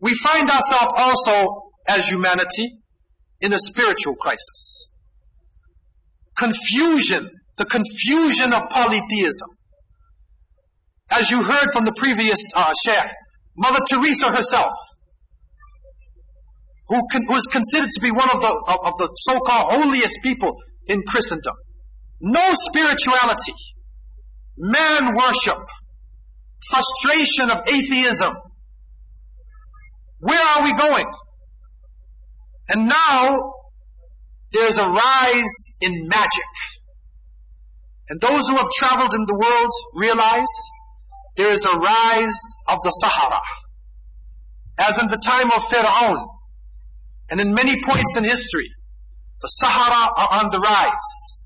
We 0.00 0.14
find 0.14 0.50
ourselves 0.50 0.92
also 0.96 1.70
as 1.86 2.08
humanity 2.08 2.78
in 3.40 3.52
a 3.52 3.58
spiritual 3.58 4.16
crisis. 4.16 4.88
Confusion 6.36 7.30
the 7.58 7.64
confusion 7.66 8.52
of 8.52 8.68
polytheism. 8.70 9.48
As 11.10 11.30
you 11.30 11.42
heard 11.42 11.68
from 11.72 11.84
the 11.84 11.92
previous 11.96 12.38
uh, 12.54 12.72
Sheikh, 12.84 13.12
Mother 13.56 13.80
Teresa 13.90 14.30
herself, 14.30 14.72
who 16.88 17.00
con- 17.10 17.26
was 17.28 17.46
considered 17.52 17.90
to 17.90 18.00
be 18.00 18.10
one 18.10 18.30
of 18.30 18.40
the, 18.40 18.48
of, 18.48 18.78
of 18.86 18.92
the 18.98 19.08
so-called 19.16 19.72
holiest 19.72 20.18
people 20.22 20.56
in 20.86 21.02
Christendom. 21.06 21.54
No 22.20 22.54
spirituality, 22.54 23.52
man 24.62 25.14
worship, 25.16 25.58
frustration 26.70 27.50
of 27.50 27.64
atheism. 27.66 28.32
Where 30.20 30.40
are 30.40 30.62
we 30.62 30.72
going? 30.72 31.06
And 32.68 32.88
now 32.88 33.54
there's 34.52 34.78
a 34.78 34.88
rise 34.88 35.76
in 35.80 36.06
magic. 36.06 36.52
And 38.08 38.20
those 38.20 38.48
who 38.48 38.56
have 38.56 38.70
traveled 38.70 39.12
in 39.14 39.24
the 39.26 39.40
world 39.42 39.70
realize 39.94 40.46
there 41.36 41.50
is 41.50 41.64
a 41.64 41.76
rise 41.76 42.40
of 42.68 42.78
the 42.84 42.90
Sahara. 42.90 43.40
As 44.78 45.02
in 45.02 45.08
the 45.08 45.16
time 45.16 45.50
of 45.50 45.64
Pharaoh, 45.64 46.38
and 47.30 47.40
in 47.40 47.52
many 47.52 47.82
points 47.82 48.16
in 48.16 48.24
history, 48.24 48.70
the 49.40 49.48
Sahara 49.48 50.12
are 50.16 50.44
on 50.44 50.50
the 50.50 50.58
rise. 50.58 51.38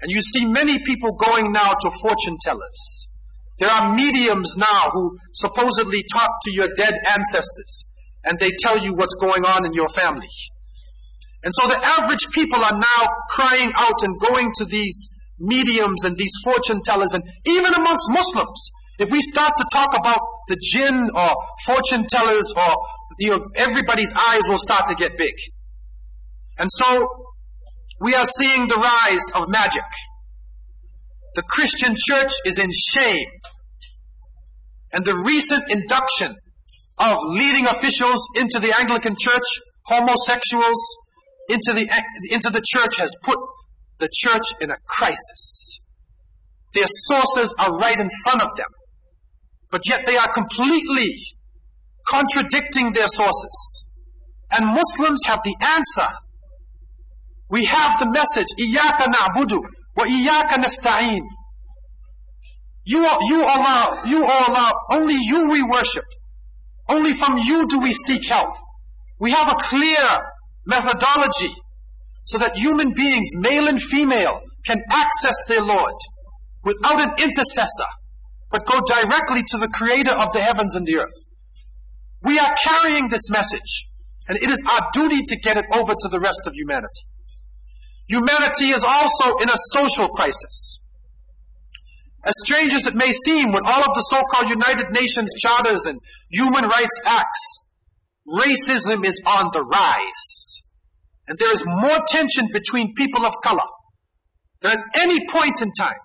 And 0.00 0.10
you 0.10 0.22
see 0.22 0.46
many 0.46 0.78
people 0.78 1.12
going 1.12 1.52
now 1.52 1.72
to 1.72 1.90
fortune 1.90 2.36
tellers. 2.42 3.08
There 3.58 3.68
are 3.68 3.94
mediums 3.94 4.54
now 4.56 4.88
who 4.90 5.18
supposedly 5.34 6.02
talk 6.12 6.30
to 6.44 6.52
your 6.52 6.68
dead 6.76 6.94
ancestors 7.16 7.84
and 8.24 8.38
they 8.38 8.50
tell 8.58 8.78
you 8.78 8.94
what's 8.94 9.14
going 9.14 9.44
on 9.44 9.66
in 9.66 9.72
your 9.74 9.88
family. 9.88 10.28
And 11.42 11.52
so 11.54 11.68
the 11.68 11.78
average 11.98 12.30
people 12.32 12.62
are 12.62 12.78
now 12.78 13.06
crying 13.30 13.70
out 13.76 14.02
and 14.02 14.18
going 14.18 14.52
to 14.56 14.64
these 14.64 15.08
mediums 15.38 16.04
and 16.04 16.16
these 16.18 16.32
fortune 16.44 16.82
tellers, 16.82 17.14
and 17.14 17.24
even 17.46 17.72
amongst 17.74 18.10
Muslims, 18.10 18.70
if 18.98 19.10
we 19.10 19.20
start 19.22 19.52
to 19.56 19.64
talk 19.72 19.96
about 19.98 20.20
the 20.48 20.56
jinn 20.60 21.10
or 21.14 21.30
fortune 21.64 22.06
tellers 22.06 22.52
or 22.54 22.76
you 23.18 23.30
know, 23.30 23.42
everybody's 23.56 24.12
eyes 24.14 24.42
will 24.48 24.58
start 24.58 24.86
to 24.88 24.94
get 24.94 25.16
big. 25.16 25.34
And 26.58 26.68
so 26.72 27.06
we 28.00 28.14
are 28.14 28.24
seeing 28.24 28.66
the 28.66 28.76
rise 28.76 29.30
of 29.34 29.48
magic. 29.48 29.84
The 31.34 31.42
Christian 31.42 31.94
church 31.96 32.32
is 32.44 32.58
in 32.58 32.70
shame. 32.72 33.28
And 34.92 35.04
the 35.04 35.14
recent 35.14 35.70
induction 35.70 36.34
of 36.98 37.18
leading 37.24 37.66
officials 37.66 38.26
into 38.36 38.58
the 38.58 38.74
Anglican 38.76 39.14
church, 39.18 39.44
homosexuals 39.86 40.96
into 41.48 41.72
the, 41.72 41.88
into 42.30 42.50
the 42.50 42.62
church 42.64 42.98
has 42.98 43.14
put 43.22 43.38
the 43.98 44.08
church 44.12 44.54
in 44.60 44.70
a 44.70 44.76
crisis. 44.86 45.80
Their 46.74 46.86
sources 46.86 47.54
are 47.58 47.76
right 47.76 47.98
in 47.98 48.08
front 48.22 48.42
of 48.42 48.50
them, 48.56 48.68
but 49.70 49.82
yet 49.88 50.02
they 50.06 50.16
are 50.16 50.28
completely 50.32 51.16
contradicting 52.08 52.92
their 52.92 53.08
sources. 53.08 53.86
And 54.52 54.66
Muslims 54.66 55.20
have 55.26 55.40
the 55.44 55.54
answer. 55.62 56.12
We 57.50 57.64
have 57.66 57.98
the 57.98 58.10
message, 58.10 58.46
إِيَّاكَ 58.58 59.12
نَعْبُدُ 59.12 59.58
وَإِيَّاكَ 59.98 60.64
نَسْتَعِينُ 60.64 61.22
you, 62.84 63.06
you 63.28 63.42
are, 63.44 64.06
you 64.06 64.24
Allah, 64.24 64.72
only 64.90 65.14
you 65.14 65.50
we 65.50 65.62
worship. 65.62 66.04
Only 66.88 67.12
from 67.12 67.38
you 67.38 67.66
do 67.68 67.78
we 67.78 67.92
seek 67.92 68.28
help. 68.28 68.54
We 69.20 69.32
have 69.32 69.48
a 69.48 69.54
clear 69.54 70.08
methodology 70.66 71.54
so 72.24 72.38
that 72.38 72.56
human 72.56 72.92
beings, 72.94 73.28
male 73.34 73.68
and 73.68 73.80
female, 73.80 74.40
can 74.66 74.78
access 74.90 75.36
their 75.46 75.60
Lord 75.60 75.94
without 76.64 77.00
an 77.00 77.12
intercessor, 77.18 77.90
but 78.50 78.66
go 78.66 78.80
directly 78.86 79.42
to 79.48 79.58
the 79.58 79.68
creator 79.68 80.12
of 80.12 80.32
the 80.32 80.40
heavens 80.40 80.74
and 80.74 80.86
the 80.86 80.98
earth. 80.98 81.26
We 82.22 82.38
are 82.38 82.54
carrying 82.62 83.08
this 83.08 83.30
message, 83.30 83.84
and 84.28 84.36
it 84.36 84.50
is 84.50 84.64
our 84.70 84.80
duty 84.92 85.20
to 85.26 85.36
get 85.36 85.56
it 85.56 85.64
over 85.72 85.94
to 85.94 86.08
the 86.08 86.20
rest 86.20 86.40
of 86.46 86.54
humanity. 86.54 87.06
Humanity 88.10 88.70
is 88.70 88.82
also 88.82 89.38
in 89.38 89.48
a 89.48 89.56
social 89.70 90.08
crisis. 90.08 90.80
As 92.24 92.34
strange 92.44 92.74
as 92.74 92.86
it 92.86 92.94
may 92.94 93.12
seem, 93.12 93.52
with 93.52 93.64
all 93.64 93.80
of 93.80 93.94
the 93.94 94.02
so-called 94.10 94.50
United 94.50 94.90
Nations 94.90 95.30
charters 95.38 95.86
and 95.86 95.98
human 96.28 96.64
rights 96.64 96.98
acts, 97.06 97.58
racism 98.28 99.06
is 99.06 99.20
on 99.26 99.50
the 99.52 99.62
rise. 99.62 100.62
And 101.28 101.38
there 101.38 101.52
is 101.52 101.64
more 101.64 101.98
tension 102.08 102.48
between 102.52 102.94
people 102.94 103.24
of 103.24 103.34
color 103.44 103.68
than 104.60 104.72
at 104.72 104.84
any 105.00 105.18
point 105.28 105.62
in 105.62 105.70
time. 105.78 106.00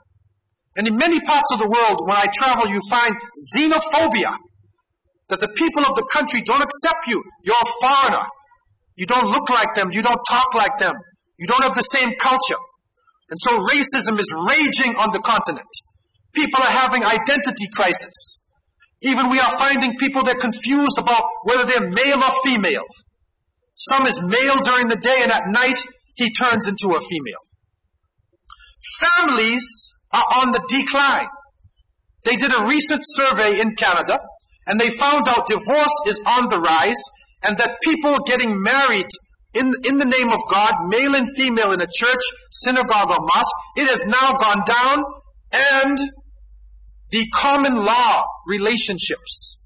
And 0.77 0.87
in 0.87 0.97
many 0.97 1.19
parts 1.21 1.51
of 1.53 1.59
the 1.59 1.67
world, 1.67 2.01
when 2.05 2.17
I 2.17 2.27
travel, 2.35 2.67
you 2.67 2.81
find 2.87 3.15
xenophobia. 3.55 4.37
That 5.29 5.41
the 5.41 5.49
people 5.49 5.81
of 5.81 5.95
the 5.95 6.07
country 6.13 6.43
don't 6.43 6.61
accept 6.61 7.07
you. 7.07 7.23
You're 7.43 7.55
a 7.55 7.71
foreigner. 7.81 8.27
You 8.95 9.07
don't 9.07 9.25
look 9.25 9.49
like 9.49 9.73
them. 9.73 9.87
You 9.91 10.03
don't 10.03 10.21
talk 10.29 10.53
like 10.53 10.77
them. 10.77 10.93
You 11.37 11.47
don't 11.47 11.63
have 11.63 11.75
the 11.75 11.81
same 11.81 12.09
culture. 12.19 12.61
And 13.29 13.39
so 13.39 13.57
racism 13.57 14.19
is 14.19 14.33
raging 14.49 14.95
on 14.97 15.09
the 15.11 15.19
continent. 15.19 15.67
People 16.33 16.61
are 16.61 16.69
having 16.69 17.03
identity 17.03 17.67
crisis. 17.73 18.39
Even 19.01 19.29
we 19.29 19.39
are 19.39 19.51
finding 19.51 19.97
people 19.97 20.23
that 20.23 20.37
are 20.37 20.39
confused 20.39 20.97
about 20.97 21.23
whether 21.43 21.65
they're 21.65 21.89
male 21.89 22.17
or 22.17 22.31
female. 22.43 22.85
Some 23.75 24.05
is 24.05 24.21
male 24.21 24.55
during 24.63 24.87
the 24.87 24.99
day 25.01 25.19
and 25.21 25.31
at 25.31 25.47
night 25.47 25.77
he 26.15 26.31
turns 26.33 26.67
into 26.67 26.95
a 26.95 27.01
female. 27.01 27.43
Families 28.99 29.93
are 30.13 30.25
on 30.37 30.51
the 30.51 30.63
decline. 30.69 31.27
They 32.23 32.35
did 32.35 32.53
a 32.53 32.65
recent 32.65 33.01
survey 33.03 33.59
in 33.59 33.75
Canada 33.75 34.17
and 34.65 34.79
they 34.79 34.89
found 34.89 35.27
out 35.27 35.47
divorce 35.47 35.95
is 36.07 36.19
on 36.25 36.47
the 36.49 36.59
rise 36.59 37.01
and 37.43 37.57
that 37.57 37.77
people 37.83 38.17
getting 38.25 38.61
married 38.61 39.07
in, 39.55 39.71
in 39.83 39.97
the 39.97 40.05
name 40.05 40.31
of 40.31 40.39
God, 40.51 40.73
male 40.87 41.15
and 41.15 41.27
female 41.35 41.71
in 41.71 41.81
a 41.81 41.87
church, 41.87 42.21
synagogue 42.51 43.09
or 43.09 43.17
mosque, 43.21 43.55
it 43.77 43.87
has 43.87 44.03
now 44.05 44.33
gone 44.33 44.63
down 44.65 45.03
and 45.51 45.97
the 47.11 47.25
common 47.33 47.85
law 47.85 48.23
relationships 48.47 49.57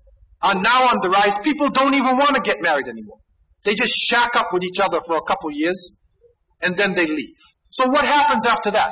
are 0.42 0.56
now 0.56 0.84
on 0.84 1.00
the 1.02 1.10
rise. 1.10 1.38
People 1.40 1.70
don't 1.70 1.96
even 1.96 2.18
want 2.18 2.36
to 2.36 2.42
get 2.42 2.58
married 2.62 2.88
anymore. 2.88 3.18
They 3.64 3.74
just 3.74 3.94
shack 3.94 4.36
up 4.36 4.48
with 4.54 4.64
each 4.64 4.80
other 4.80 5.00
for 5.06 5.18
a 5.18 5.22
couple 5.24 5.52
years 5.52 5.92
and 6.62 6.78
then 6.78 6.96
they 6.96 7.06
leave. 7.06 7.36
So 7.72 7.88
what 7.90 8.06
happens 8.06 8.46
after 8.46 8.72
that? 8.72 8.92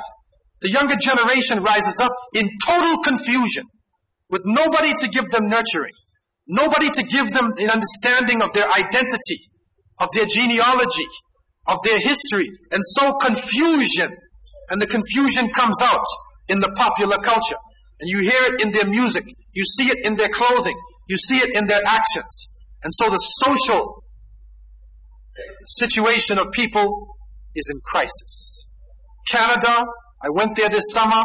The 0.60 0.70
younger 0.70 0.96
generation 1.00 1.62
rises 1.62 2.00
up 2.00 2.12
in 2.34 2.50
total 2.66 3.02
confusion 3.02 3.64
with 4.28 4.42
nobody 4.44 4.92
to 4.98 5.08
give 5.08 5.30
them 5.30 5.48
nurturing, 5.48 5.94
nobody 6.46 6.88
to 6.88 7.02
give 7.04 7.30
them 7.30 7.50
an 7.56 7.70
understanding 7.70 8.42
of 8.42 8.52
their 8.52 8.68
identity, 8.68 9.48
of 10.00 10.08
their 10.12 10.26
genealogy, 10.26 11.06
of 11.66 11.78
their 11.84 11.98
history, 11.98 12.48
and 12.70 12.80
so 12.82 13.14
confusion. 13.14 14.14
And 14.70 14.80
the 14.80 14.86
confusion 14.86 15.50
comes 15.50 15.80
out 15.82 16.04
in 16.48 16.60
the 16.60 16.72
popular 16.76 17.18
culture. 17.18 17.56
And 18.00 18.08
you 18.08 18.20
hear 18.20 18.54
it 18.54 18.64
in 18.64 18.70
their 18.70 18.86
music, 18.86 19.24
you 19.52 19.64
see 19.64 19.86
it 19.86 19.98
in 20.04 20.16
their 20.16 20.28
clothing, 20.28 20.76
you 21.08 21.16
see 21.16 21.38
it 21.38 21.56
in 21.56 21.66
their 21.66 21.82
actions. 21.84 22.48
And 22.82 22.92
so 22.94 23.10
the 23.10 23.16
social 23.16 24.02
situation 25.66 26.38
of 26.38 26.52
people 26.52 27.08
is 27.54 27.68
in 27.72 27.80
crisis. 27.84 28.68
Canada, 29.28 29.84
I 30.22 30.30
went 30.30 30.56
there 30.56 30.68
this 30.68 30.92
summer, 30.92 31.22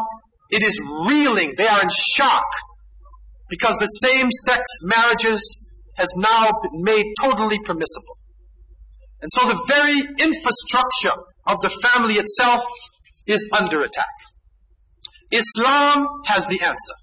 it 0.50 0.64
is 0.64 0.80
reeling. 1.08 1.54
They 1.58 1.68
are 1.68 1.82
in 1.82 1.90
shock 1.90 2.46
because 3.50 3.76
the 3.78 3.86
same 3.86 4.30
sex 4.46 4.64
marriages 4.84 5.70
has 5.96 6.12
now 6.16 6.52
been 6.62 6.82
made 6.84 7.06
totally 7.22 7.60
permissible. 7.60 8.18
And 9.24 9.32
so 9.32 9.48
the 9.48 9.64
very 9.68 10.00
infrastructure 10.20 11.24
of 11.48 11.62
the 11.62 11.70
family 11.70 12.16
itself 12.16 12.62
is 13.26 13.50
under 13.58 13.80
attack. 13.80 14.12
Islam 15.32 16.06
has 16.26 16.46
the 16.48 16.60
answer. 16.60 16.96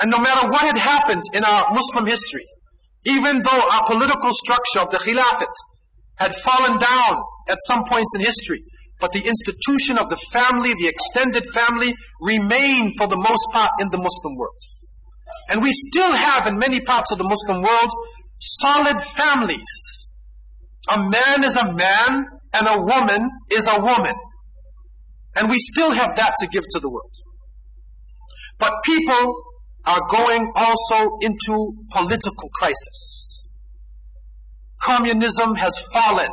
And 0.00 0.10
no 0.10 0.18
matter 0.18 0.48
what 0.48 0.66
had 0.66 0.76
happened 0.76 1.24
in 1.32 1.42
our 1.44 1.72
Muslim 1.72 2.04
history, 2.04 2.44
even 3.04 3.40
though 3.40 3.68
our 3.72 3.86
political 3.86 4.32
structure 4.32 4.80
of 4.80 4.90
the 4.90 4.98
Khilafat 4.98 5.54
had 6.16 6.34
fallen 6.36 6.78
down 6.78 7.22
at 7.48 7.56
some 7.66 7.84
points 7.84 8.14
in 8.14 8.20
history, 8.20 8.62
but 9.00 9.12
the 9.12 9.26
institution 9.26 9.96
of 9.96 10.10
the 10.10 10.16
family, 10.16 10.74
the 10.76 10.88
extended 10.88 11.46
family, 11.46 11.94
remained 12.20 12.92
for 12.98 13.06
the 13.08 13.16
most 13.16 13.46
part 13.50 13.70
in 13.80 13.88
the 13.88 13.96
Muslim 13.96 14.36
world. 14.36 14.60
And 15.48 15.62
we 15.62 15.72
still 15.72 16.12
have 16.12 16.46
in 16.46 16.58
many 16.58 16.80
parts 16.80 17.10
of 17.12 17.18
the 17.18 17.24
Muslim 17.24 17.62
world 17.62 17.90
solid 18.38 19.00
families. 19.00 20.01
A 20.90 20.98
man 20.98 21.44
is 21.44 21.56
a 21.56 21.72
man 21.72 22.26
and 22.54 22.66
a 22.66 22.82
woman 22.82 23.30
is 23.50 23.68
a 23.68 23.80
woman. 23.80 24.14
And 25.36 25.48
we 25.48 25.56
still 25.58 25.92
have 25.92 26.14
that 26.16 26.34
to 26.40 26.46
give 26.46 26.64
to 26.64 26.80
the 26.80 26.90
world. 26.90 27.14
But 28.58 28.74
people 28.84 29.34
are 29.86 30.00
going 30.08 30.46
also 30.54 31.18
into 31.20 31.74
political 31.90 32.50
crisis. 32.54 33.48
Communism 34.80 35.54
has 35.54 35.78
fallen. 35.92 36.28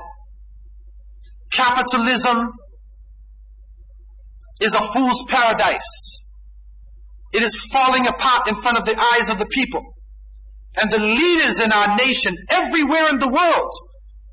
Capitalism 1.52 2.52
is 4.62 4.74
a 4.74 4.82
fool's 4.82 5.24
paradise. 5.28 6.26
It 7.32 7.44
is 7.44 7.56
falling 7.72 8.08
apart 8.08 8.48
in 8.50 8.56
front 8.56 8.78
of 8.78 8.86
the 8.86 9.00
eyes 9.14 9.30
of 9.30 9.38
the 9.38 9.46
people. 9.46 9.84
And 10.82 10.92
the 10.92 11.00
leaders 11.00 11.60
in 11.60 11.72
our 11.72 11.96
nation, 11.96 12.36
everywhere 12.50 13.10
in 13.10 13.20
the 13.20 13.28
world, 13.28 13.72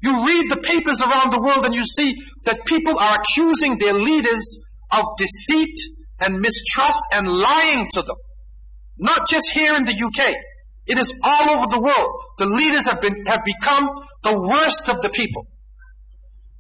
you 0.02 0.26
read 0.26 0.46
the 0.50 0.58
papers 0.58 1.02
around 1.02 1.32
the 1.32 1.40
world 1.40 1.66
and 1.66 1.74
you 1.76 1.86
see 1.86 2.16
that 2.46 2.66
people 2.66 2.98
are 2.98 3.18
accusing 3.22 3.78
their 3.78 3.94
leaders 3.94 4.58
of 4.92 5.04
deceit 5.18 5.78
and 6.20 6.40
mistrust 6.40 7.02
and 7.14 7.28
lying 7.28 7.88
to 7.94 8.02
them. 8.02 8.16
Not 8.98 9.30
just 9.30 9.52
here 9.54 9.76
in 9.76 9.84
the 9.84 9.94
UK. 9.94 10.34
It 10.88 10.98
is 10.98 11.14
all 11.24 11.52
over 11.52 11.68
the 11.70 11.80
world. 11.80 12.12
The 12.40 12.48
leaders 12.48 12.88
have 12.88 13.00
been, 13.02 13.16
have 13.28 13.46
become 13.46 13.88
the 14.24 14.40
worst 14.40 14.90
of 14.90 15.02
the 15.02 15.10
people. 15.10 15.46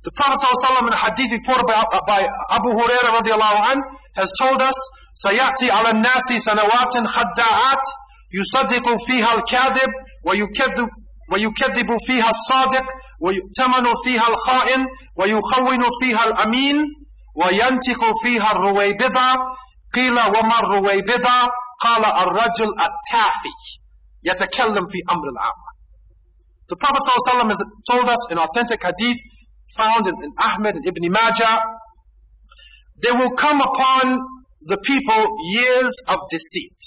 The 0.03 0.12
Prophet 0.12 0.39
ﷺ 0.41 0.88
in 0.88 0.93
a 0.93 0.97
hadith 0.97 1.31
reported 1.31 1.65
by, 1.67 1.81
by 2.07 2.27
Abu 2.51 2.69
Hurairah 2.73 3.21
radiallahu 3.21 3.69
anh 3.73 3.81
has 4.15 4.31
told 4.39 4.62
us, 4.62 4.73
سيأتي 5.15 5.69
على 5.71 5.89
الناس 5.91 6.23
سنوات 6.45 7.07
خداعات 7.07 7.86
يصدق 8.34 8.95
فيها 9.07 9.34
الكاذب 9.36 9.89
ويكذب 10.25 10.89
ويكذب 11.32 11.86
فيها 12.06 12.30
الصادق 12.30 12.84
ويؤتمن 13.20 13.92
فيها 14.04 14.28
الخائن 14.28 14.86
ويخون 15.16 15.82
فيها 16.02 16.24
الأمين 16.24 16.76
وينتق 17.36 18.04
فيها 18.22 18.52
الرويبضة 18.52 19.34
قيل 19.94 20.12
وما 20.12 20.60
الرويبضة 20.60 21.38
قال 21.80 22.04
الرجل 22.04 22.68
التافي 22.68 23.54
يتكلم 24.24 24.86
في 24.86 24.98
أمر 25.12 25.28
العامة 25.34 25.76
The 26.68 26.74
Prophet 26.74 26.98
ﷺ 27.04 27.48
has 27.48 27.62
told 27.88 28.08
us 28.08 28.26
in 28.32 28.38
authentic 28.38 28.82
hadith 28.82 29.18
found 29.76 30.08
in, 30.08 30.14
in 30.24 30.32
Ahmed 30.42 30.74
and 30.74 30.84
Ibn 30.86 31.12
Majah, 31.12 31.58
there 32.96 33.14
will 33.14 33.30
come 33.30 33.60
upon 33.60 34.18
the 34.62 34.76
people 34.78 35.26
years 35.52 35.92
of 36.08 36.18
deceit, 36.28 36.82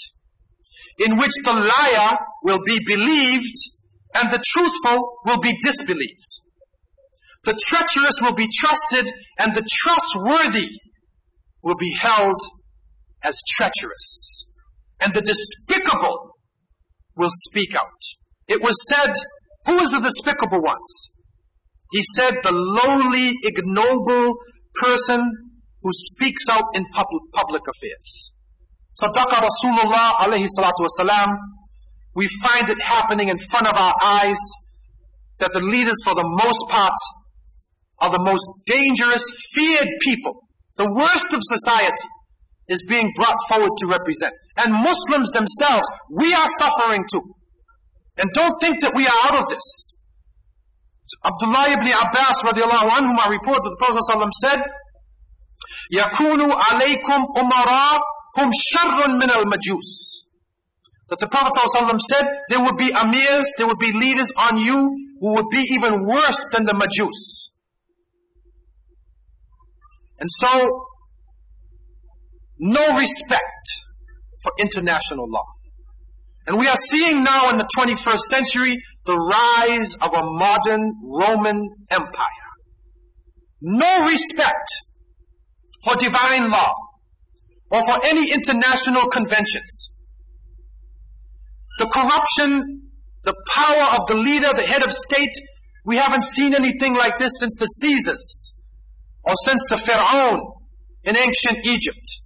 in 0.98 1.18
which 1.18 1.32
the 1.46 1.54
liar 1.54 2.18
will 2.44 2.60
be 2.66 2.78
believed 2.86 3.56
and 4.16 4.32
the 4.32 4.42
truthful 4.54 5.18
will 5.26 5.40
be 5.40 5.54
disbelieved. 5.64 6.42
The 7.46 7.58
treacherous 7.68 8.20
will 8.22 8.36
be 8.36 8.48
trusted 8.54 9.12
and 9.40 9.56
the 9.56 9.68
trustworthy 9.70 10.70
will 11.64 11.76
be 11.76 11.94
held 11.94 12.40
as 13.24 13.40
treacherous. 13.56 14.46
And 15.02 15.14
the 15.14 15.22
despicable 15.22 16.36
will 17.16 17.30
speak 17.32 17.76
out. 17.76 18.02
It 18.48 18.62
was 18.62 18.76
said, 18.88 19.14
who 19.66 19.80
is 19.80 19.92
the 19.92 20.00
despicable 20.00 20.62
ones? 20.62 21.12
He 21.92 22.02
said 22.16 22.36
the 22.44 22.54
lowly, 22.54 23.32
ignoble 23.44 24.36
person 24.76 25.32
who 25.82 25.90
speaks 25.94 26.44
out 26.50 26.66
in 26.76 26.86
public, 26.94 27.22
public 27.34 27.62
affairs. 27.68 28.34
Sadaqa 29.02 29.42
Rasulullah 29.42 30.16
alayhi 30.16 30.48
salatu 30.60 30.86
wasalam. 30.86 31.36
We 32.15 32.29
find 32.43 32.69
it 32.69 32.81
happening 32.83 33.29
in 33.29 33.39
front 33.39 33.67
of 33.67 33.77
our 33.77 33.95
eyes 34.03 34.39
that 35.39 35.53
the 35.53 35.61
leaders 35.61 35.99
for 36.05 36.15
the 36.15 36.25
most 36.25 36.71
part 36.71 36.95
are 38.01 38.11
the 38.11 38.23
most 38.23 38.47
dangerous, 38.67 39.25
feared 39.53 39.89
people. 40.01 40.43
The 40.77 40.93
worst 40.93 41.33
of 41.33 41.41
society 41.43 42.09
is 42.69 42.85
being 42.89 43.13
brought 43.15 43.37
forward 43.49 43.71
to 43.79 43.87
represent. 43.87 44.33
And 44.57 44.73
Muslims 44.73 45.31
themselves, 45.31 45.87
we 46.11 46.33
are 46.33 46.49
suffering 46.59 47.05
too. 47.11 47.23
And 48.17 48.31
don't 48.33 48.61
think 48.61 48.81
that 48.83 48.95
we 48.95 49.07
are 49.07 49.19
out 49.27 49.43
of 49.43 49.49
this. 49.49 49.95
Abdullah 51.25 51.67
ibn 51.73 51.89
Abbas 51.89 52.43
radiallahu 52.43 52.89
anhuma 52.91 53.29
report 53.29 53.63
that 53.63 53.77
the 53.77 53.81
Prophet 53.81 54.03
ﷺ 54.11 54.31
said, 54.45 54.59
يَكُونُ 55.93 56.41
عَلَيْكُمْ 56.53 57.21
أُمَرَاء 57.37 57.99
هُمْ 58.39 58.51
شَرٌّ 58.73 59.09
مِنَ 59.21 59.31
الْمَجُوسِ 59.31 60.18
that 61.10 61.20
the 61.20 61.28
Prophet 61.28 61.54
ﷺ 61.56 62.00
said 62.02 62.24
there 62.50 62.60
would 62.62 62.78
be 62.78 62.92
amirs, 62.92 63.46
there 63.58 63.68
would 63.68 63.80
be 63.80 63.92
leaders 63.92 64.32
on 64.38 64.58
you 64.58 64.90
who 65.20 65.34
would 65.36 65.50
be 65.52 65.66
even 65.72 66.06
worse 66.06 66.46
than 66.52 66.66
the 66.66 66.74
Majus. 66.74 67.50
And 70.20 70.30
so, 70.32 70.86
no 72.60 72.88
respect 72.98 73.86
for 74.44 74.52
international 74.60 75.30
law. 75.30 75.46
And 76.48 76.58
we 76.58 76.68
are 76.68 76.76
seeing 76.76 77.24
now 77.24 77.50
in 77.50 77.58
the 77.58 77.68
21st 77.78 78.20
century 78.20 78.78
the 79.06 79.16
rise 79.16 79.96
of 79.96 80.14
a 80.14 80.24
modern 80.24 80.94
Roman 81.04 81.70
Empire. 81.90 82.50
No 83.62 84.08
respect 84.08 84.70
for 85.84 85.96
divine 85.96 86.50
law 86.50 86.74
or 87.72 87.84
for 87.84 88.04
any 88.04 88.32
international 88.32 89.08
conventions. 89.10 89.99
The 91.80 91.88
corruption, 91.88 92.82
the 93.24 93.34
power 93.56 93.96
of 93.98 94.06
the 94.08 94.16
leader, 94.16 94.50
the 94.54 94.68
head 94.68 94.86
of 94.86 94.92
state, 94.92 95.34
we 95.86 95.96
haven't 95.96 96.24
seen 96.24 96.54
anything 96.54 96.96
like 96.96 97.18
this 97.18 97.32
since 97.40 97.56
the 97.58 97.66
Caesars 97.66 98.56
or 99.24 99.34
since 99.46 99.66
the 99.70 99.78
Pharaoh 99.78 100.62
in 101.04 101.16
ancient 101.16 101.66
Egypt. 101.66 102.22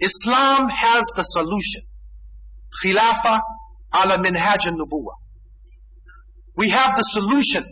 Islam 0.00 0.68
has 0.68 1.04
the 1.16 1.22
solution. 1.22 1.82
Khilafah 2.82 3.40
ala 3.94 4.18
minhaj 4.18 4.66
al-nubuwah. 4.66 5.16
We 6.56 6.70
have 6.70 6.96
the 6.96 7.02
solution 7.02 7.64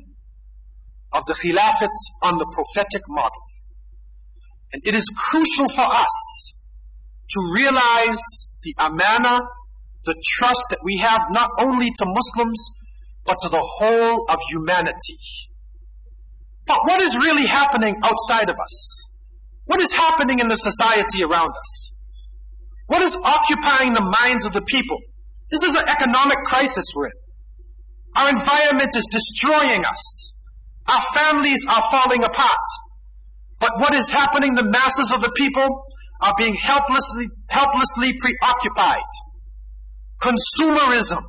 of 1.12 1.24
the 1.26 1.34
Khilafat 1.34 1.88
on 2.22 2.38
the 2.38 2.46
prophetic 2.52 3.02
model. 3.08 3.42
And 4.72 4.86
it 4.86 4.94
is 4.94 5.08
crucial 5.08 5.68
for 5.68 5.84
us 5.84 6.54
to 7.30 7.52
realize 7.54 8.20
the 8.62 8.74
amana, 8.78 9.40
the 10.04 10.14
trust 10.26 10.66
that 10.70 10.80
we 10.82 10.98
have 10.98 11.20
not 11.30 11.50
only 11.60 11.90
to 11.90 12.04
Muslims, 12.06 12.70
but 13.24 13.38
to 13.40 13.48
the 13.48 13.60
whole 13.60 14.26
of 14.28 14.38
humanity. 14.50 15.18
But 16.66 16.80
what 16.84 17.02
is 17.02 17.16
really 17.16 17.46
happening 17.46 17.96
outside 18.02 18.48
of 18.48 18.56
us? 18.56 19.06
What 19.64 19.80
is 19.80 19.92
happening 19.92 20.38
in 20.38 20.48
the 20.48 20.56
society 20.56 21.22
around 21.22 21.50
us? 21.50 21.92
What 22.86 23.02
is 23.02 23.14
occupying 23.16 23.92
the 23.92 24.16
minds 24.22 24.46
of 24.46 24.52
the 24.52 24.62
people? 24.62 24.98
This 25.50 25.62
is 25.62 25.76
an 25.76 25.88
economic 25.88 26.38
crisis 26.44 26.86
we're 26.94 27.06
in. 27.06 27.12
Our 28.16 28.30
environment 28.30 28.90
is 28.96 29.06
destroying 29.10 29.84
us. 29.84 30.34
Our 30.88 31.00
families 31.14 31.64
are 31.68 31.82
falling 31.90 32.24
apart. 32.24 32.66
But 33.60 33.72
what 33.76 33.94
is 33.94 34.10
happening? 34.10 34.54
The 34.54 34.64
masses 34.64 35.12
of 35.12 35.20
the 35.20 35.32
people 35.36 35.84
are 36.20 36.32
being 36.36 36.54
helplessly, 36.54 37.28
helplessly 37.48 38.14
preoccupied. 38.18 39.10
Consumerism, 40.20 41.22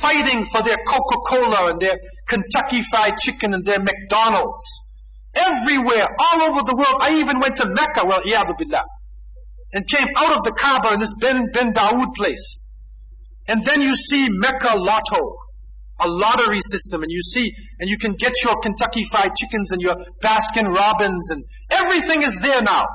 fighting 0.00 0.44
for 0.44 0.62
their 0.62 0.76
Coca-Cola 0.86 1.72
and 1.72 1.80
their 1.80 1.98
Kentucky 2.26 2.82
Fried 2.82 3.18
Chicken 3.18 3.54
and 3.54 3.64
their 3.64 3.80
McDonald's. 3.80 4.62
Everywhere, 5.34 6.06
all 6.18 6.42
over 6.42 6.62
the 6.62 6.74
world. 6.74 7.00
I 7.00 7.16
even 7.16 7.40
went 7.40 7.56
to 7.56 7.68
Mecca, 7.68 8.06
well, 8.06 8.22
billah, 8.24 8.84
and 9.72 9.88
came 9.88 10.06
out 10.16 10.32
of 10.32 10.44
the 10.44 10.52
Kaaba 10.52 10.94
in 10.94 11.00
this 11.00 11.12
Ben, 11.20 11.46
Ben 11.52 11.72
Dawood 11.72 12.14
place. 12.14 12.58
And 13.48 13.66
then 13.66 13.82
you 13.82 13.94
see 13.96 14.28
Mecca 14.30 14.76
Lotto, 14.76 15.34
a 16.00 16.08
lottery 16.08 16.60
system, 16.60 17.02
and 17.02 17.10
you 17.10 17.20
see, 17.20 17.52
and 17.80 17.90
you 17.90 17.98
can 17.98 18.14
get 18.14 18.32
your 18.44 18.54
Kentucky 18.62 19.04
Fried 19.04 19.34
Chickens 19.36 19.72
and 19.72 19.82
your 19.82 19.96
Baskin 20.22 20.72
Robbins, 20.72 21.30
and 21.30 21.44
everything 21.70 22.22
is 22.22 22.38
there 22.40 22.62
now. 22.62 22.86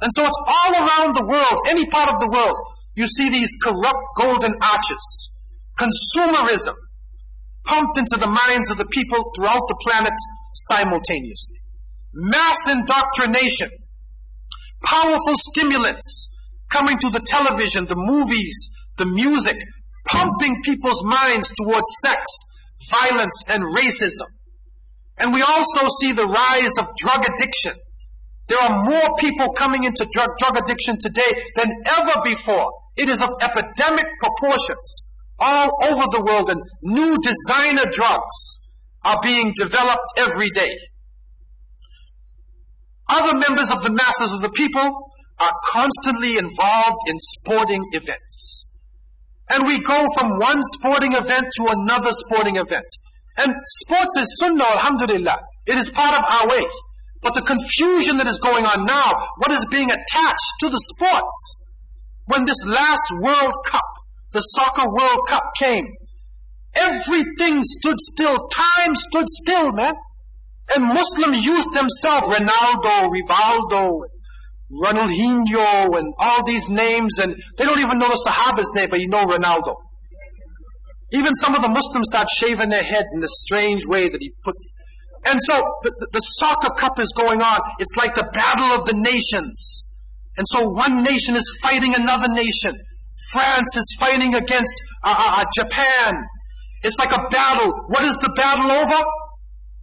And 0.00 0.10
so 0.14 0.24
it's 0.24 0.38
all 0.46 0.72
around 0.74 1.16
the 1.16 1.26
world, 1.26 1.66
any 1.66 1.84
part 1.86 2.10
of 2.10 2.20
the 2.20 2.30
world. 2.32 2.56
You 2.98 3.06
see 3.06 3.30
these 3.30 3.56
corrupt 3.62 4.04
golden 4.16 4.56
arches. 4.60 5.30
Consumerism 5.78 6.74
pumped 7.64 7.96
into 7.96 8.16
the 8.18 8.26
minds 8.26 8.72
of 8.72 8.78
the 8.78 8.86
people 8.86 9.30
throughout 9.36 9.68
the 9.68 9.78
planet 9.86 10.14
simultaneously. 10.52 11.58
Mass 12.12 12.66
indoctrination. 12.68 13.68
Powerful 14.82 15.36
stimulants 15.36 16.34
coming 16.70 16.98
to 16.98 17.10
the 17.10 17.20
television, 17.20 17.86
the 17.86 17.94
movies, 17.96 18.68
the 18.96 19.06
music, 19.06 19.62
pumping 20.04 20.60
people's 20.64 21.04
minds 21.04 21.52
towards 21.54 21.86
sex, 22.04 22.20
violence, 22.90 23.44
and 23.48 23.62
racism. 23.62 24.26
And 25.18 25.32
we 25.32 25.42
also 25.42 25.86
see 26.00 26.10
the 26.10 26.26
rise 26.26 26.72
of 26.80 26.88
drug 26.96 27.24
addiction. 27.32 27.74
There 28.48 28.58
are 28.58 28.82
more 28.82 29.06
people 29.20 29.52
coming 29.52 29.84
into 29.84 30.04
drug, 30.10 30.30
drug 30.36 30.56
addiction 30.64 30.98
today 30.98 31.30
than 31.54 31.68
ever 31.96 32.14
before. 32.24 32.72
It 32.98 33.08
is 33.08 33.22
of 33.22 33.30
epidemic 33.40 34.06
proportions 34.20 35.02
all 35.38 35.70
over 35.86 36.04
the 36.10 36.24
world, 36.26 36.50
and 36.50 36.60
new 36.82 37.16
designer 37.22 37.84
drugs 37.90 38.58
are 39.04 39.18
being 39.22 39.52
developed 39.54 40.18
every 40.18 40.50
day. 40.50 40.76
Other 43.08 43.38
members 43.38 43.70
of 43.70 43.82
the 43.82 43.90
masses 43.90 44.34
of 44.34 44.42
the 44.42 44.50
people 44.50 45.12
are 45.40 45.54
constantly 45.66 46.36
involved 46.36 46.98
in 47.08 47.16
sporting 47.20 47.82
events. 47.92 48.66
And 49.48 49.66
we 49.66 49.78
go 49.78 50.04
from 50.18 50.38
one 50.38 50.60
sporting 50.76 51.14
event 51.14 51.44
to 51.56 51.68
another 51.68 52.10
sporting 52.10 52.56
event. 52.56 52.84
And 53.38 53.54
sports 53.64 54.16
is 54.18 54.36
sunnah, 54.40 54.64
alhamdulillah. 54.64 55.38
It 55.66 55.78
is 55.78 55.88
part 55.88 56.18
of 56.18 56.24
our 56.28 56.48
way. 56.48 56.66
But 57.22 57.34
the 57.34 57.42
confusion 57.42 58.18
that 58.18 58.26
is 58.26 58.38
going 58.38 58.66
on 58.66 58.84
now, 58.84 59.10
what 59.38 59.52
is 59.52 59.64
being 59.70 59.90
attached 59.90 60.52
to 60.60 60.68
the 60.68 60.80
sports, 60.94 61.64
when 62.28 62.44
this 62.44 62.64
last 62.66 63.10
World 63.20 63.54
Cup, 63.66 63.84
the 64.32 64.40
Soccer 64.40 64.88
World 64.88 65.20
Cup 65.28 65.44
came, 65.58 65.86
everything 66.74 67.62
stood 67.62 67.96
still. 67.98 68.36
Time 68.36 68.94
stood 68.94 69.26
still, 69.26 69.72
man. 69.72 69.94
And 70.76 70.84
Muslim 70.84 71.32
youth 71.32 71.72
themselves, 71.72 72.36
Ronaldo, 72.36 73.10
Rivaldo, 73.10 74.00
Ronaldinho, 74.70 75.98
and 75.98 76.12
all 76.18 76.44
these 76.46 76.68
names, 76.68 77.18
and 77.18 77.34
they 77.56 77.64
don't 77.64 77.80
even 77.80 77.98
know 77.98 78.08
the 78.08 78.16
Sahaba's 78.28 78.70
name, 78.76 78.88
but 78.90 79.00
you 79.00 79.08
know 79.08 79.24
Ronaldo. 79.24 79.76
Even 81.12 81.32
some 81.32 81.54
of 81.54 81.62
the 81.62 81.70
Muslims 81.70 82.08
start 82.12 82.28
shaving 82.30 82.68
their 82.68 82.82
head 82.82 83.06
in 83.14 83.20
the 83.20 83.28
strange 83.28 83.86
way 83.86 84.08
that 84.08 84.20
he 84.20 84.30
put. 84.44 84.56
And 85.24 85.38
so 85.46 85.56
the, 85.82 85.92
the, 85.98 86.08
the 86.12 86.20
soccer 86.20 86.74
cup 86.74 87.00
is 87.00 87.10
going 87.18 87.40
on. 87.40 87.58
It's 87.78 87.96
like 87.96 88.14
the 88.14 88.28
battle 88.32 88.78
of 88.78 88.84
the 88.84 88.94
nations. 88.94 89.87
And 90.38 90.46
so 90.48 90.70
one 90.70 91.02
nation 91.02 91.36
is 91.36 91.58
fighting 91.62 91.94
another 91.94 92.32
nation. 92.32 92.72
France 93.32 93.76
is 93.76 93.96
fighting 93.98 94.34
against 94.34 94.80
uh, 95.04 95.14
uh, 95.18 95.42
uh 95.42 95.44
Japan. 95.58 96.14
It's 96.82 96.98
like 96.98 97.12
a 97.12 97.28
battle. 97.28 97.72
What 97.88 98.04
is 98.06 98.16
the 98.16 98.32
battle 98.36 98.70
over? 98.70 99.04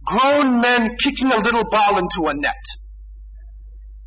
grown 0.06 0.60
men 0.60 0.96
kicking 1.02 1.32
a 1.32 1.36
little 1.36 1.64
ball 1.68 1.98
into 1.98 2.30
a 2.30 2.34
net. 2.34 2.64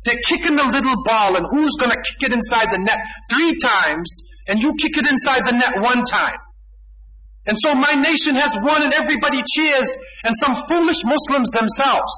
They're 0.04 0.20
kicking 0.24 0.58
a 0.58 0.66
little 0.66 0.96
ball, 1.04 1.36
and 1.36 1.44
who's 1.50 1.76
going 1.78 1.90
to 1.90 1.96
kick 1.96 2.30
it 2.30 2.32
inside 2.32 2.72
the 2.72 2.78
net 2.78 2.98
three 3.30 3.54
times, 3.62 4.22
and 4.48 4.60
you 4.60 4.74
kick 4.74 4.96
it 4.96 5.06
inside 5.06 5.44
the 5.44 5.52
net 5.52 5.74
one 5.76 6.04
time? 6.06 6.38
And 7.46 7.56
so 7.58 7.74
my 7.74 7.92
nation 7.92 8.34
has 8.34 8.56
won, 8.56 8.82
and 8.82 8.92
everybody 8.94 9.42
cheers, 9.54 9.94
and 10.24 10.34
some 10.36 10.54
foolish 10.54 11.04
Muslims 11.04 11.50
themselves 11.50 12.10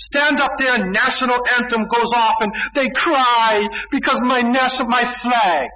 stand 0.00 0.40
up 0.40 0.52
there, 0.58 0.74
and 0.74 0.92
national 0.92 1.36
anthem 1.60 1.84
goes 1.84 2.12
off, 2.14 2.40
and 2.40 2.52
they 2.74 2.88
cry 2.88 3.68
because 3.90 4.20
my 4.22 4.40
national, 4.40 4.88
my 4.88 5.04
flag, 5.04 5.68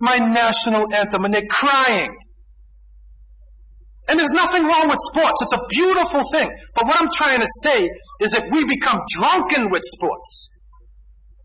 my 0.00 0.16
national 0.16 0.92
anthem, 0.92 1.24
and 1.24 1.34
they're 1.34 1.46
crying. 1.48 2.10
And 4.08 4.18
there's 4.18 4.30
nothing 4.30 4.64
wrong 4.64 4.84
with 4.88 4.98
sports. 5.12 5.42
It's 5.42 5.52
a 5.52 5.62
beautiful 5.68 6.22
thing. 6.32 6.48
But 6.74 6.86
what 6.86 7.00
I'm 7.00 7.10
trying 7.14 7.38
to 7.38 7.46
say 7.62 7.88
is 8.20 8.34
if 8.34 8.44
we 8.50 8.64
become 8.64 8.98
drunken 9.16 9.70
with 9.70 9.82
sports, 9.84 10.50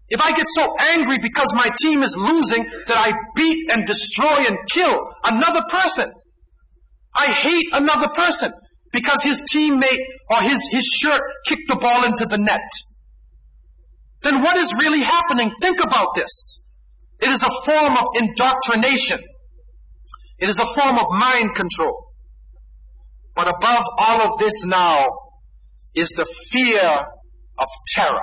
if 0.08 0.26
I 0.26 0.32
get 0.32 0.46
so 0.56 0.74
angry 0.96 1.18
because 1.22 1.54
my 1.54 1.68
team 1.82 2.02
is 2.02 2.16
losing 2.18 2.64
that 2.88 2.98
I 2.98 3.14
beat 3.36 3.70
and 3.72 3.86
destroy 3.86 4.48
and 4.48 4.58
kill 4.72 5.00
another 5.26 5.62
person, 5.70 6.08
I 7.16 7.26
hate 7.26 7.66
another 7.74 8.08
person 8.16 8.52
because 8.96 9.22
his 9.24 9.42
teammate 9.42 10.06
or 10.30 10.42
his, 10.42 10.68
his 10.72 10.86
shirt 10.86 11.22
kicked 11.46 11.68
the 11.68 11.76
ball 11.76 12.06
into 12.06 12.26
the 12.26 12.38
net. 12.38 12.62
Then 14.24 14.42
what 14.42 14.58
is 14.58 14.74
really 14.82 15.02
happening? 15.02 15.52
Think 15.62 15.84
about 15.84 16.16
this. 16.16 16.68
It 17.22 17.30
is 17.30 17.44
a 17.44 17.50
form 17.66 17.98
of 17.98 18.08
indoctrination. 18.16 19.20
It 20.40 20.50
is 20.50 20.60
a 20.60 20.66
form 20.66 20.98
of 20.98 21.06
mind 21.12 21.56
control. 21.56 22.08
But 23.36 23.48
above 23.48 23.84
all 24.00 24.22
of 24.22 24.38
this 24.40 24.66
now 24.66 25.06
is 25.94 26.10
the 26.10 26.26
fear 26.26 27.06
of 27.60 27.68
terror. 27.88 28.20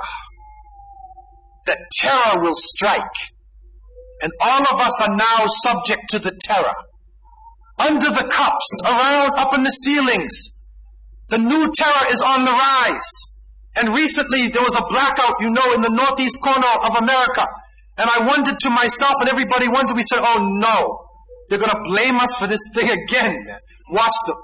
That 1.66 1.78
terror 1.98 2.42
will 2.42 2.54
strike. 2.54 3.02
And 4.22 4.32
all 4.40 4.60
of 4.72 4.80
us 4.80 5.02
are 5.02 5.14
now 5.14 5.46
subject 5.66 6.02
to 6.10 6.18
the 6.18 6.38
terror. 6.42 6.74
Under 7.78 8.10
the 8.10 8.28
cups, 8.30 8.80
around, 8.84 9.32
up 9.36 9.54
in 9.56 9.62
the 9.62 9.70
ceilings. 9.70 10.61
The 11.32 11.40
new 11.40 11.64
terror 11.72 12.04
is 12.12 12.20
on 12.20 12.44
the 12.44 12.52
rise. 12.52 13.08
And 13.80 13.96
recently 13.96 14.52
there 14.52 14.60
was 14.60 14.76
a 14.76 14.84
blackout, 14.84 15.40
you 15.40 15.48
know, 15.48 15.72
in 15.72 15.80
the 15.80 15.88
northeast 15.88 16.36
corner 16.44 16.68
of 16.84 16.92
America. 17.00 17.48
And 17.96 18.04
I 18.04 18.28
wondered 18.28 18.60
to 18.60 18.68
myself 18.68 19.16
and 19.24 19.32
everybody 19.32 19.64
wondered, 19.64 19.96
we 19.96 20.04
said, 20.04 20.20
oh 20.20 20.36
no, 20.60 21.08
They're 21.48 21.58
going 21.58 21.72
to 21.72 21.88
blame 21.88 22.20
us 22.20 22.36
for 22.36 22.46
this 22.46 22.60
thing 22.76 22.90
again. 23.00 23.32
Watch 23.88 24.18
them. 24.28 24.36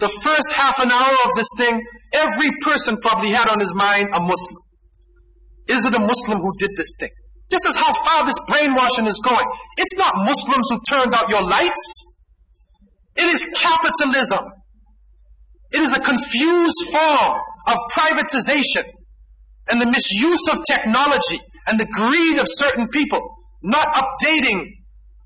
The 0.00 0.08
first 0.08 0.56
half 0.56 0.80
an 0.80 0.88
hour 0.90 1.16
of 1.28 1.36
this 1.36 1.48
thing, 1.58 1.84
every 2.14 2.48
person 2.64 2.96
probably 3.04 3.32
had 3.32 3.50
on 3.50 3.60
his 3.60 3.74
mind 3.74 4.08
a 4.08 4.20
Muslim. 4.24 4.64
Is 5.68 5.84
it 5.84 5.92
a 5.92 6.00
Muslim 6.00 6.38
who 6.38 6.56
did 6.56 6.70
this 6.76 6.96
thing? 6.98 7.12
This 7.50 7.66
is 7.66 7.76
how 7.76 7.92
far 7.92 8.24
this 8.24 8.40
brainwashing 8.48 9.04
is 9.04 9.20
going. 9.20 9.44
It's 9.76 9.96
not 10.00 10.24
Muslims 10.24 10.68
who 10.72 10.80
turned 10.88 11.14
out 11.14 11.28
your 11.28 11.44
lights. 11.44 11.84
It 13.16 13.28
is 13.28 13.44
capitalism. 13.56 14.56
It 15.71 15.81
is 15.81 15.93
a 15.95 15.99
confused 15.99 16.81
form 16.91 17.39
of 17.67 17.77
privatization 17.91 18.85
and 19.69 19.81
the 19.81 19.87
misuse 19.87 20.47
of 20.51 20.63
technology 20.69 21.39
and 21.67 21.79
the 21.79 21.87
greed 21.91 22.37
of 22.39 22.45
certain 22.49 22.87
people 22.89 23.21
not 23.63 23.87
updating, 23.93 24.67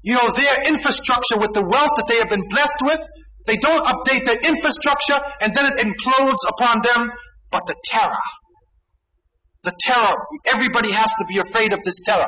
you 0.03 0.13
know, 0.13 0.29
their 0.29 0.55
infrastructure 0.67 1.37
with 1.37 1.53
the 1.53 1.65
wealth 1.65 1.91
that 1.97 2.05
they 2.07 2.17
have 2.17 2.29
been 2.29 2.47
blessed 2.49 2.77
with. 2.83 3.01
They 3.47 3.55
don't 3.57 3.85
update 3.85 4.25
their 4.25 4.37
infrastructure 4.43 5.17
and 5.41 5.55
then 5.55 5.65
it 5.65 5.79
implodes 5.79 6.43
upon 6.49 6.81
them. 6.83 7.11
But 7.49 7.65
the 7.65 7.75
terror, 7.85 8.27
the 9.63 9.71
terror, 9.79 10.15
everybody 10.53 10.91
has 10.91 11.11
to 11.17 11.25
be 11.27 11.39
afraid 11.39 11.73
of 11.73 11.79
this 11.83 11.99
terror. 12.05 12.27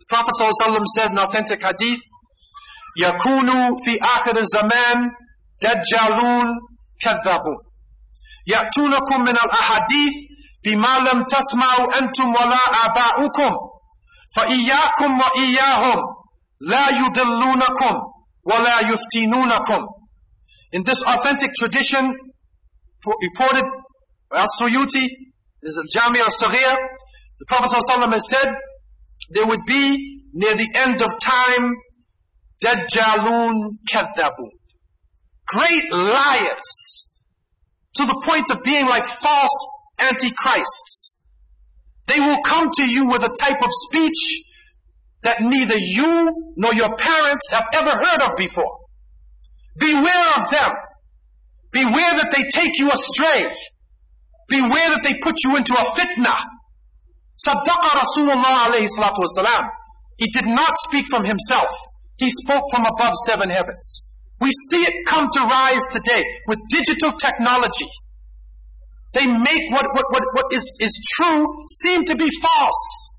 The 0.00 0.06
Prophet 0.08 0.34
ﷺ 0.38 0.84
said 0.98 1.10
in 1.12 1.18
authentic 1.18 1.62
hadith, 1.62 2.00
يكون 3.00 3.48
في 3.84 3.98
آخر 4.02 4.38
الزمان 4.38 5.10
دجالون 5.62 6.46
كذابون 7.02 7.60
يأتونكم 8.46 9.20
من 9.20 9.36
الأحاديث 9.44 10.14
بما 10.64 10.98
لم 10.98 11.24
تسمعوا 11.24 11.98
أنتم 12.02 12.28
ولا 12.30 12.62
آباؤكم 12.84 13.50
فإياكم 14.36 15.20
وإياهم 15.20 15.96
لا 16.60 16.88
يضلونكم 16.88 17.94
ولا 18.44 18.80
يفتنونكم 18.80 19.86
In 20.74 20.82
this 20.84 21.02
authentic 21.02 21.50
tradition 21.54 22.14
reported 23.20 23.64
by 24.30 24.38
Al-Suyuti, 24.40 25.06
this 25.62 25.76
is 25.76 25.92
Jami 25.94 26.18
al-Saghir, 26.20 26.74
the 27.38 27.44
Prophet 27.46 27.76
ﷺ 27.76 28.10
has 28.12 28.30
said, 28.30 28.46
there 29.30 29.46
would 29.46 29.64
be 29.66 30.22
near 30.32 30.54
the 30.54 30.68
end 30.76 31.02
of 31.02 31.10
time 31.20 31.74
Dajjalun 32.64 33.54
Kadhabun. 33.90 34.48
Great 35.47 35.91
liars 35.91 37.05
to 37.95 38.05
the 38.05 38.21
point 38.23 38.49
of 38.51 38.63
being 38.63 38.85
like 38.87 39.05
false 39.05 39.65
antichrists. 39.99 41.19
They 42.07 42.19
will 42.19 42.41
come 42.43 42.69
to 42.77 42.83
you 42.85 43.09
with 43.09 43.23
a 43.23 43.35
type 43.39 43.61
of 43.61 43.69
speech 43.71 44.43
that 45.23 45.41
neither 45.41 45.77
you 45.77 46.53
nor 46.55 46.73
your 46.73 46.95
parents 46.95 47.51
have 47.51 47.65
ever 47.73 47.89
heard 47.89 48.21
of 48.23 48.35
before. 48.37 48.77
Beware 49.77 50.27
of 50.37 50.49
them. 50.49 50.71
Beware 51.71 52.11
that 52.11 52.31
they 52.31 52.43
take 52.49 52.79
you 52.79 52.89
astray. 52.91 53.51
Beware 54.47 54.89
that 54.89 55.01
they 55.03 55.15
put 55.21 55.35
you 55.43 55.55
into 55.57 55.73
a 55.73 55.83
fitna. 55.83 56.35
Saddaqa 57.45 58.01
Rasulullah 58.01 58.67
alayhi 58.67 58.87
salatu 58.87 59.19
wasalam. 59.25 59.67
He 60.17 60.27
did 60.31 60.45
not 60.45 60.73
speak 60.77 61.05
from 61.07 61.25
himself. 61.25 61.69
He 62.17 62.29
spoke 62.29 62.63
from 62.71 62.85
above 62.85 63.13
seven 63.25 63.49
heavens. 63.49 64.06
We 64.39 64.51
see 64.51 64.83
it 64.83 65.05
come 65.07 65.27
to 65.31 65.41
rise 65.41 65.87
today 65.87 66.23
with 66.47 66.59
digital 66.69 67.11
technology. 67.13 67.87
They 69.13 69.25
make 69.25 69.71
what, 69.71 69.85
what, 69.93 70.05
what, 70.11 70.23
what 70.33 70.53
is, 70.53 70.77
is 70.79 71.01
true 71.15 71.47
seem 71.69 72.05
to 72.05 72.15
be 72.15 72.29
false. 72.41 73.09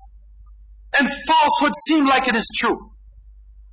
And 0.97 1.09
falsehood 1.27 1.73
seem 1.87 2.05
like 2.05 2.27
it 2.27 2.35
is 2.35 2.49
true. 2.55 2.77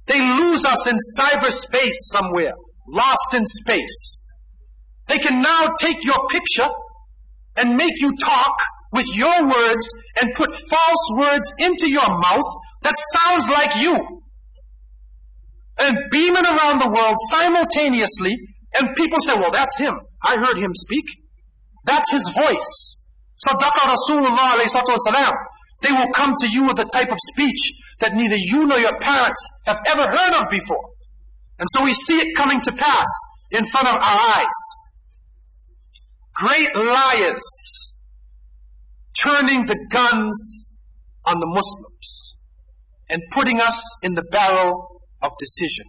They 0.06 0.20
lose 0.36 0.64
us 0.64 0.86
in 0.86 0.96
cyberspace 1.18 1.98
somewhere, 2.12 2.52
lost 2.88 3.34
in 3.34 3.46
space. 3.46 4.18
They 5.06 5.18
can 5.18 5.40
now 5.40 5.66
take 5.78 6.04
your 6.04 6.26
picture 6.30 6.68
and 7.56 7.76
make 7.76 8.00
you 8.00 8.12
talk 8.16 8.54
with 8.92 9.16
your 9.16 9.44
words 9.44 9.92
and 10.22 10.34
put 10.34 10.52
false 10.52 11.10
words 11.18 11.52
into 11.58 11.88
your 11.88 12.08
mouth 12.08 12.44
that 12.82 12.94
sounds 12.96 13.48
like 13.48 13.76
you. 13.82 14.22
And 15.78 15.96
beaming 16.10 16.46
around 16.46 16.80
the 16.80 16.90
world 16.90 17.16
simultaneously, 17.30 18.36
and 18.78 18.96
people 18.96 19.20
say, 19.20 19.34
well, 19.34 19.50
that's 19.50 19.78
him. 19.78 19.94
I 20.22 20.36
heard 20.38 20.56
him 20.56 20.72
speak. 20.74 21.04
That's 21.84 22.10
his 22.10 22.28
voice. 22.28 22.96
Saddaqa 23.46 23.94
Rasulullah. 23.94 25.32
They 25.82 25.92
will 25.92 26.12
come 26.14 26.34
to 26.38 26.48
you 26.48 26.64
with 26.66 26.78
a 26.78 26.86
type 26.86 27.12
of 27.12 27.18
speech 27.32 27.72
that 28.00 28.14
neither 28.14 28.36
you 28.36 28.66
nor 28.66 28.78
your 28.78 28.98
parents 29.00 29.46
have 29.66 29.80
ever 29.86 30.02
heard 30.02 30.34
of 30.34 30.50
before. 30.50 30.90
And 31.58 31.68
so 31.74 31.84
we 31.84 31.92
see 31.92 32.18
it 32.18 32.36
coming 32.36 32.60
to 32.62 32.72
pass 32.72 33.06
in 33.50 33.64
front 33.64 33.88
of 33.88 33.94
our 33.94 34.00
eyes. 34.00 34.46
Great 36.34 36.74
liars 36.74 37.94
turning 39.18 39.66
the 39.66 39.86
guns 39.90 40.70
on 41.24 41.40
the 41.40 41.46
Muslims 41.46 42.36
and 43.08 43.22
putting 43.30 43.60
us 43.60 43.82
in 44.02 44.14
the 44.14 44.22
barrel 44.22 44.95
of 45.26 45.32
decision. 45.38 45.86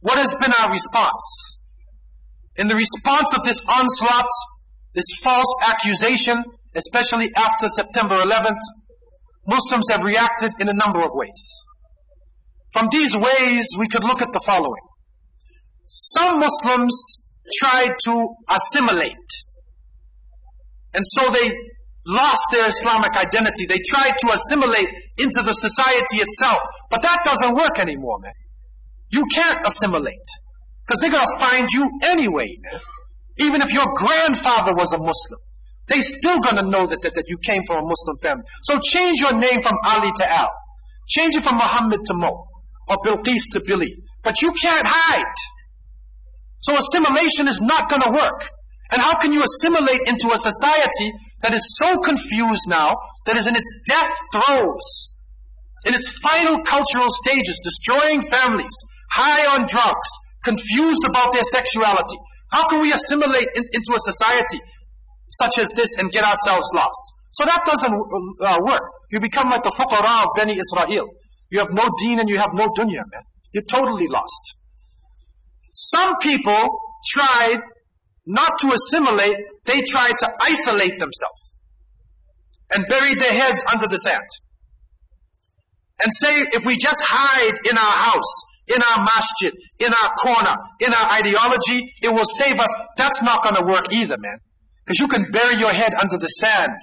What 0.00 0.18
has 0.18 0.34
been 0.34 0.52
our 0.60 0.70
response? 0.70 1.58
In 2.56 2.68
the 2.68 2.74
response 2.74 3.34
of 3.34 3.44
this 3.44 3.60
onslaught, 3.68 4.30
this 4.94 5.06
false 5.22 5.52
accusation, 5.66 6.42
especially 6.74 7.28
after 7.36 7.68
September 7.68 8.16
11th, 8.16 8.60
Muslims 9.46 9.86
have 9.90 10.04
reacted 10.04 10.52
in 10.60 10.68
a 10.68 10.74
number 10.74 11.00
of 11.00 11.10
ways. 11.12 11.64
From 12.72 12.88
these 12.92 13.16
ways, 13.16 13.66
we 13.78 13.88
could 13.88 14.04
look 14.04 14.22
at 14.22 14.32
the 14.32 14.40
following. 14.44 14.82
Some 15.86 16.38
Muslims 16.38 16.94
tried 17.58 17.96
to 18.04 18.28
assimilate. 18.48 19.16
And 20.94 21.04
so 21.04 21.30
they 21.30 21.52
lost 22.10 22.42
their 22.52 22.66
Islamic 22.68 23.16
identity. 23.16 23.66
They 23.66 23.78
tried 23.86 24.12
to 24.26 24.34
assimilate 24.34 24.88
into 25.18 25.42
the 25.42 25.52
society 25.52 26.18
itself. 26.18 26.58
But 26.90 27.02
that 27.02 27.18
doesn't 27.24 27.54
work 27.54 27.78
anymore, 27.78 28.18
man. 28.20 28.32
You 29.10 29.26
can't 29.26 29.66
assimilate. 29.66 30.28
Because 30.86 31.00
they're 31.00 31.10
going 31.10 31.26
to 31.26 31.38
find 31.38 31.68
you 31.72 31.90
anyway. 32.04 32.58
Even 33.38 33.62
if 33.62 33.72
your 33.72 33.86
grandfather 33.94 34.74
was 34.74 34.92
a 34.92 34.98
Muslim, 34.98 35.40
they 35.86 36.00
still 36.00 36.38
going 36.38 36.56
to 36.56 36.68
know 36.68 36.86
that, 36.86 37.02
that, 37.02 37.14
that 37.14 37.24
you 37.28 37.38
came 37.38 37.62
from 37.66 37.84
a 37.84 37.86
Muslim 37.86 38.16
family. 38.22 38.44
So 38.62 38.78
change 38.80 39.20
your 39.20 39.36
name 39.36 39.62
from 39.62 39.78
Ali 39.84 40.12
to 40.16 40.32
Al. 40.32 40.50
Change 41.08 41.36
it 41.36 41.42
from 41.42 41.56
Muhammad 41.56 42.00
to 42.06 42.14
Mo. 42.14 42.46
Or 42.88 42.96
Bilqis 43.04 43.42
to 43.52 43.62
Billy. 43.64 43.96
But 44.22 44.42
you 44.42 44.52
can't 44.52 44.86
hide. 44.86 45.34
So 46.60 46.76
assimilation 46.76 47.48
is 47.48 47.60
not 47.60 47.88
going 47.88 48.02
to 48.02 48.12
work. 48.12 48.50
And 48.92 49.00
how 49.00 49.16
can 49.18 49.32
you 49.32 49.42
assimilate 49.42 50.00
into 50.06 50.34
a 50.34 50.38
society 50.38 51.12
that 51.42 51.54
is 51.54 51.64
so 51.78 51.96
confused 51.96 52.68
now, 52.68 52.96
that 53.26 53.36
is 53.36 53.46
in 53.46 53.56
its 53.56 53.70
death 53.86 54.14
throes, 54.32 55.08
in 55.84 55.94
its 55.94 56.08
final 56.20 56.60
cultural 56.62 57.08
stages, 57.24 57.58
destroying 57.64 58.22
families, 58.22 58.76
high 59.10 59.56
on 59.56 59.66
drugs, 59.66 60.08
confused 60.44 61.04
about 61.04 61.32
their 61.32 61.42
sexuality. 61.42 62.18
How 62.52 62.64
can 62.64 62.80
we 62.80 62.92
assimilate 62.92 63.48
in, 63.54 63.64
into 63.72 63.94
a 63.94 63.98
society 63.98 64.60
such 65.30 65.58
as 65.58 65.70
this 65.70 65.96
and 65.98 66.10
get 66.10 66.24
ourselves 66.24 66.68
lost? 66.74 67.14
So 67.32 67.44
that 67.44 67.62
doesn't 67.64 67.94
uh, 68.42 68.56
work. 68.62 68.82
You 69.10 69.20
become 69.20 69.48
like 69.48 69.62
the 69.62 69.70
fuqara 69.70 70.24
of 70.24 70.30
Bani 70.36 70.58
Israel. 70.58 71.06
You 71.50 71.58
have 71.60 71.72
no 71.72 71.88
deen 71.98 72.18
and 72.18 72.28
you 72.28 72.38
have 72.38 72.52
no 72.52 72.68
dunya, 72.68 73.02
man. 73.10 73.22
You're 73.52 73.64
totally 73.64 74.08
lost. 74.08 74.54
Some 75.72 76.16
people 76.20 76.68
tried 77.08 77.60
not 78.26 78.58
to 78.60 78.72
assimilate, 78.72 79.36
they 79.70 79.80
tried 79.88 80.18
to 80.18 80.28
isolate 80.42 80.98
themselves 80.98 81.58
and 82.74 82.84
bury 82.88 83.14
their 83.14 83.32
heads 83.32 83.62
under 83.72 83.86
the 83.86 83.96
sand. 83.96 84.28
And 86.02 86.12
say, 86.14 86.46
if 86.52 86.64
we 86.64 86.76
just 86.76 87.00
hide 87.04 87.58
in 87.70 87.76
our 87.76 88.10
house 88.10 88.50
in 88.70 88.78
our 88.82 89.04
masjid, 89.04 89.52
in 89.78 89.92
our 89.92 90.10
corner, 90.22 90.54
in 90.80 90.94
our 90.94 91.08
ideology, 91.12 91.92
it 92.02 92.08
will 92.08 92.24
save 92.24 92.58
us. 92.60 92.72
That's 92.96 93.22
not 93.22 93.42
going 93.42 93.56
to 93.56 93.66
work 93.66 93.92
either, 93.92 94.16
man. 94.18 94.38
Because 94.84 95.00
you 95.00 95.08
can 95.08 95.26
bury 95.30 95.58
your 95.58 95.72
head 95.72 95.92
under 95.94 96.16
the 96.16 96.28
sand, 96.28 96.78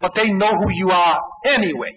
but 0.00 0.14
they 0.14 0.32
know 0.32 0.50
who 0.50 0.72
you 0.72 0.90
are 0.90 1.20
anyway. 1.46 1.94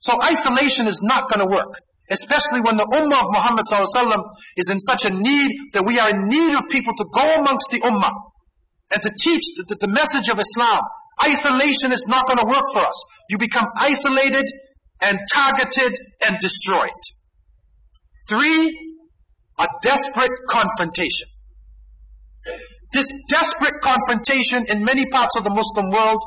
So 0.00 0.20
isolation 0.22 0.86
is 0.86 1.00
not 1.02 1.30
going 1.30 1.46
to 1.46 1.54
work. 1.54 1.80
Especially 2.10 2.60
when 2.60 2.76
the 2.76 2.86
ummah 2.94 3.26
of 3.26 3.30
Muhammad 3.32 3.66
is 4.56 4.70
in 4.70 4.78
such 4.78 5.04
a 5.04 5.10
need 5.10 5.50
that 5.72 5.84
we 5.84 5.98
are 5.98 6.10
in 6.10 6.28
need 6.28 6.54
of 6.54 6.62
people 6.70 6.94
to 6.96 7.04
go 7.12 7.34
amongst 7.34 7.70
the 7.70 7.80
ummah 7.80 8.12
and 8.92 9.02
to 9.02 9.10
teach 9.20 9.42
the, 9.56 9.76
the 9.80 9.88
message 9.88 10.28
of 10.28 10.38
Islam. 10.38 10.80
Isolation 11.24 11.92
is 11.92 12.04
not 12.06 12.26
going 12.26 12.38
to 12.38 12.46
work 12.46 12.64
for 12.72 12.80
us. 12.80 13.04
You 13.30 13.38
become 13.38 13.66
isolated 13.78 14.44
and 15.00 15.18
targeted 15.32 15.96
and 16.26 16.38
destroyed. 16.40 16.90
Three, 18.28 18.96
a 19.58 19.66
desperate 19.82 20.32
confrontation. 20.48 21.28
This 22.92 23.08
desperate 23.28 23.80
confrontation 23.82 24.66
in 24.72 24.84
many 24.84 25.06
parts 25.06 25.36
of 25.36 25.44
the 25.44 25.50
Muslim 25.50 25.90
world, 25.90 26.22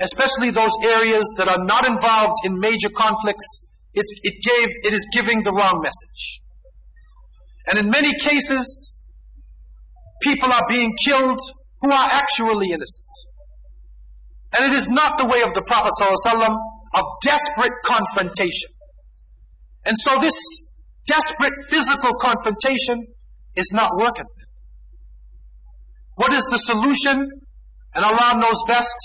especially 0.00 0.50
those 0.50 0.72
areas 0.84 1.34
that 1.38 1.48
are 1.48 1.64
not 1.64 1.86
involved 1.86 2.34
in 2.44 2.58
major 2.58 2.88
conflicts, 2.88 3.66
it's, 3.94 4.14
it 4.22 4.34
gave, 4.42 4.68
it 4.84 4.92
is 4.92 5.06
giving 5.12 5.42
the 5.42 5.52
wrong 5.52 5.80
message. 5.82 6.42
And 7.68 7.78
in 7.78 7.90
many 7.90 8.12
cases, 8.20 9.02
people 10.22 10.52
are 10.52 10.66
being 10.68 10.94
killed 11.04 11.40
who 11.80 11.90
are 11.90 12.08
actually 12.10 12.70
innocent. 12.70 13.08
And 14.56 14.72
it 14.72 14.76
is 14.76 14.88
not 14.88 15.18
the 15.18 15.26
way 15.26 15.42
of 15.42 15.54
the 15.54 15.62
Prophet 15.62 15.92
ﷺ 16.00 16.56
of 16.94 17.04
desperate 17.22 17.72
confrontation. 17.84 18.70
And 19.84 19.96
so 19.98 20.18
this 20.18 20.34
desperate 21.06 21.52
physical 21.68 22.14
confrontation 22.14 23.06
is 23.54 23.70
not 23.72 23.92
working. 23.96 24.26
What 26.14 26.32
is 26.32 26.44
the 26.50 26.58
solution? 26.58 27.28
And 27.94 28.04
Allah 28.04 28.40
knows 28.40 28.62
best. 28.66 28.96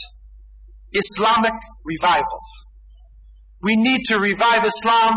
Islamic 0.94 1.54
revival. 1.86 2.42
We 3.62 3.76
need 3.76 4.02
to 4.06 4.20
revive 4.20 4.66
Islam 4.66 5.12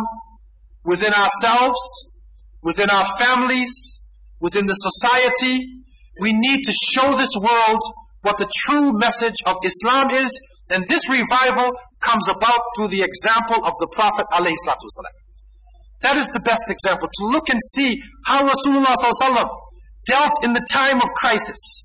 within 0.85 1.13
ourselves, 1.13 1.79
within 2.63 2.91
our 2.91 3.07
families, 3.19 4.01
within 4.41 4.67
the 4.67 4.75
society. 4.75 5.67
We 6.20 6.34
need 6.34 6.64
to 6.64 6.72
show 6.72 7.16
this 7.16 7.32
world 7.40 7.82
what 8.22 8.38
the 8.38 8.50
true 8.58 8.92
message 8.94 9.38
of 9.46 9.58
Islam 9.64 10.12
is, 10.12 10.32
and 10.70 10.86
this 10.88 11.10
revival 11.10 11.72
comes 12.00 12.28
about 12.30 12.62
through 12.76 12.90
the 12.90 13.02
example 13.02 13.66
of 13.66 13.74
the 13.80 13.88
Prophet 13.92 14.26
That 16.02 16.18
is 16.18 16.28
the 16.30 16.42
best 16.42 16.66
example, 16.70 17.10
to 17.12 17.26
look 17.26 17.50
and 17.50 17.60
see 17.74 18.02
how 18.26 18.48
Rasulullah 18.48 19.48
dealt 20.06 20.44
in 20.44 20.54
the 20.54 20.66
time 20.70 20.98
of 20.98 21.10
crisis, 21.16 21.84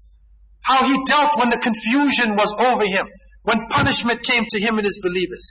how 0.63 0.85
he 0.85 0.99
dealt 1.07 1.37
when 1.39 1.51
the 1.51 1.59
confusion 1.59 2.37
was 2.37 2.53
over 2.59 2.85
him, 2.85 3.07
when 3.43 3.67
punishment 3.71 4.23
came 4.23 4.45
to 4.49 4.61
him 4.61 4.77
and 4.79 4.85
his 4.87 5.01
believers. 5.03 5.47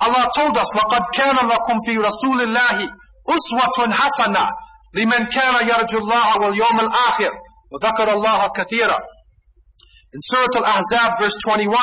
Allah 0.00 0.26
told 0.34 0.56
us, 0.56 0.74
لَقَدْ 0.74 1.02
كَانَ 1.14 1.36
لَكُمْ 1.36 1.78
فِي 1.86 1.94
رَسُولِ 1.98 2.40
اللَّهِ 2.42 2.90
أُسْوَةٌ 3.28 3.92
حَسَنَةٌ 3.92 4.50
لِمَنْ 4.96 5.30
كَانَ 5.30 5.54
يَرْجُو 5.68 5.98
اللَّهَ 5.98 6.36
وَالْيَوْمَ 6.40 6.80
الْآخِرِ 6.80 7.30
وَذَكَرَ 7.72 8.08
اللَّهَ 8.08 8.48
كَثِيرًا 8.56 8.98
In 10.12 10.20
Surah 10.20 10.46
Al-Ahzab 10.56 11.18
verse 11.18 11.36
21, 11.44 11.76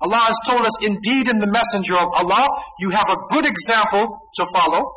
Allah 0.00 0.16
has 0.16 0.38
told 0.46 0.62
us, 0.64 0.84
indeed 0.84 1.28
in 1.28 1.38
the 1.38 1.50
messenger 1.50 1.96
of 1.96 2.08
Allah, 2.14 2.48
you 2.80 2.90
have 2.90 3.08
a 3.10 3.16
good 3.30 3.46
example 3.46 4.06
to 4.36 4.46
follow. 4.54 4.92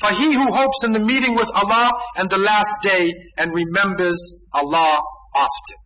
For 0.00 0.12
he 0.12 0.34
who 0.34 0.52
hopes 0.52 0.84
in 0.84 0.92
the 0.92 1.00
meeting 1.00 1.34
with 1.34 1.50
Allah 1.54 1.90
and 2.16 2.28
the 2.28 2.38
last 2.38 2.74
day 2.82 3.14
and 3.38 3.54
remembers 3.54 4.18
Allah 4.52 5.00
often. 5.34 5.78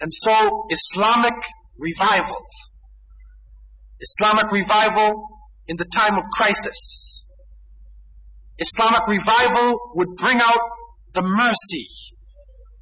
And 0.00 0.12
so 0.12 0.66
Islamic 0.70 1.34
revival 1.78 2.42
Islamic 4.00 4.52
revival 4.52 5.24
in 5.66 5.76
the 5.76 5.84
time 5.84 6.18
of 6.18 6.24
crisis. 6.32 7.26
Islamic 8.58 9.06
revival 9.08 9.78
would 9.94 10.16
bring 10.16 10.38
out 10.40 10.60
the 11.14 11.22
mercy. 11.22 11.86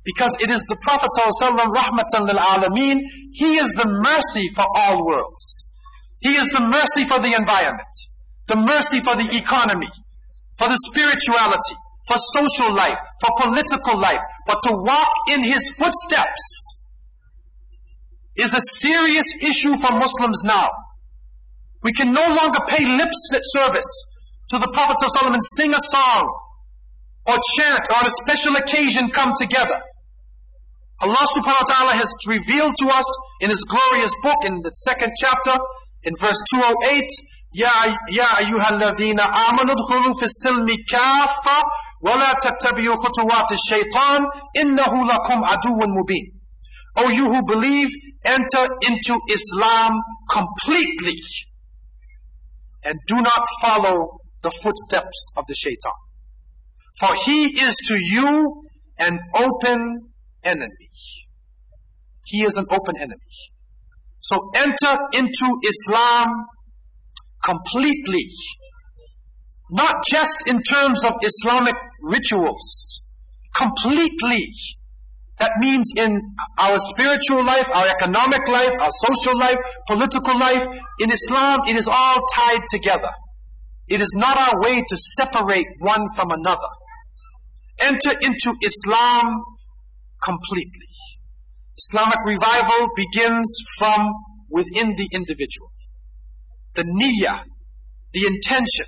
because 0.08 0.32
it 0.40 0.50
is 0.50 0.64
the 0.72 0.78
Prophet 0.80 1.10
ﷺ, 1.20 1.52
rahmatan 1.68 2.28
lil 2.32 2.40
alameen, 2.40 2.96
he 3.34 3.58
is 3.60 3.68
the 3.76 3.84
mercy 4.08 4.48
for 4.56 4.64
all 4.74 5.06
worlds. 5.06 5.68
He 6.22 6.30
is 6.30 6.48
the 6.48 6.64
mercy 6.64 7.04
for 7.04 7.20
the 7.20 7.36
environment, 7.38 7.92
the 8.48 8.56
mercy 8.56 9.02
for 9.02 9.16
the 9.20 9.28
economy, 9.36 9.90
for 10.58 10.70
the 10.70 10.80
spirituality, 10.88 11.76
for 12.08 12.16
social 12.40 12.74
life, 12.74 12.98
for 13.20 13.52
political 13.52 14.00
life. 14.00 14.22
But 14.48 14.56
to 14.68 14.72
walk 14.80 15.12
in 15.30 15.44
his 15.44 15.76
footsteps 15.78 16.74
is 18.38 18.54
a 18.56 18.62
serious 18.80 19.26
issue 19.44 19.76
for 19.76 19.92
Muslims 19.92 20.42
now. 20.46 20.70
We 21.84 21.92
can 21.92 22.14
no 22.14 22.24
longer 22.34 22.60
pay 22.70 22.88
lip 22.96 23.10
service 23.12 23.92
to 24.52 24.58
the 24.58 24.72
Prophet 24.72 24.96
ﷺ 25.04 25.34
and 25.34 25.44
sing 25.44 25.74
a 25.74 25.80
song 25.92 26.34
or 27.26 27.36
chant 27.60 27.82
or 27.92 27.98
on 27.98 28.08
a 28.08 28.10
special 28.24 28.56
occasion 28.56 29.10
come 29.10 29.34
together. 29.38 29.76
Allah 31.03 31.27
subhanahu 31.35 31.65
wa 31.67 31.73
ta'ala 31.75 31.93
has 31.95 32.11
revealed 32.29 32.75
to 32.79 32.87
us 32.87 33.09
in 33.41 33.51
His 33.51 33.65
glorious 33.65 34.15
book 34.23 34.45
in 34.45 34.61
the 34.63 34.71
second 34.71 35.13
chapter 35.19 35.59
in 36.05 36.15
verse 36.17 36.41
208 36.55 37.03
يا 37.55 37.69
يا 38.11 38.39
أيها 38.39 38.69
الذين 38.73 39.21
آمنوا 39.21 39.75
ادخلوا 39.77 40.15
في 40.15 40.23
السلم 40.25 40.67
كافة 40.89 41.59
ولا 42.01 42.33
تتبعوا 42.33 42.97
خطوات 42.97 43.53
الشيطان 43.53 44.21
إنه 44.57 45.07
لكم 45.07 45.39
عدو 45.45 45.79
مبين. 45.99 46.33
O 46.99 47.09
you 47.09 47.25
who 47.33 47.43
believe, 47.45 47.89
enter 48.25 48.65
into 48.89 49.19
Islam 49.31 49.91
completely 50.31 51.19
and 52.85 52.99
do 53.07 53.17
not 53.17 53.43
follow 53.63 54.19
the 54.43 54.51
footsteps 54.51 55.33
of 55.37 55.45
the 55.47 55.55
shaitan. 55.55 55.99
For 57.01 57.15
he 57.15 57.47
is 57.63 57.77
to 57.89 57.97
you 57.99 58.65
an 58.99 59.19
open 59.37 60.06
enemy. 60.48 60.90
He 62.26 62.44
is 62.44 62.58
an 62.58 62.66
open 62.72 62.96
enemy. 62.98 63.38
So 64.20 64.52
enter 64.56 64.98
into 65.14 65.48
Islam 65.68 66.26
completely. 67.44 68.28
Not 69.70 70.04
just 70.10 70.48
in 70.48 70.62
terms 70.64 71.04
of 71.06 71.14
Islamic 71.22 71.76
rituals. 72.04 73.02
Completely. 73.56 74.50
That 75.40 75.52
means 75.60 75.94
in 75.96 76.20
our 76.58 76.78
spiritual 76.80 77.46
life, 77.46 77.70
our 77.74 77.88
economic 77.88 78.48
life, 78.48 78.74
our 78.80 78.90
social 78.90 79.38
life, 79.40 79.56
political 79.88 80.38
life, 80.38 80.68
in 81.00 81.12
Islam, 81.12 81.60
it 81.68 81.76
is 81.76 81.88
all 81.88 82.18
tied 82.34 82.62
together. 82.72 83.12
It 83.88 84.02
is 84.02 84.12
not 84.16 84.38
our 84.38 84.62
way 84.62 84.78
to 84.80 84.98
separate 84.98 85.68
one 85.80 86.06
from 86.16 86.32
another. 86.32 86.72
Enter 87.82 88.14
into 88.20 88.56
Islam 88.64 89.44
completely. 90.24 90.88
Islamic 91.78 92.18
revival 92.26 92.88
begins 92.96 93.56
from 93.78 94.12
within 94.50 94.96
the 94.96 95.10
individual. 95.12 95.72
The 96.76 96.84
niyyah, 96.84 97.44
the 98.14 98.26
intention. 98.26 98.86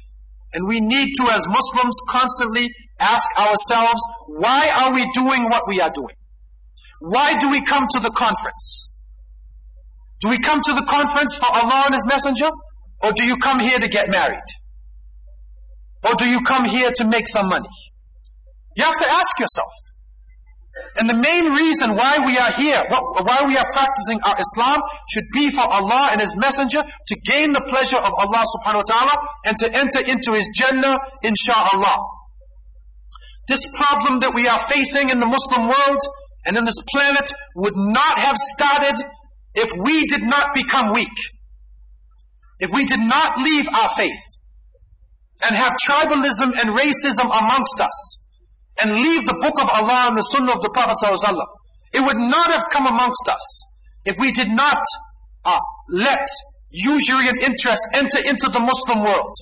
And 0.54 0.68
we 0.68 0.80
need 0.80 1.14
to, 1.18 1.30
as 1.30 1.46
Muslims, 1.48 1.96
constantly 2.10 2.70
ask 3.00 3.28
ourselves, 3.38 4.02
why 4.28 4.70
are 4.70 4.94
we 4.94 5.10
doing 5.14 5.44
what 5.44 5.68
we 5.68 5.80
are 5.80 5.92
doing? 5.92 6.16
Why 7.00 7.36
do 7.36 7.50
we 7.50 7.62
come 7.64 7.86
to 7.92 8.00
the 8.00 8.10
conference? 8.10 8.90
Do 10.22 10.30
we 10.30 10.40
come 10.40 10.62
to 10.64 10.74
the 10.74 10.86
conference 10.88 11.36
for 11.36 11.46
Allah 11.54 11.84
and 11.86 11.96
His 11.96 12.06
Messenger? 12.06 12.50
Or 13.02 13.14
do 13.14 13.24
you 13.24 13.38
come 13.38 13.60
here 13.60 13.78
to 13.80 13.88
get 13.88 14.12
married? 14.12 14.44
Or 16.04 16.14
do 16.16 16.28
you 16.28 16.42
come 16.42 16.66
here 16.66 16.90
to 16.96 17.06
make 17.06 17.28
some 17.28 17.48
money? 17.48 17.70
You 18.76 18.84
have 18.84 18.98
to 18.98 19.08
ask 19.08 19.40
yourself. 19.40 19.72
And 20.98 21.10
the 21.10 21.16
main 21.16 21.54
reason 21.54 21.96
why 21.96 22.20
we 22.26 22.38
are 22.38 22.52
here, 22.52 22.84
why 22.90 23.44
we 23.48 23.58
are 23.58 23.70
practicing 23.72 24.20
our 24.26 24.36
Islam, 24.40 24.82
should 25.10 25.26
be 25.34 25.50
for 25.52 25.62
Allah 25.62 26.10
and 26.12 26.22
His 26.22 26.36
Messenger 26.38 26.82
to 26.84 27.16
gain 27.26 27.52
the 27.52 27.62
pleasure 27.70 27.98
of 27.98 28.12
Allah 28.20 28.44
subhanahu 28.58 28.84
wa 28.84 28.90
ta'ala 28.90 29.16
and 29.46 29.58
to 29.58 29.68
enter 29.72 30.00
into 30.00 30.34
His 30.34 30.50
Jannah, 30.56 30.98
insha'Allah. 31.24 31.98
This 33.48 33.66
problem 33.76 34.20
that 34.20 34.34
we 34.34 34.48
are 34.48 34.60
facing 34.60 35.10
in 35.10 35.20
the 35.20 35.26
Muslim 35.26 35.68
world 35.68 36.02
and 36.46 36.58
in 36.58 36.66
this 36.66 36.82
planet 36.94 37.32
would 37.56 37.76
not 37.76 38.20
have 38.20 38.38
started 38.38 38.96
if 39.56 39.72
we 39.84 40.06
did 40.06 40.22
not 40.22 40.54
become 40.54 40.94
weak. 40.94 41.18
If 42.60 42.72
we 42.74 42.86
did 42.86 43.00
not 43.00 43.40
leave 43.40 43.68
our 43.70 43.90
faith 43.90 44.22
and 45.44 45.56
have 45.56 45.74
tribalism 45.86 46.54
and 46.60 46.78
racism 46.78 47.26
amongst 47.26 47.80
us 47.80 48.20
and 48.83 48.93
leave 48.95 49.27
the 49.27 49.39
book 49.41 49.61
of 49.61 49.69
Allah 49.71 50.09
and 50.11 50.19
the 50.19 50.23
sunnah 50.23 50.53
of 50.53 50.61
the 50.63 50.71
Prophet 50.71 50.97
ﷺ, 51.05 51.39
it 51.93 52.01
would 52.01 52.19
not 52.19 52.51
have 52.51 52.65
come 52.71 52.87
amongst 52.87 53.29
us 53.29 53.63
if 54.05 54.17
we 54.19 54.33
did 54.33 54.49
not 54.51 54.79
uh, 55.45 55.59
let 55.91 56.27
usury 56.71 57.29
and 57.29 57.39
interest 57.39 57.87
enter 57.95 58.19
into 58.19 58.49
the 58.51 58.61
Muslim 58.61 59.05
world 59.05 59.35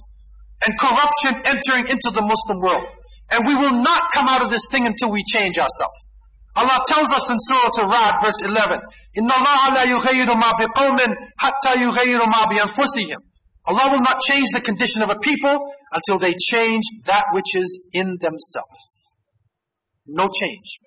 and 0.67 0.79
corruption 0.79 1.35
entering 1.47 1.89
into 1.89 2.11
the 2.13 2.23
Muslim 2.23 2.61
world. 2.61 2.87
And 3.31 3.47
we 3.47 3.55
will 3.55 3.73
not 3.83 4.03
come 4.13 4.29
out 4.29 4.43
of 4.43 4.51
this 4.51 4.67
thing 4.71 4.87
until 4.87 5.11
we 5.11 5.25
change 5.25 5.59
ourselves. 5.59 6.07
Allah 6.55 6.79
tells 6.87 7.11
us 7.13 7.31
in 7.31 7.37
Surah 7.41 7.71
Al-Ra'd, 7.81 8.21
verse 8.23 8.43
11, 8.45 8.79
إِنَّ 9.17 9.29
اللَّهَ 9.31 9.69
لَا 9.73 9.85
يُغَيِّرُ 9.89 10.29
مَا 10.37 10.53
بِقَوْمٍ 10.61 10.99
حَتَّى 11.41 11.81
يُغَيِّرُ 11.81 12.21
مَا 12.29 12.45
بِأَنفُسِهِمْ 12.45 13.17
Allah 13.65 13.91
will 13.93 14.01
not 14.01 14.21
change 14.21 14.49
the 14.53 14.61
condition 14.61 15.03
of 15.03 15.09
a 15.11 15.19
people 15.19 15.73
until 15.93 16.19
they 16.19 16.35
change 16.35 16.83
that 17.07 17.25
which 17.33 17.55
is 17.57 17.89
in 17.93 18.19
themselves. 18.21 18.96
No 20.08 20.28
change. 20.28 20.80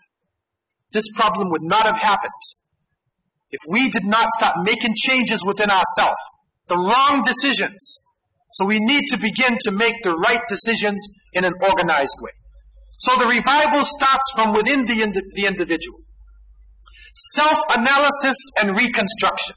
This 0.92 1.04
problem 1.14 1.50
would 1.50 1.62
not 1.62 1.86
have 1.86 1.98
happened 1.98 2.32
if 3.50 3.60
we 3.68 3.90
did 3.90 4.04
not 4.04 4.28
stop 4.38 4.54
making 4.62 4.94
changes 4.96 5.44
within 5.44 5.70
ourselves, 5.70 6.20
the 6.68 6.76
wrong 6.76 7.22
decisions. 7.24 7.98
So 8.52 8.66
we 8.66 8.78
need 8.80 9.04
to 9.08 9.18
begin 9.18 9.58
to 9.62 9.72
make 9.72 9.94
the 10.02 10.12
right 10.12 10.40
decisions 10.48 11.04
in 11.32 11.44
an 11.44 11.52
organized 11.62 12.16
way. 12.20 12.30
So 12.98 13.16
the 13.16 13.26
revival 13.26 13.82
starts 13.82 14.32
from 14.34 14.52
within 14.52 14.84
the, 14.84 15.02
indi- 15.02 15.20
the 15.34 15.46
individual. 15.46 15.98
Self-analysis 17.14 18.36
and 18.60 18.76
reconstruction. 18.76 19.56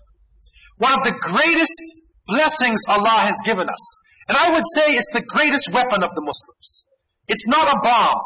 One 0.78 0.94
of 0.94 1.04
the 1.04 1.18
greatest 1.20 1.82
blessings 2.28 2.82
Allah 2.88 3.20
has 3.28 3.38
given 3.46 3.70
us 3.70 3.96
And 4.28 4.38
I 4.38 4.52
would 4.52 4.64
say 4.76 4.94
it's 4.96 5.12
the 5.12 5.22
greatest 5.22 5.70
weapon 5.72 6.04
of 6.04 6.16
the 6.16 6.22
Muslims. 6.22 6.86
It's 7.28 7.46
not 7.48 7.68
a 7.68 7.80
bomb. 7.84 8.22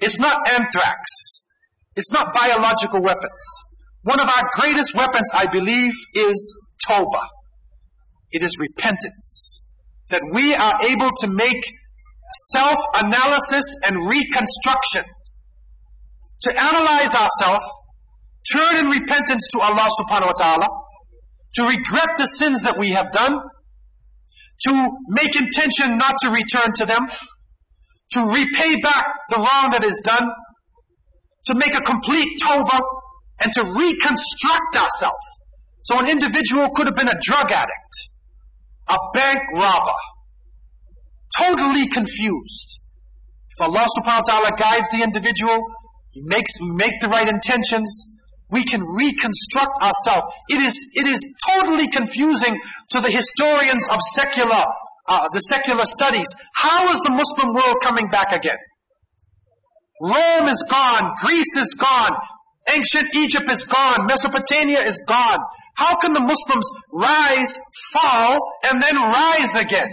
It's 0.00 0.18
not 0.18 0.36
anthrax. 0.50 1.42
It's 1.96 2.10
not 2.10 2.34
biological 2.34 3.00
weapons. 3.00 3.44
One 4.02 4.20
of 4.20 4.28
our 4.28 4.42
greatest 4.54 4.94
weapons, 4.94 5.30
I 5.32 5.46
believe, 5.46 5.92
is 6.14 6.64
tawbah. 6.86 7.28
It 8.32 8.42
is 8.42 8.58
repentance. 8.58 9.64
That 10.10 10.22
we 10.32 10.54
are 10.54 10.72
able 10.82 11.10
to 11.20 11.28
make 11.28 11.62
self-analysis 12.52 13.64
and 13.86 14.08
reconstruction. 14.08 15.04
To 16.42 16.50
analyze 16.60 17.14
ourselves, 17.14 17.64
turn 18.52 18.78
in 18.78 18.86
repentance 18.88 19.46
to 19.52 19.60
Allah 19.60 19.88
subhanahu 20.02 20.26
wa 20.26 20.32
ta'ala, 20.32 20.66
to 21.54 21.62
regret 21.62 22.08
the 22.18 22.26
sins 22.26 22.62
that 22.62 22.76
we 22.78 22.90
have 22.90 23.10
done, 23.12 23.36
to 24.66 24.88
make 25.08 25.40
intention 25.40 25.96
not 25.96 26.14
to 26.22 26.30
return 26.30 26.72
to 26.76 26.84
them, 26.84 27.00
to 28.14 28.20
repay 28.22 28.80
back 28.80 29.04
the 29.30 29.36
wrong 29.36 29.70
that 29.70 29.84
is 29.84 30.00
done, 30.04 30.26
to 31.46 31.54
make 31.54 31.74
a 31.74 31.80
complete 31.80 32.40
tawbah, 32.40 32.80
and 33.42 33.52
to 33.52 33.62
reconstruct 33.62 34.76
ourselves. 34.76 35.26
So 35.84 35.98
an 35.98 36.08
individual 36.08 36.70
could 36.70 36.86
have 36.86 36.96
been 36.96 37.08
a 37.08 37.20
drug 37.20 37.52
addict, 37.52 37.94
a 38.88 38.96
bank 39.12 39.38
robber, 39.54 40.00
totally 41.38 41.86
confused. 41.86 42.80
If 43.58 43.66
Allah 43.66 43.86
subhanahu 43.98 44.22
wa 44.26 44.40
ta'ala 44.40 44.50
guides 44.56 44.88
the 44.90 45.02
individual, 45.02 45.60
he 46.10 46.22
makes, 46.24 46.58
we 46.60 46.70
make 46.72 47.00
the 47.00 47.08
right 47.08 47.28
intentions, 47.28 48.16
we 48.50 48.64
can 48.64 48.82
reconstruct 48.82 49.82
ourselves. 49.82 50.26
It 50.48 50.62
is, 50.62 50.78
it 50.94 51.06
is 51.06 51.20
totally 51.48 51.88
confusing 51.88 52.60
to 52.90 53.00
the 53.00 53.10
historians 53.10 53.88
of 53.90 53.98
secular, 54.14 54.64
uh, 55.06 55.28
the 55.32 55.40
secular 55.40 55.84
studies. 55.84 56.28
How 56.54 56.90
is 56.92 57.00
the 57.00 57.10
Muslim 57.10 57.54
world 57.54 57.76
coming 57.82 58.08
back 58.08 58.32
again? 58.32 58.56
Rome 60.00 60.48
is 60.48 60.64
gone, 60.68 61.12
Greece 61.22 61.56
is 61.56 61.74
gone, 61.78 62.12
ancient 62.68 63.14
Egypt 63.14 63.50
is 63.50 63.64
gone, 63.64 64.06
Mesopotamia 64.06 64.80
is 64.80 65.00
gone. 65.06 65.38
How 65.76 65.94
can 65.96 66.12
the 66.12 66.20
Muslims 66.20 66.66
rise, 66.92 67.58
fall, 67.92 68.38
and 68.64 68.80
then 68.80 68.96
rise 68.96 69.54
again? 69.56 69.88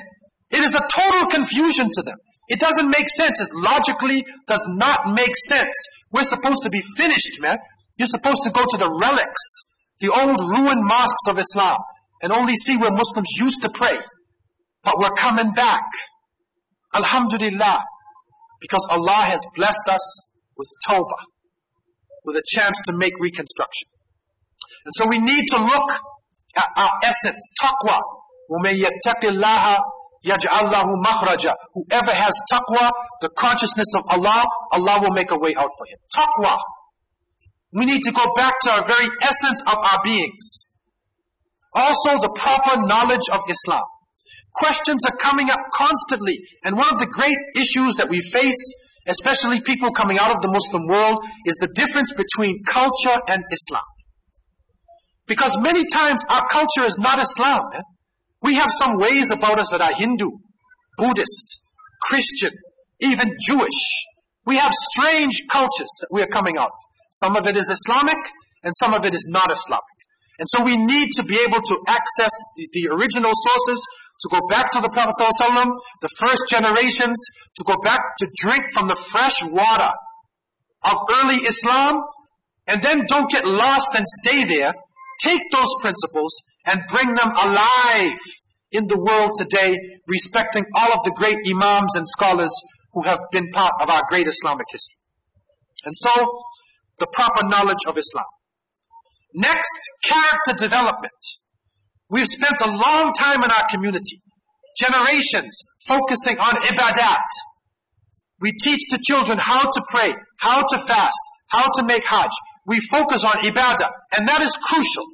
It 0.51 0.59
is 0.59 0.75
a 0.75 0.85
total 0.91 1.27
confusion 1.27 1.89
to 1.93 2.01
them. 2.03 2.17
It 2.47 2.59
doesn't 2.59 2.89
make 2.89 3.09
sense. 3.09 3.39
It 3.39 3.49
logically 3.53 4.25
does 4.47 4.65
not 4.71 5.13
make 5.15 5.35
sense. 5.47 5.73
We're 6.11 6.23
supposed 6.23 6.63
to 6.63 6.69
be 6.69 6.81
finished, 6.81 7.39
man. 7.41 7.57
You're 7.97 8.09
supposed 8.09 8.43
to 8.43 8.51
go 8.51 8.61
to 8.61 8.77
the 8.77 8.91
relics, 9.01 9.63
the 9.99 10.09
old 10.09 10.39
ruined 10.41 10.83
mosques 10.83 11.27
of 11.29 11.39
Islam, 11.39 11.77
and 12.21 12.33
only 12.33 12.55
see 12.55 12.75
where 12.75 12.91
Muslims 12.91 13.29
used 13.39 13.61
to 13.61 13.69
pray. 13.69 13.97
But 14.82 14.94
we're 14.98 15.10
coming 15.10 15.52
back. 15.52 15.82
Alhamdulillah. 16.94 17.84
Because 18.60 18.86
Allah 18.90 19.22
has 19.28 19.44
blessed 19.54 19.88
us 19.88 20.22
with 20.56 20.68
tawbah, 20.88 21.24
with 22.24 22.36
a 22.36 22.42
chance 22.46 22.80
to 22.86 22.96
make 22.96 23.12
reconstruction. 23.20 23.88
And 24.86 24.94
so 24.94 25.08
we 25.08 25.18
need 25.18 25.44
to 25.50 25.58
look 25.58 25.90
at 26.56 26.68
our 26.76 26.90
essence, 27.04 27.42
taqwa. 27.62 28.00
وَمَن 28.50 28.78
يَتَّقِ 28.78 29.22
اللَّهَ 29.24 29.78
يَجْعَلْ 30.24 30.72
لَهُ 30.72 30.86
مَخْرَجًا 31.04 31.52
Whoever 31.74 32.12
has 32.12 32.32
taqwa, 32.50 32.88
the 33.20 33.28
consciousness 33.30 33.92
of 33.96 34.04
Allah, 34.10 34.44
Allah 34.72 34.98
will 35.02 35.14
make 35.14 35.30
a 35.30 35.38
way 35.38 35.54
out 35.54 35.70
for 35.76 35.86
him. 35.86 35.98
Taqwa. 36.14 36.56
We 37.72 37.84
need 37.84 38.02
to 38.02 38.12
go 38.12 38.24
back 38.36 38.54
to 38.62 38.70
our 38.70 38.86
very 38.86 39.08
essence 39.22 39.62
of 39.66 39.76
our 39.76 39.98
beings. 40.04 40.66
Also 41.74 42.20
the 42.22 42.30
proper 42.34 42.80
knowledge 42.86 43.28
of 43.30 43.40
Islam. 43.50 43.84
Questions 44.53 45.01
are 45.09 45.17
coming 45.17 45.49
up 45.49 45.59
constantly. 45.73 46.39
And 46.63 46.75
one 46.75 46.89
of 46.91 46.99
the 46.99 47.07
great 47.07 47.37
issues 47.55 47.95
that 47.95 48.09
we 48.09 48.21
face, 48.21 48.59
especially 49.07 49.61
people 49.61 49.91
coming 49.91 50.19
out 50.19 50.31
of 50.31 50.41
the 50.41 50.51
Muslim 50.51 50.87
world, 50.87 51.23
is 51.45 51.55
the 51.55 51.69
difference 51.73 52.13
between 52.13 52.63
culture 52.63 53.19
and 53.29 53.43
Islam. 53.51 53.87
Because 55.27 55.57
many 55.59 55.83
times 55.93 56.21
our 56.29 56.47
culture 56.49 56.83
is 56.83 56.97
not 56.97 57.19
Islam. 57.19 57.61
Man. 57.71 57.83
We 58.41 58.55
have 58.55 58.69
some 58.71 58.97
ways 58.97 59.31
about 59.31 59.59
us 59.59 59.71
that 59.71 59.81
are 59.81 59.93
Hindu, 59.93 60.29
Buddhist, 60.97 61.61
Christian, 62.03 62.51
even 62.99 63.35
Jewish. 63.39 63.79
We 64.45 64.57
have 64.57 64.73
strange 64.91 65.43
cultures 65.49 65.93
that 66.01 66.09
we 66.11 66.21
are 66.21 66.31
coming 66.31 66.57
out 66.57 66.65
of. 66.65 66.81
Some 67.11 67.35
of 67.35 67.45
it 67.45 67.55
is 67.55 67.69
Islamic 67.69 68.17
and 68.63 68.73
some 68.75 68.93
of 68.93 69.05
it 69.05 69.13
is 69.13 69.25
not 69.29 69.51
Islamic. 69.51 69.83
And 70.39 70.49
so 70.49 70.63
we 70.63 70.75
need 70.75 71.09
to 71.17 71.23
be 71.23 71.37
able 71.45 71.61
to 71.61 71.75
access 71.87 72.33
the, 72.57 72.67
the 72.73 72.89
original 72.89 73.31
sources, 73.31 73.85
to 74.21 74.29
go 74.29 74.39
back 74.49 74.71
to 74.71 74.81
the 74.81 74.89
Prophet 74.89 75.15
ﷺ, 75.19 75.77
the 76.01 76.09
first 76.17 76.43
generations, 76.49 77.17
to 77.55 77.63
go 77.63 77.75
back 77.83 77.99
to 78.19 78.27
drink 78.37 78.63
from 78.71 78.87
the 78.87 78.95
fresh 78.95 79.43
water 79.43 79.91
of 80.83 80.97
early 81.21 81.37
Islam, 81.37 82.03
and 82.67 82.83
then 82.83 83.05
don't 83.07 83.29
get 83.31 83.45
lost 83.45 83.95
and 83.95 84.05
stay 84.23 84.43
there. 84.43 84.73
Take 85.21 85.41
those 85.51 85.69
principles 85.81 86.35
and 86.65 86.81
bring 86.87 87.15
them 87.15 87.31
alive 87.43 88.17
in 88.71 88.87
the 88.87 88.97
world 88.97 89.31
today, 89.37 89.77
respecting 90.07 90.63
all 90.75 90.93
of 90.93 91.03
the 91.03 91.11
great 91.15 91.37
imams 91.47 91.95
and 91.95 92.07
scholars 92.07 92.53
who 92.93 93.03
have 93.03 93.19
been 93.31 93.49
part 93.51 93.73
of 93.81 93.89
our 93.89 94.03
great 94.07 94.27
Islamic 94.27 94.65
history. 94.71 94.99
And 95.83 95.95
so, 95.97 96.11
the 96.99 97.07
proper 97.11 97.47
knowledge 97.47 97.85
of 97.87 97.97
Islam. 97.97 98.25
Next, 99.33 99.79
character 100.05 100.53
development. 100.57 101.40
We've 102.11 102.27
spent 102.27 102.59
a 102.61 102.69
long 102.69 103.13
time 103.13 103.37
in 103.41 103.49
our 103.49 103.63
community, 103.71 104.19
generations, 104.77 105.63
focusing 105.87 106.37
on 106.37 106.61
ibadat. 106.61 107.23
We 108.41 108.51
teach 108.51 108.81
the 108.89 108.99
children 109.01 109.37
how 109.39 109.61
to 109.61 109.81
pray, 109.89 110.13
how 110.37 110.61
to 110.67 110.77
fast, 110.77 111.17
how 111.47 111.69
to 111.77 111.85
make 111.85 112.05
hajj. 112.05 112.31
We 112.67 112.81
focus 112.81 113.23
on 113.23 113.41
ibadah, 113.43 113.89
and 114.17 114.27
that 114.27 114.41
is 114.41 114.57
crucial. 114.61 115.05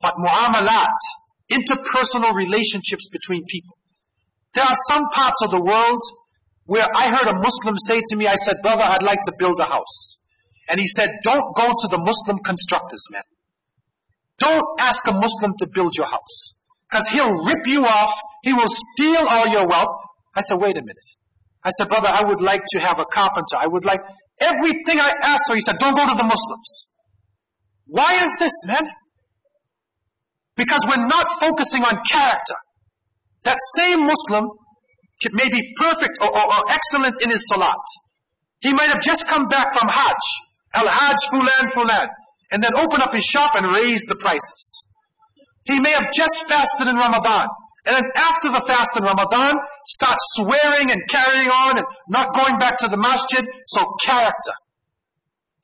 But 0.00 0.14
mu'amalat, 0.18 0.88
interpersonal 1.52 2.34
relationships 2.34 3.08
between 3.12 3.44
people. 3.48 3.76
There 4.54 4.64
are 4.64 4.76
some 4.88 5.04
parts 5.12 5.40
of 5.44 5.52
the 5.52 5.62
world 5.62 6.00
where 6.64 6.86
I 6.96 7.14
heard 7.14 7.28
a 7.28 7.38
Muslim 7.38 7.76
say 7.78 8.00
to 8.08 8.16
me, 8.16 8.26
I 8.26 8.34
said, 8.34 8.56
brother, 8.62 8.82
I'd 8.82 9.04
like 9.04 9.22
to 9.26 9.32
build 9.38 9.60
a 9.60 9.66
house. 9.66 10.18
And 10.68 10.80
he 10.80 10.86
said, 10.88 11.10
don't 11.22 11.54
go 11.54 11.68
to 11.68 11.88
the 11.88 11.98
Muslim 11.98 12.38
constructors, 12.38 13.04
man. 13.12 13.22
Don't 14.42 14.80
ask 14.80 15.06
a 15.06 15.12
Muslim 15.12 15.54
to 15.60 15.68
build 15.72 15.94
your 15.96 16.08
house. 16.08 16.54
Because 16.90 17.08
he'll 17.10 17.44
rip 17.44 17.64
you 17.66 17.86
off. 17.86 18.12
He 18.42 18.52
will 18.52 18.66
steal 18.66 19.24
all 19.30 19.46
your 19.46 19.68
wealth. 19.68 19.94
I 20.34 20.40
said, 20.40 20.58
wait 20.58 20.76
a 20.76 20.82
minute. 20.82 21.10
I 21.62 21.70
said, 21.70 21.88
brother, 21.88 22.08
I 22.08 22.24
would 22.26 22.42
like 22.42 22.62
to 22.74 22.80
have 22.80 22.98
a 22.98 23.04
carpenter. 23.04 23.56
I 23.56 23.68
would 23.68 23.84
like 23.84 24.00
everything 24.40 24.98
I 24.98 25.12
asked 25.22 25.44
for. 25.46 25.54
He 25.54 25.60
said, 25.60 25.76
don't 25.78 25.96
go 25.96 26.08
to 26.08 26.14
the 26.16 26.24
Muslims. 26.24 26.88
Why 27.86 28.18
is 28.24 28.34
this, 28.40 28.52
man? 28.66 28.82
Because 30.56 30.80
we're 30.88 31.06
not 31.06 31.26
focusing 31.40 31.84
on 31.84 32.02
character. 32.10 32.58
That 33.44 33.58
same 33.76 34.00
Muslim 34.06 34.50
may 35.32 35.48
be 35.50 35.72
perfect 35.76 36.18
or, 36.20 36.30
or, 36.30 36.44
or 36.44 36.60
excellent 36.68 37.22
in 37.22 37.30
his 37.30 37.46
salat. 37.46 37.78
He 38.60 38.72
might 38.72 38.88
have 38.88 39.00
just 39.00 39.28
come 39.28 39.46
back 39.46 39.68
from 39.78 39.88
Hajj. 39.88 40.24
Al-Hajj 40.74 41.16
Fulan 41.30 41.70
Fulan 41.70 42.08
and 42.52 42.62
then 42.62 42.74
open 42.76 43.00
up 43.00 43.12
his 43.12 43.24
shop 43.24 43.54
and 43.56 43.66
raise 43.66 44.02
the 44.02 44.16
prices. 44.16 44.84
He 45.64 45.78
may 45.80 45.90
have 45.92 46.12
just 46.12 46.46
fasted 46.48 46.88
in 46.88 46.96
Ramadan. 46.96 47.48
And 47.86 47.96
then 47.96 48.04
after 48.14 48.50
the 48.50 48.60
fast 48.60 48.96
in 48.96 49.04
Ramadan, 49.04 49.54
start 49.86 50.16
swearing 50.38 50.90
and 50.90 51.02
carrying 51.08 51.48
on 51.48 51.78
and 51.78 51.86
not 52.08 52.34
going 52.34 52.58
back 52.58 52.78
to 52.78 52.88
the 52.88 52.96
masjid. 52.96 53.44
So 53.66 53.84
character. 54.04 54.52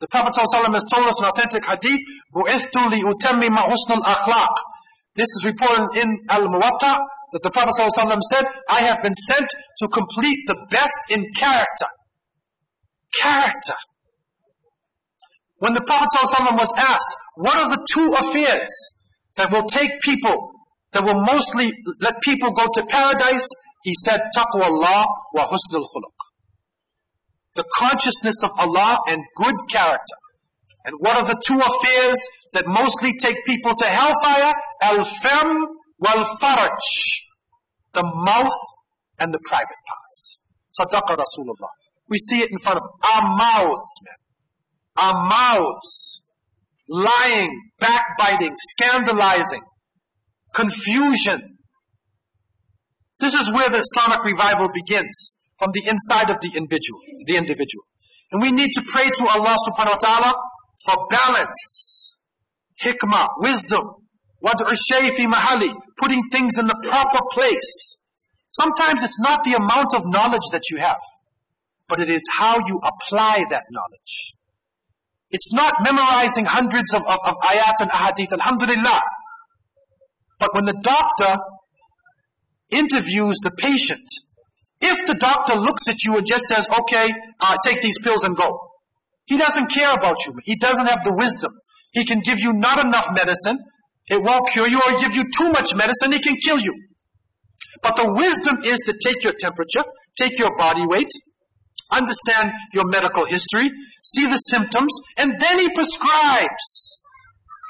The 0.00 0.08
Prophet 0.08 0.32
ﷺ 0.34 0.74
has 0.74 0.84
told 0.92 1.06
us 1.08 1.20
in 1.20 1.26
authentic 1.26 1.66
hadith, 1.66 2.00
This 5.14 5.26
is 5.26 5.44
reported 5.44 5.86
in 5.96 6.16
Al-Muwatta 6.30 6.98
that 7.32 7.42
the 7.42 7.50
Prophet 7.50 7.74
ﷺ 7.78 8.20
said, 8.32 8.44
I 8.68 8.82
have 8.82 9.02
been 9.02 9.14
sent 9.14 9.48
to 9.80 9.88
complete 9.88 10.38
the 10.46 10.66
best 10.70 11.10
in 11.10 11.24
character. 11.36 11.86
Character. 13.20 13.74
When 15.58 15.74
the 15.74 15.82
Prophet 15.82 16.08
ﷺ 16.14 16.56
was 16.56 16.72
asked, 16.76 17.16
what 17.34 17.58
are 17.58 17.70
the 17.70 17.84
two 17.90 18.14
affairs 18.14 18.70
that 19.34 19.50
will 19.50 19.64
take 19.64 20.00
people, 20.02 20.52
that 20.92 21.02
will 21.04 21.20
mostly 21.20 21.72
let 22.00 22.20
people 22.22 22.52
go 22.52 22.66
to 22.74 22.86
paradise? 22.86 23.48
He 23.82 23.92
said, 23.94 24.20
taqwa 24.36 24.64
Allah 24.64 25.04
wa 25.34 25.48
husnul 25.48 25.82
khuluq. 25.82 26.14
The 27.56 27.64
consciousness 27.74 28.42
of 28.44 28.50
Allah 28.58 28.98
and 29.08 29.20
good 29.36 29.56
character. 29.68 30.18
And 30.84 30.94
what 31.00 31.16
are 31.16 31.24
the 31.26 31.40
two 31.44 31.58
affairs 31.58 32.20
that 32.52 32.66
mostly 32.68 33.18
take 33.18 33.44
people 33.44 33.74
to 33.74 33.84
hellfire? 33.84 34.52
Al-fam 34.82 35.66
wal-faraj. 35.98 36.78
The 37.94 38.04
mouth 38.04 38.58
and 39.18 39.34
the 39.34 39.40
private 39.44 39.82
parts. 39.88 40.38
Sadaqa 40.78 41.16
Rasulullah. 41.16 41.70
We 42.08 42.16
see 42.16 42.42
it 42.42 42.52
in 42.52 42.58
front 42.58 42.78
of 42.78 42.84
our 43.12 43.36
mouths, 43.36 44.00
man 44.04 44.18
our 45.00 45.28
mouths, 45.28 46.24
lying, 46.88 47.50
backbiting, 47.78 48.54
scandalizing, 48.56 49.62
confusion, 50.54 51.58
This 53.20 53.34
is 53.34 53.52
where 53.52 53.68
the 53.68 53.82
Islamic 53.82 54.24
revival 54.24 54.68
begins, 54.72 55.32
from 55.58 55.72
the 55.72 55.82
inside 55.86 56.30
of 56.30 56.40
the 56.40 56.52
individual, 56.54 57.00
the 57.26 57.36
individual. 57.36 57.84
And 58.30 58.40
we 58.40 58.52
need 58.52 58.70
to 58.74 58.82
pray 58.86 59.08
to 59.08 59.24
Allah 59.26 59.56
subhanahu 59.68 59.98
wa 59.98 60.02
ta'ala 60.06 60.34
for 60.86 61.06
balance, 61.10 62.16
hikmah, 62.80 63.26
wisdom, 63.38 64.06
wad'u 64.40 64.70
fi 65.16 65.26
mahali, 65.26 65.74
putting 65.96 66.22
things 66.30 66.58
in 66.58 66.66
the 66.68 66.78
proper 66.82 67.18
place. 67.32 67.98
Sometimes 68.52 69.02
it's 69.02 69.18
not 69.18 69.42
the 69.42 69.54
amount 69.54 69.94
of 69.94 70.06
knowledge 70.06 70.46
that 70.52 70.70
you 70.70 70.78
have, 70.78 71.00
but 71.88 72.00
it 72.00 72.08
is 72.08 72.22
how 72.38 72.56
you 72.64 72.80
apply 72.84 73.44
that 73.50 73.64
knowledge. 73.70 74.34
It's 75.30 75.52
not 75.52 75.74
memorizing 75.84 76.46
hundreds 76.46 76.94
of, 76.94 77.02
of, 77.02 77.18
of 77.24 77.34
ayat 77.44 77.74
and 77.80 77.90
ahadith, 77.90 78.32
alhamdulillah. 78.32 79.02
But 80.38 80.54
when 80.54 80.64
the 80.64 80.78
doctor 80.82 81.36
interviews 82.70 83.36
the 83.42 83.50
patient, 83.50 84.06
if 84.80 85.04
the 85.06 85.14
doctor 85.14 85.54
looks 85.54 85.88
at 85.88 86.04
you 86.04 86.16
and 86.16 86.26
just 86.26 86.46
says, 86.46 86.66
okay, 86.80 87.10
uh, 87.40 87.56
take 87.64 87.80
these 87.80 87.98
pills 87.98 88.24
and 88.24 88.36
go, 88.36 88.58
he 89.26 89.36
doesn't 89.36 89.70
care 89.70 89.92
about 89.92 90.24
you. 90.26 90.32
He 90.44 90.56
doesn't 90.56 90.86
have 90.86 91.04
the 91.04 91.12
wisdom. 91.14 91.52
He 91.92 92.04
can 92.04 92.20
give 92.20 92.38
you 92.38 92.52
not 92.52 92.82
enough 92.82 93.08
medicine, 93.14 93.58
it 94.08 94.22
won't 94.22 94.48
cure 94.48 94.68
you, 94.68 94.80
or 94.80 95.00
give 95.00 95.14
you 95.14 95.24
too 95.36 95.50
much 95.50 95.74
medicine, 95.74 96.12
it 96.12 96.22
can 96.22 96.36
kill 96.36 96.58
you. 96.58 96.72
But 97.82 97.96
the 97.96 98.12
wisdom 98.14 98.58
is 98.64 98.78
to 98.86 98.94
take 99.04 99.22
your 99.24 99.34
temperature, 99.38 99.84
take 100.20 100.38
your 100.38 100.56
body 100.56 100.86
weight, 100.86 101.10
understand 101.92 102.52
your 102.72 102.86
medical 102.86 103.24
history, 103.24 103.70
see 104.02 104.26
the 104.26 104.36
symptoms, 104.36 104.92
and 105.16 105.32
then 105.38 105.58
he 105.58 105.68
prescribes 105.74 107.00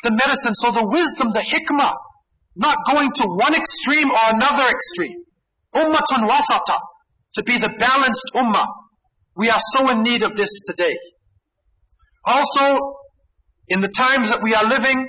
the 0.02 0.10
medicine. 0.10 0.54
So 0.54 0.70
the 0.70 0.86
wisdom, 0.86 1.32
the 1.32 1.40
hikmah, 1.40 1.94
not 2.56 2.78
going 2.86 3.12
to 3.12 3.24
one 3.26 3.54
extreme 3.54 4.10
or 4.10 4.34
another 4.34 4.68
extreme. 4.68 5.18
Ummatun 5.74 6.28
wasata, 6.28 6.78
to 7.34 7.42
be 7.44 7.58
the 7.58 7.70
balanced 7.78 8.30
ummah. 8.34 8.66
We 9.36 9.50
are 9.50 9.60
so 9.72 9.90
in 9.90 10.02
need 10.02 10.22
of 10.22 10.34
this 10.34 10.50
today. 10.68 10.96
Also, 12.24 12.80
in 13.68 13.80
the 13.80 13.88
times 13.88 14.30
that 14.30 14.42
we 14.42 14.54
are 14.54 14.64
living, 14.64 15.06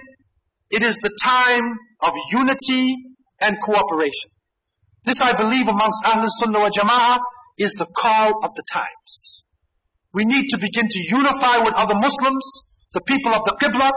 it 0.70 0.84
is 0.84 0.95
the 0.97 1.12
time 1.24 1.78
of 2.01 2.12
unity 2.32 2.95
and 3.41 3.57
cooperation. 3.62 4.30
This 5.05 5.22
I 5.22 5.34
believe 5.34 5.68
amongst 5.68 6.03
Ahlul 6.03 6.28
Sunnah 6.30 6.60
wa 6.60 6.70
Jama'ah 6.70 7.18
is 7.60 7.74
the 7.74 7.86
call 7.86 8.43
of 8.43 8.51
the 8.55 8.64
times. 8.72 9.43
We 10.14 10.26
need 10.26 10.47
to 10.49 10.57
begin 10.57 10.88
to 10.89 10.99
unify 11.12 11.60
with 11.60 11.76
other 11.76 11.95
Muslims, 11.95 12.64
the 12.93 13.01
people 13.01 13.34
of 13.34 13.43
the 13.45 13.55
Qibla, 13.62 13.89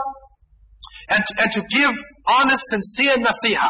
and, 1.09 1.23
and 1.39 1.51
to 1.53 1.63
give 1.71 1.95
honest, 2.27 2.63
sincere 2.69 3.17
nasiha, 3.17 3.69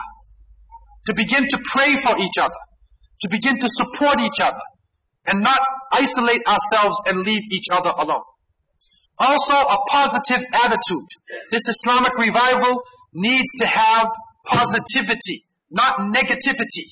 to 1.08 1.14
begin 1.16 1.44
to 1.48 1.60
pray 1.72 1.96
for 1.96 2.18
each 2.20 2.38
other, 2.40 2.62
to 3.22 3.30
begin 3.30 3.58
to 3.60 3.68
support 3.70 4.20
each 4.20 4.42
other, 4.42 4.66
and 5.26 5.42
not 5.42 5.60
isolate 5.94 6.42
ourselves 6.48 7.00
and 7.08 7.26
leave 7.26 7.42
each 7.52 7.68
other 7.72 7.92
alone. 7.98 8.24
Also, 9.20 9.54
a 9.56 9.78
positive 9.90 10.44
attitude. 10.54 11.10
This 11.52 11.70
Islamic 11.70 12.18
revival 12.18 12.82
needs 13.14 13.52
to 13.60 13.66
have 13.66 14.08
positivity, 14.48 15.44
not 15.70 15.96
negativity. 16.14 16.90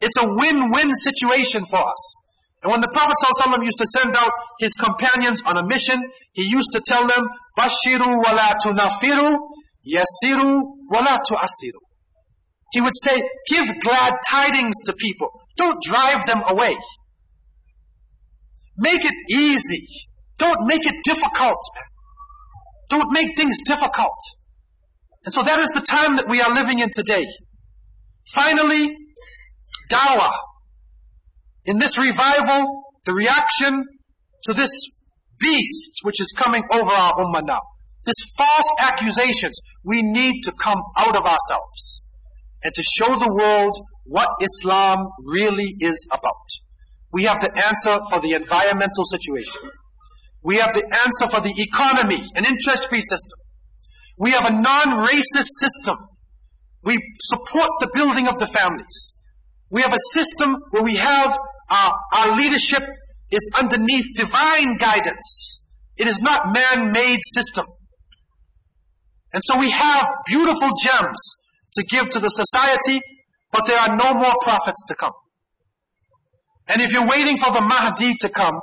It's 0.00 0.16
a 0.18 0.26
win-win 0.28 0.92
situation 0.94 1.64
for 1.64 1.78
us. 1.78 2.14
And 2.62 2.72
when 2.72 2.80
the 2.80 2.88
Prophet 2.88 3.16
ﷺ 3.22 3.64
used 3.64 3.78
to 3.78 3.86
send 3.86 4.16
out 4.16 4.32
his 4.58 4.72
companions 4.74 5.42
on 5.42 5.56
a 5.56 5.66
mission, 5.66 6.02
he 6.32 6.44
used 6.44 6.70
to 6.72 6.80
tell 6.84 7.06
them, 7.06 7.22
Bashiru 7.58 8.22
wala 8.22 8.54
tunafiru, 8.64 9.36
yasiru 9.86 10.62
wala 10.90 11.18
tu'asiru. 11.28 11.80
He 12.72 12.80
would 12.80 12.94
say, 13.02 13.22
give 13.48 13.72
glad 13.80 14.12
tidings 14.28 14.74
to 14.86 14.92
people. 14.94 15.30
Don't 15.56 15.80
drive 15.82 16.26
them 16.26 16.42
away. 16.48 16.76
Make 18.78 19.04
it 19.04 19.14
easy. 19.30 19.86
Don't 20.38 20.66
make 20.66 20.84
it 20.86 20.96
difficult. 21.04 21.62
Don't 22.90 23.12
make 23.12 23.36
things 23.36 23.56
difficult. 23.64 24.18
And 25.24 25.32
so 25.32 25.42
that 25.42 25.58
is 25.58 25.68
the 25.68 25.80
time 25.80 26.16
that 26.16 26.28
we 26.28 26.40
are 26.40 26.54
living 26.54 26.80
in 26.80 26.88
today. 26.92 27.24
Finally, 28.34 28.94
dawah. 29.90 30.36
In 31.64 31.78
this 31.78 31.98
revival, 31.98 32.84
the 33.04 33.12
reaction 33.12 33.84
to 34.44 34.52
this 34.52 34.70
beast 35.38 36.00
which 36.02 36.20
is 36.20 36.32
coming 36.36 36.62
over 36.72 36.90
our 36.90 37.12
ummah 37.14 37.46
now. 37.46 37.60
This 38.04 38.16
false 38.36 38.70
accusations, 38.80 39.58
we 39.84 40.02
need 40.02 40.42
to 40.44 40.52
come 40.62 40.80
out 40.96 41.16
of 41.16 41.22
ourselves 41.22 42.02
and 42.62 42.72
to 42.72 42.82
show 42.82 43.18
the 43.18 43.32
world 43.32 43.76
what 44.04 44.28
Islam 44.40 44.96
really 45.24 45.74
is 45.80 46.06
about. 46.12 46.46
We 47.12 47.24
have 47.24 47.40
the 47.40 47.50
answer 47.50 48.04
for 48.08 48.20
the 48.20 48.34
environmental 48.34 49.04
situation. 49.04 49.70
We 50.42 50.58
have 50.58 50.74
the 50.74 50.84
answer 51.04 51.28
for 51.28 51.40
the 51.40 51.54
economy, 51.58 52.22
an 52.36 52.44
interest-free 52.44 53.00
system. 53.00 53.38
We 54.18 54.30
have 54.30 54.46
a 54.46 54.52
non-racist 54.52 55.50
system. 55.60 55.96
We 56.84 56.98
support 57.20 57.70
the 57.80 57.90
building 57.94 58.28
of 58.28 58.38
the 58.38 58.46
families. 58.46 59.15
We 59.70 59.82
have 59.82 59.92
a 59.92 60.12
system 60.12 60.56
where 60.70 60.82
we 60.82 60.96
have 60.96 61.36
our, 61.70 61.94
our 62.16 62.36
leadership 62.36 62.82
is 63.30 63.50
underneath 63.58 64.06
divine 64.14 64.76
guidance. 64.78 65.66
It 65.96 66.06
is 66.06 66.20
not 66.20 66.52
man-made 66.52 67.20
system. 67.24 67.66
And 69.32 69.42
so 69.44 69.58
we 69.58 69.70
have 69.70 70.06
beautiful 70.26 70.70
gems 70.82 71.34
to 71.74 71.84
give 71.88 72.08
to 72.10 72.20
the 72.20 72.28
society, 72.28 73.00
but 73.50 73.66
there 73.66 73.78
are 73.78 73.96
no 73.96 74.14
more 74.14 74.32
prophets 74.40 74.84
to 74.88 74.94
come. 74.94 75.12
And 76.68 76.80
if 76.80 76.92
you're 76.92 77.06
waiting 77.06 77.38
for 77.38 77.52
the 77.52 77.62
Mahdi 77.62 78.14
to 78.20 78.28
come, 78.28 78.60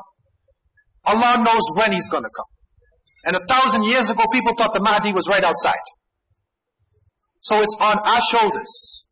Allah 1.06 1.44
knows 1.44 1.62
when 1.76 1.92
He's 1.92 2.10
gonna 2.10 2.30
come. 2.36 2.46
And 3.26 3.36
a 3.36 3.46
thousand 3.48 3.84
years 3.84 4.10
ago, 4.10 4.24
people 4.32 4.54
thought 4.58 4.74
the 4.74 4.82
Mahdi 4.82 5.14
was 5.14 5.28
right 5.28 5.44
outside. 5.44 5.84
So 7.42 7.62
it's 7.62 7.76
on 7.80 8.00
our 8.00 8.22
shoulders 8.22 9.03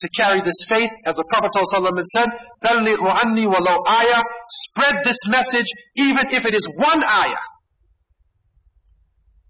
to 0.00 0.08
carry 0.08 0.40
this 0.40 0.64
faith, 0.68 0.90
as 1.06 1.16
the 1.16 1.24
Prophet 1.24 1.50
ﷺ 1.56 2.04
said, 2.04 2.28
بَلِّغُ 2.62 2.98
عَنِّي 2.98 3.46
وَلَوْ 3.46 3.88
ayah. 3.88 4.22
Spread 4.48 5.04
this 5.04 5.18
message, 5.28 5.66
even 5.96 6.24
if 6.30 6.44
it 6.44 6.54
is 6.54 6.66
one 6.76 7.02
ayah. 7.04 7.44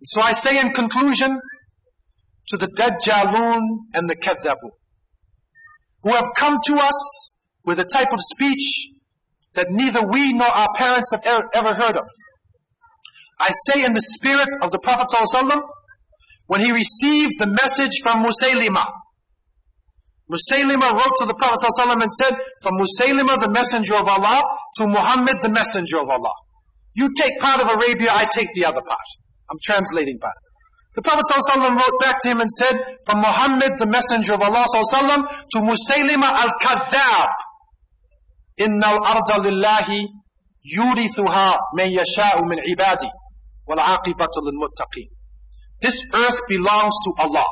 So 0.04 0.20
I 0.20 0.32
say 0.32 0.60
in 0.60 0.72
conclusion, 0.72 1.38
to 2.48 2.56
the 2.58 2.66
Dajjalun 2.66 3.60
and 3.94 4.08
the 4.08 4.16
Kadhabun, 4.16 4.70
who 6.02 6.10
have 6.14 6.26
come 6.36 6.58
to 6.66 6.76
us 6.76 7.30
with 7.64 7.80
a 7.80 7.84
type 7.84 8.12
of 8.12 8.20
speech 8.20 8.90
that 9.54 9.68
neither 9.70 10.06
we 10.06 10.32
nor 10.32 10.48
our 10.48 10.68
parents 10.76 11.10
have 11.12 11.46
ever 11.54 11.74
heard 11.74 11.96
of. 11.96 12.06
I 13.40 13.50
say 13.68 13.84
in 13.84 13.92
the 13.92 14.00
spirit 14.00 14.48
of 14.62 14.70
the 14.70 14.78
Prophet 14.78 15.06
ﷺ, 15.14 15.60
when 16.46 16.60
he 16.60 16.70
received 16.70 17.38
the 17.38 17.46
message 17.46 18.00
from 18.02 18.24
Musaylimah, 18.24 18.90
Musaylima 20.30 20.90
wrote 20.92 21.12
to 21.18 21.26
the 21.26 21.34
Prophet 21.34 21.60
ﷺ 21.68 22.00
and 22.00 22.12
said, 22.12 22.34
from 22.62 22.74
Musaylima, 22.80 23.38
the 23.38 23.50
messenger 23.50 23.96
of 23.96 24.08
Allah, 24.08 24.40
to 24.78 24.86
Muhammad, 24.86 25.36
the 25.42 25.50
messenger 25.50 26.00
of 26.00 26.08
Allah. 26.08 26.32
You 26.94 27.12
take 27.18 27.38
part 27.40 27.60
of 27.60 27.68
Arabia, 27.68 28.10
I 28.12 28.24
take 28.32 28.48
the 28.54 28.64
other 28.64 28.80
part. 28.80 29.08
I'm 29.50 29.58
translating 29.62 30.18
part. 30.18 30.34
The 30.94 31.02
Prophet 31.02 31.24
ﷺ 31.28 31.70
wrote 31.76 32.00
back 32.00 32.20
to 32.22 32.28
him 32.30 32.40
and 32.40 32.50
said, 32.50 32.74
from 33.04 33.20
Muhammad, 33.20 33.72
the 33.78 33.86
messenger 33.86 34.34
of 34.34 34.42
Allah 34.42 34.64
ﷺ, 34.64 35.48
to 35.52 35.58
Musaylima 35.58 36.30
al-Kadhab, 36.44 37.28
إن 38.60 38.78
الأرض 38.84 39.46
لله 39.46 39.88
يورثها 40.78 41.58
من 41.76 41.84
يشاء 41.92 42.42
من 42.42 42.56
عبادي 42.70 43.10
والعاقبة 43.68 44.28
للمتقين. 44.46 45.10
This 45.82 45.98
earth 46.14 46.40
belongs 46.48 46.94
to 47.04 47.12
Allah 47.18 47.48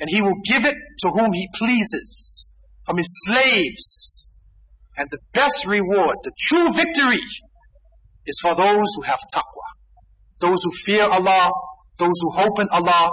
and 0.00 0.10
he 0.10 0.22
will 0.22 0.40
give 0.44 0.64
it 0.64 0.74
to 1.00 1.08
whom 1.10 1.32
he 1.32 1.48
pleases 1.54 2.52
from 2.84 2.96
his 2.96 3.08
slaves. 3.26 4.26
And 4.96 5.08
the 5.10 5.18
best 5.32 5.66
reward, 5.66 6.16
the 6.22 6.32
true 6.38 6.72
victory, 6.72 7.20
is 8.26 8.38
for 8.40 8.54
those 8.54 8.86
who 8.96 9.02
have 9.02 9.18
taqwa. 9.32 9.66
Those 10.40 10.62
who 10.64 10.70
fear 10.70 11.04
Allah, 11.04 11.50
those 11.98 12.14
who 12.20 12.30
hope 12.32 12.60
in 12.60 12.68
Allah, 12.70 13.10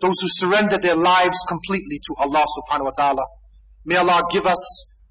those 0.00 0.20
who 0.20 0.28
surrender 0.28 0.78
their 0.78 0.96
lives 0.96 1.38
completely 1.48 1.98
to 1.98 2.14
Allah 2.20 2.44
subhanahu 2.44 2.84
wa 2.86 2.90
ta'ala. 2.96 3.22
May 3.84 3.96
Allah 3.98 4.22
give 4.30 4.46
us 4.46 4.62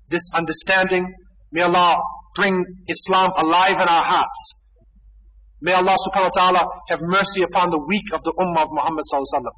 this 0.09 0.29
understanding. 0.35 1.05
May 1.51 1.61
Allah 1.61 2.01
bring 2.35 2.63
Islam 2.87 3.29
alive 3.37 3.75
in 3.75 3.87
our 3.87 4.03
hearts. 4.03 4.55
May 5.61 5.73
Allah 5.73 5.95
subhanahu 6.07 6.31
wa 6.35 6.37
ta'ala 6.41 6.67
have 6.89 7.01
mercy 7.03 7.43
upon 7.43 7.69
the 7.69 7.79
weak 7.87 8.11
of 8.13 8.23
the 8.23 8.33
ummah 8.33 8.63
of 8.63 8.69
Muhammad 8.71 9.05
sallallahu 9.05 9.25
alaihi 9.29 9.45
wasallam. 9.45 9.57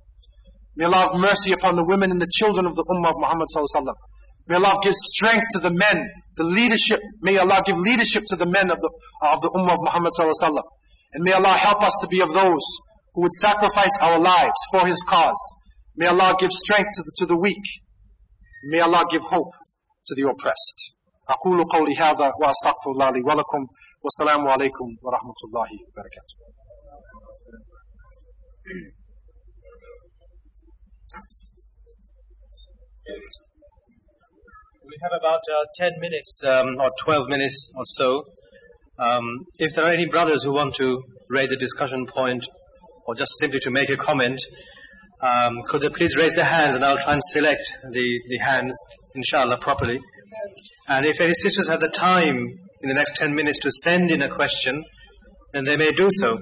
May 0.76 0.85
Allah 0.85 1.11
have 1.11 1.20
mercy 1.20 1.53
upon 1.53 1.74
the 1.74 1.85
women 1.85 2.11
and 2.12 2.20
the 2.22 2.31
children 2.31 2.66
of 2.66 2.76
the 2.76 2.85
Ummah 2.85 3.11
of 3.11 3.16
Muhammad 3.18 3.49
sallallahu 3.55 3.95
May 4.47 4.57
Allah 4.57 4.79
give 4.83 4.95
strength 4.95 5.45
to 5.53 5.59
the 5.59 5.70
men, 5.70 5.97
the 6.37 6.45
leadership. 6.45 7.01
May 7.20 7.37
Allah 7.37 7.61
give 7.66 7.76
leadership 7.79 8.24
to 8.29 8.37
the 8.37 8.47
men 8.47 8.70
of 8.70 8.79
the, 8.81 8.91
of 9.22 9.41
the 9.43 9.51
Ummah 9.51 9.74
of 9.74 9.81
Muhammad 9.83 10.12
sallallahu 10.18 10.62
And 11.14 11.24
may 11.24 11.33
Allah 11.33 11.51
help 11.59 11.83
us 11.83 11.97
to 12.01 12.07
be 12.09 12.20
of 12.20 12.33
those 12.33 12.64
who 13.14 13.22
would 13.22 13.35
sacrifice 13.35 13.91
our 14.01 14.18
lives 14.18 14.59
for 14.70 14.87
His 14.87 15.03
cause. 15.03 15.43
May 15.97 16.07
Allah 16.07 16.37
give 16.39 16.53
strength 16.53 16.91
to 16.95 17.03
the, 17.03 17.12
to 17.18 17.26
the 17.26 17.37
weak. 17.37 17.64
May 18.70 18.81
Allah 18.81 19.05
give 19.11 19.22
hope 19.22 19.53
to 20.07 20.14
the 20.14 20.22
oppressed. 20.31 20.95
أقول 21.29 21.64
قولي 21.64 21.95
هذا 21.99 22.33
وأستغفر 22.41 22.91
الله 22.95 23.11
لي 23.11 23.20
ولكم 23.26 23.66
والسلام 24.05 24.49
عليكم 24.49 24.87
ورحمة 25.03 25.39
الله 25.47 25.68
وبركاته. 25.89 26.35
We 34.86 34.97
have 35.01 35.20
about 35.20 35.41
uh, 35.51 35.66
10 35.76 35.93
minutes 35.99 36.41
um, 36.45 36.80
or 36.80 36.91
12 37.04 37.30
minutes 37.30 37.72
or 37.76 37.84
so. 37.86 38.24
Um, 38.97 39.45
if 39.58 39.76
there 39.76 39.86
are 39.86 39.93
any 39.93 40.08
brothers 40.08 40.43
who 40.43 40.54
want 40.54 40.76
to 40.76 41.01
raise 41.30 41.51
a 41.51 41.58
discussion 41.58 42.06
point 42.06 42.47
or 43.06 43.16
just 43.16 43.32
simply 43.39 43.60
to 43.62 43.72
make 43.72 43.89
a 43.89 43.97
comment, 43.97 44.41
um, 45.22 45.64
could 45.68 45.82
they 45.82 45.89
please 45.89 46.16
raise 46.16 46.36
their 46.36 46.45
hands 46.45 46.76
and 46.76 46.86
I'll 46.86 46.97
try 46.97 47.14
and 47.14 47.22
select 47.24 47.64
the, 47.91 48.22
the 48.30 48.38
hands, 48.38 48.78
inshallah, 49.16 49.58
properly. 49.58 49.99
And 50.88 51.06
if 51.06 51.20
any 51.20 51.34
sisters 51.34 51.68
have 51.70 51.80
the 51.80 51.89
time 51.89 52.38
in 52.82 52.88
the 52.88 52.93
next 52.93 53.16
10 53.18 53.34
minutes 53.34 53.60
to 53.60 53.72
send 53.72 54.12
in 54.12 54.22
a 54.22 54.30
question, 54.30 54.84
then 55.51 55.66
they 55.66 55.78
may 55.78 55.91
do 55.91 56.08
so. 56.10 56.38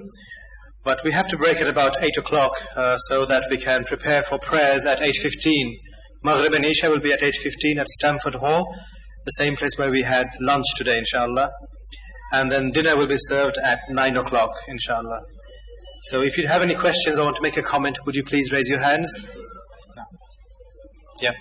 But 0.84 1.00
we 1.04 1.12
have 1.12 1.28
to 1.28 1.36
break 1.36 1.56
at 1.56 1.68
about 1.68 2.02
8 2.02 2.16
o'clock 2.18 2.52
uh, 2.76 2.96
so 2.98 3.24
that 3.26 3.44
we 3.50 3.56
can 3.56 3.84
prepare 3.84 4.22
for 4.22 4.38
prayers 4.38 4.84
at 4.84 5.00
8.15. 5.00 5.76
Maghrib 6.24 6.54
and 6.54 6.64
Isha 6.64 6.88
will 6.88 7.00
be 7.00 7.12
at 7.12 7.20
8.15 7.20 7.80
at 7.80 7.88
Stamford 7.88 8.36
Hall, 8.36 8.72
the 9.24 9.30
same 9.42 9.56
place 9.56 9.72
where 9.76 9.90
we 9.90 10.02
had 10.02 10.28
lunch 10.40 10.66
today, 10.76 10.98
inshallah. 10.98 11.50
And 12.32 12.50
then 12.50 12.70
dinner 12.70 12.96
will 12.96 13.08
be 13.08 13.18
served 13.18 13.58
at 13.64 13.80
9 13.90 14.16
o'clock, 14.16 14.50
inshallah. 14.68 15.22
So 16.02 16.22
if 16.22 16.38
you 16.38 16.46
have 16.46 16.62
any 16.62 16.74
questions 16.74 17.18
or 17.18 17.24
want 17.24 17.36
to 17.36 17.42
make 17.42 17.56
a 17.56 17.62
comment, 17.62 17.98
would 18.06 18.14
you 18.14 18.24
please 18.24 18.52
raise 18.52 18.68
your 18.68 18.80
hands? 18.80 19.32
Yeah. 21.20 21.32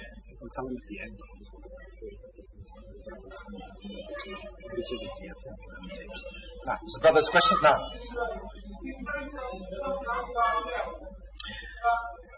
Now, 6.66 6.78
is 6.86 6.94
the 6.94 7.00
brother's 7.02 7.30
question? 7.30 7.58
Now. 7.64 7.80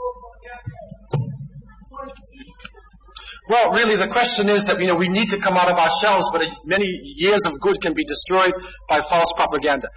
Well, 3.49 3.71
really, 3.71 3.95
the 3.95 4.07
question 4.09 4.49
is 4.49 4.65
that 4.67 4.79
you 4.79 4.87
know 4.87 4.95
we 4.95 5.07
need 5.07 5.29
to 5.29 5.37
come 5.39 5.53
out 5.55 5.71
of 5.71 5.77
our 5.77 5.89
shells, 6.01 6.29
but 6.33 6.43
many 6.65 6.87
years 7.15 7.41
of 7.47 7.59
good 7.61 7.79
can 7.81 7.93
be 7.93 8.03
destroyed 8.03 8.53
by 8.89 8.99
false 8.99 9.31
propaganda. 9.35 9.87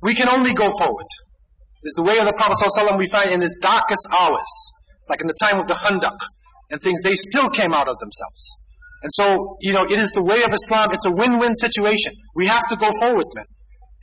We 0.00 0.14
can 0.14 0.28
only 0.28 0.54
go 0.54 0.68
forward. 0.78 1.06
It's 1.82 1.96
the 1.96 2.02
way 2.02 2.18
of 2.18 2.26
the 2.26 2.32
Prophet 2.32 2.98
we 2.98 3.08
find 3.08 3.30
in 3.30 3.40
his 3.40 3.56
darkest 3.60 4.06
hours, 4.16 4.72
like 5.08 5.20
in 5.20 5.26
the 5.26 5.34
time 5.42 5.58
of 5.58 5.66
the 5.66 5.74
Khandaq 5.74 6.18
and 6.70 6.80
things, 6.80 7.02
they 7.02 7.14
still 7.14 7.50
came 7.50 7.74
out 7.74 7.88
of 7.88 7.98
themselves. 7.98 8.59
And 9.02 9.10
so, 9.12 9.56
you 9.60 9.72
know, 9.72 9.84
it 9.84 9.98
is 9.98 10.12
the 10.12 10.22
way 10.22 10.42
of 10.42 10.52
Islam. 10.52 10.88
It's 10.92 11.06
a 11.06 11.12
win-win 11.12 11.56
situation. 11.56 12.12
We 12.34 12.46
have 12.46 12.66
to 12.68 12.76
go 12.76 12.90
forward, 13.00 13.26
man. 13.34 13.46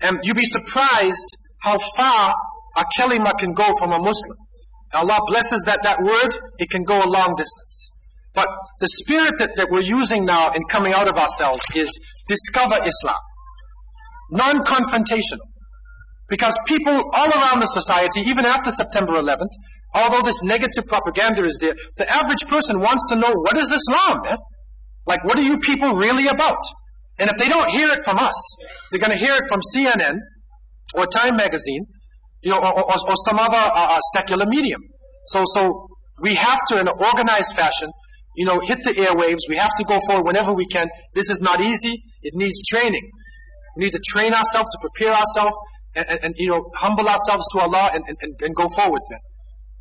And 0.02 0.20
you'd 0.24 0.38
be 0.38 0.46
surprised 0.46 1.38
how 1.62 1.78
far 1.96 2.34
a 2.76 2.84
kalima 2.98 3.38
can 3.38 3.54
go 3.54 3.70
from 3.78 3.92
a 3.92 4.00
Muslim. 4.00 4.38
Allah 4.94 5.20
blesses 5.28 5.64
that, 5.66 5.84
that 5.84 5.98
word, 6.02 6.38
it 6.60 6.70
can 6.70 6.84
go 6.84 6.98
a 6.98 7.10
long 7.10 7.36
distance. 7.36 7.92
But 8.34 8.48
the 8.80 8.88
spirit 8.88 9.34
that, 9.40 9.52
that 9.58 9.68
we're 9.70 9.82
using 9.82 10.24
now 10.26 10.50
in 10.52 10.64
coming 10.70 10.94
out 10.94 11.08
of 11.08 11.18
ourselves 11.18 11.60
is 11.76 11.90
discover 12.28 12.76
Islam. 12.76 13.22
Non-confrontational. 14.32 15.46
Because 16.30 16.58
people 16.68 16.94
all 17.14 17.30
around 17.30 17.62
the 17.62 17.68
society, 17.68 18.22
even 18.22 18.46
after 18.46 18.70
September 18.70 19.14
11th, 19.14 19.54
although 19.94 20.22
this 20.22 20.44
negative 20.44 20.86
propaganda 20.86 21.44
is 21.46 21.58
there, 21.60 21.74
the 21.98 22.08
average 22.14 22.46
person 22.48 22.80
wants 22.80 23.04
to 23.10 23.16
know 23.16 23.32
what 23.32 23.58
is 23.58 23.72
Islam, 23.72 24.22
man? 24.24 24.38
Like, 25.08 25.24
what 25.24 25.40
are 25.40 25.44
you 25.44 25.58
people 25.60 25.96
really 25.96 26.28
about? 26.28 26.62
And 27.20 27.30
if 27.30 27.38
they 27.38 27.48
don't 27.50 27.70
hear 27.70 27.90
it 27.90 28.04
from 28.04 28.18
us, 28.18 28.36
they're 28.92 29.00
going 29.00 29.18
to 29.18 29.18
hear 29.18 29.34
it 29.34 29.44
from 29.48 29.62
CNN 29.74 30.18
or 30.96 31.06
Time 31.08 31.36
Magazine, 31.36 31.86
you 32.42 32.52
know, 32.52 32.58
or, 32.58 32.74
or, 32.74 32.84
or 32.84 33.16
some 33.28 33.40
other 33.40 33.58
uh, 33.58 33.98
uh, 33.98 34.00
secular 34.14 34.46
medium. 34.48 34.82
So, 35.28 35.44
so 35.46 35.88
we 36.22 36.36
have 36.36 36.60
to, 36.70 36.80
in 36.80 36.88
an 36.88 36.94
organized 37.00 37.56
fashion, 37.56 37.90
you 38.36 38.46
know, 38.46 38.60
hit 38.60 38.84
the 38.84 38.92
airwaves. 38.92 39.50
We 39.50 39.56
have 39.56 39.74
to 39.78 39.84
go 39.84 40.00
forward 40.06 40.26
whenever 40.26 40.54
we 40.54 40.68
can. 40.68 40.88
This 41.16 41.30
is 41.30 41.42
not 41.42 41.60
easy. 41.60 42.04
It 42.22 42.34
needs 42.36 42.62
training. 42.64 43.10
We 43.76 43.86
need 43.86 43.94
to 43.94 44.02
train 44.06 44.34
ourselves, 44.34 44.70
to 44.70 44.80
prepare 44.80 45.14
ourselves, 45.14 45.56
and, 45.96 46.06
and, 46.10 46.20
and 46.24 46.34
you 46.38 46.50
know, 46.50 46.70
humble 46.76 47.08
ourselves 47.08 47.46
to 47.54 47.60
Allah 47.60 47.92
and, 47.94 48.04
and, 48.08 48.36
and 48.42 48.56
go 48.56 48.68
forward, 48.68 49.02
man. 49.10 49.20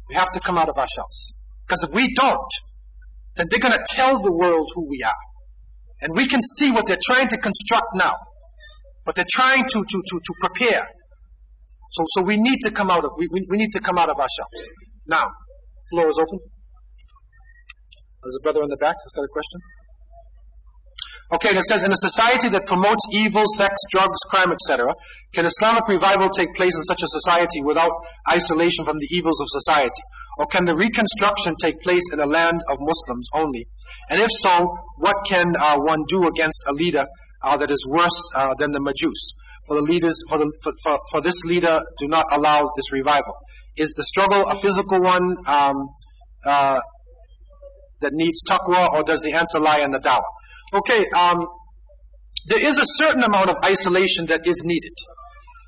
We 0.09 0.15
have 0.15 0.31
to 0.33 0.41
come 0.41 0.57
out 0.57 0.69
of 0.69 0.77
ourselves. 0.77 1.35
Because 1.67 1.83
if 1.85 1.95
we 1.95 2.15
don't, 2.15 2.49
then 3.37 3.47
they're 3.51 3.61
going 3.61 3.77
to 3.77 3.85
tell 3.89 4.19
the 4.19 4.33
world 4.33 4.69
who 4.75 4.89
we 4.89 5.03
are. 5.03 5.23
And 6.01 6.15
we 6.15 6.27
can 6.27 6.41
see 6.59 6.71
what 6.73 6.87
they're 6.87 7.03
trying 7.05 7.29
to 7.29 7.37
construct 7.37 7.89
now. 7.95 8.15
But 9.05 9.15
they're 9.15 9.31
trying 9.31 9.63
to, 9.63 9.85
to, 9.85 10.03
to, 10.11 10.21
to 10.25 10.33
prepare. 10.41 10.87
So, 11.93 12.05
so 12.09 12.23
we 12.23 12.37
need 12.37 12.59
to 12.63 12.71
come 12.71 12.91
out 12.91 13.05
of, 13.05 13.13
we, 13.17 13.29
we, 13.31 13.47
we 13.49 13.57
need 13.57 13.73
to 13.73 13.81
come 13.81 13.97
out 13.97 14.11
of 14.11 14.19
ourselves. 14.19 14.69
Now, 15.07 15.29
floor 15.91 16.09
is 16.09 16.19
open. 16.19 16.39
There's 18.23 18.37
a 18.41 18.43
brother 18.43 18.63
in 18.65 18.71
the 18.71 18.77
back 18.77 18.97
who's 19.03 19.13
got 19.13 19.23
a 19.23 19.33
question. 19.33 19.61
Okay, 21.35 21.49
and 21.51 21.59
it 21.59 21.65
says, 21.65 21.83
in 21.83 21.91
a 21.91 21.99
society 21.99 22.49
that 22.51 22.67
promotes 22.67 23.03
evil, 23.11 23.43
sex, 23.57 23.75
drugs, 23.91 24.19
crime, 24.31 24.53
etc., 24.53 24.95
can 25.35 25.45
Islamic 25.45 25.87
revival 25.89 26.31
take 26.31 26.55
place 26.55 26.77
in 26.77 26.85
such 26.85 27.03
a 27.03 27.09
society 27.09 27.63
without 27.63 27.91
isolation 28.31 28.85
from 28.85 28.99
the 28.99 29.09
evils 29.11 29.41
of 29.41 29.49
society? 29.51 30.03
Or 30.37 30.47
can 30.47 30.67
the 30.67 30.77
reconstruction 30.77 31.55
take 31.63 31.81
place 31.83 32.13
in 32.13 32.21
a 32.21 32.27
land 32.27 32.61
of 32.71 32.79
Muslims 32.81 33.29
only? 33.35 33.67
And 34.11 34.21
if 34.21 34.31
so, 34.31 34.77
what 34.97 35.17
can 35.27 35.55
uh, 35.59 35.79
one 35.79 36.05
do 36.09 36.29
against 36.29 36.63
a 36.67 36.73
leader 36.73 37.07
uh, 37.43 37.57
that 37.57 37.71
is 37.71 37.87
worse 37.89 38.31
uh, 38.35 38.55
than 38.59 38.73
the 38.73 38.81
Majus? 38.81 39.33
For 39.67 39.77
the 39.77 39.83
leaders, 39.83 40.23
for, 40.29 40.39
the, 40.39 40.53
for, 40.63 40.99
for, 41.11 41.21
this 41.21 41.43
leader, 41.45 41.81
do 41.99 42.07
not 42.07 42.27
allow 42.33 42.71
this 42.77 42.93
revival. 42.93 43.35
Is 43.77 43.93
the 43.95 44.05
struggle 44.05 44.47
a 44.49 44.55
physical 44.55 45.01
one 45.01 45.37
um, 45.49 45.89
uh, 46.45 46.81
that 48.01 48.13
needs 48.13 48.43
taqwa, 48.49 48.93
or 48.93 49.03
does 49.03 49.23
the 49.23 49.33
answer 49.33 49.59
lie 49.59 49.81
in 49.81 49.91
the 49.91 49.99
dawah? 49.99 50.23
Okay, 50.75 51.07
um, 51.17 51.47
there 52.47 52.65
is 52.65 52.79
a 52.79 52.85
certain 52.85 53.25
amount 53.25 53.51
of 53.51 53.57
isolation 53.65 54.27
that 54.27 54.47
is 54.47 54.63
needed. 54.65 54.93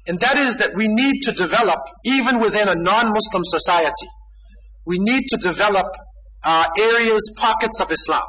And 0.06 0.20
that 0.20 0.38
is 0.38 0.58
that 0.58 0.74
we 0.74 0.88
need 0.88 1.22
to 1.22 1.32
develop, 1.32 1.80
even 2.04 2.40
within 2.40 2.68
a 2.68 2.74
non-Muslim 2.74 3.42
society, 3.44 4.08
we 4.88 4.96
need 4.98 5.22
to 5.28 5.36
develop 5.36 5.86
uh, 6.42 6.66
areas, 6.78 7.20
pockets 7.36 7.80
of 7.80 7.92
Islam. 7.92 8.24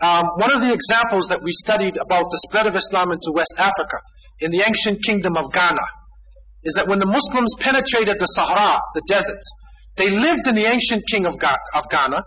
Um, 0.00 0.24
one 0.36 0.52
of 0.52 0.60
the 0.60 0.72
examples 0.72 1.28
that 1.28 1.42
we 1.42 1.52
studied 1.52 1.96
about 1.96 2.24
the 2.30 2.40
spread 2.48 2.66
of 2.66 2.74
Islam 2.74 3.12
into 3.12 3.32
West 3.34 3.54
Africa, 3.58 3.98
in 4.40 4.50
the 4.50 4.62
ancient 4.66 5.04
kingdom 5.04 5.36
of 5.36 5.52
Ghana, 5.52 5.86
is 6.64 6.74
that 6.74 6.88
when 6.88 6.98
the 6.98 7.06
Muslims 7.06 7.54
penetrated 7.60 8.16
the 8.18 8.26
Sahara, 8.26 8.80
the 8.94 9.02
desert, 9.06 9.40
they 9.96 10.10
lived 10.10 10.46
in 10.46 10.54
the 10.54 10.64
ancient 10.64 11.04
king 11.10 11.26
of, 11.26 11.38
Ga- 11.38 11.56
of 11.74 11.88
Ghana, 11.88 12.22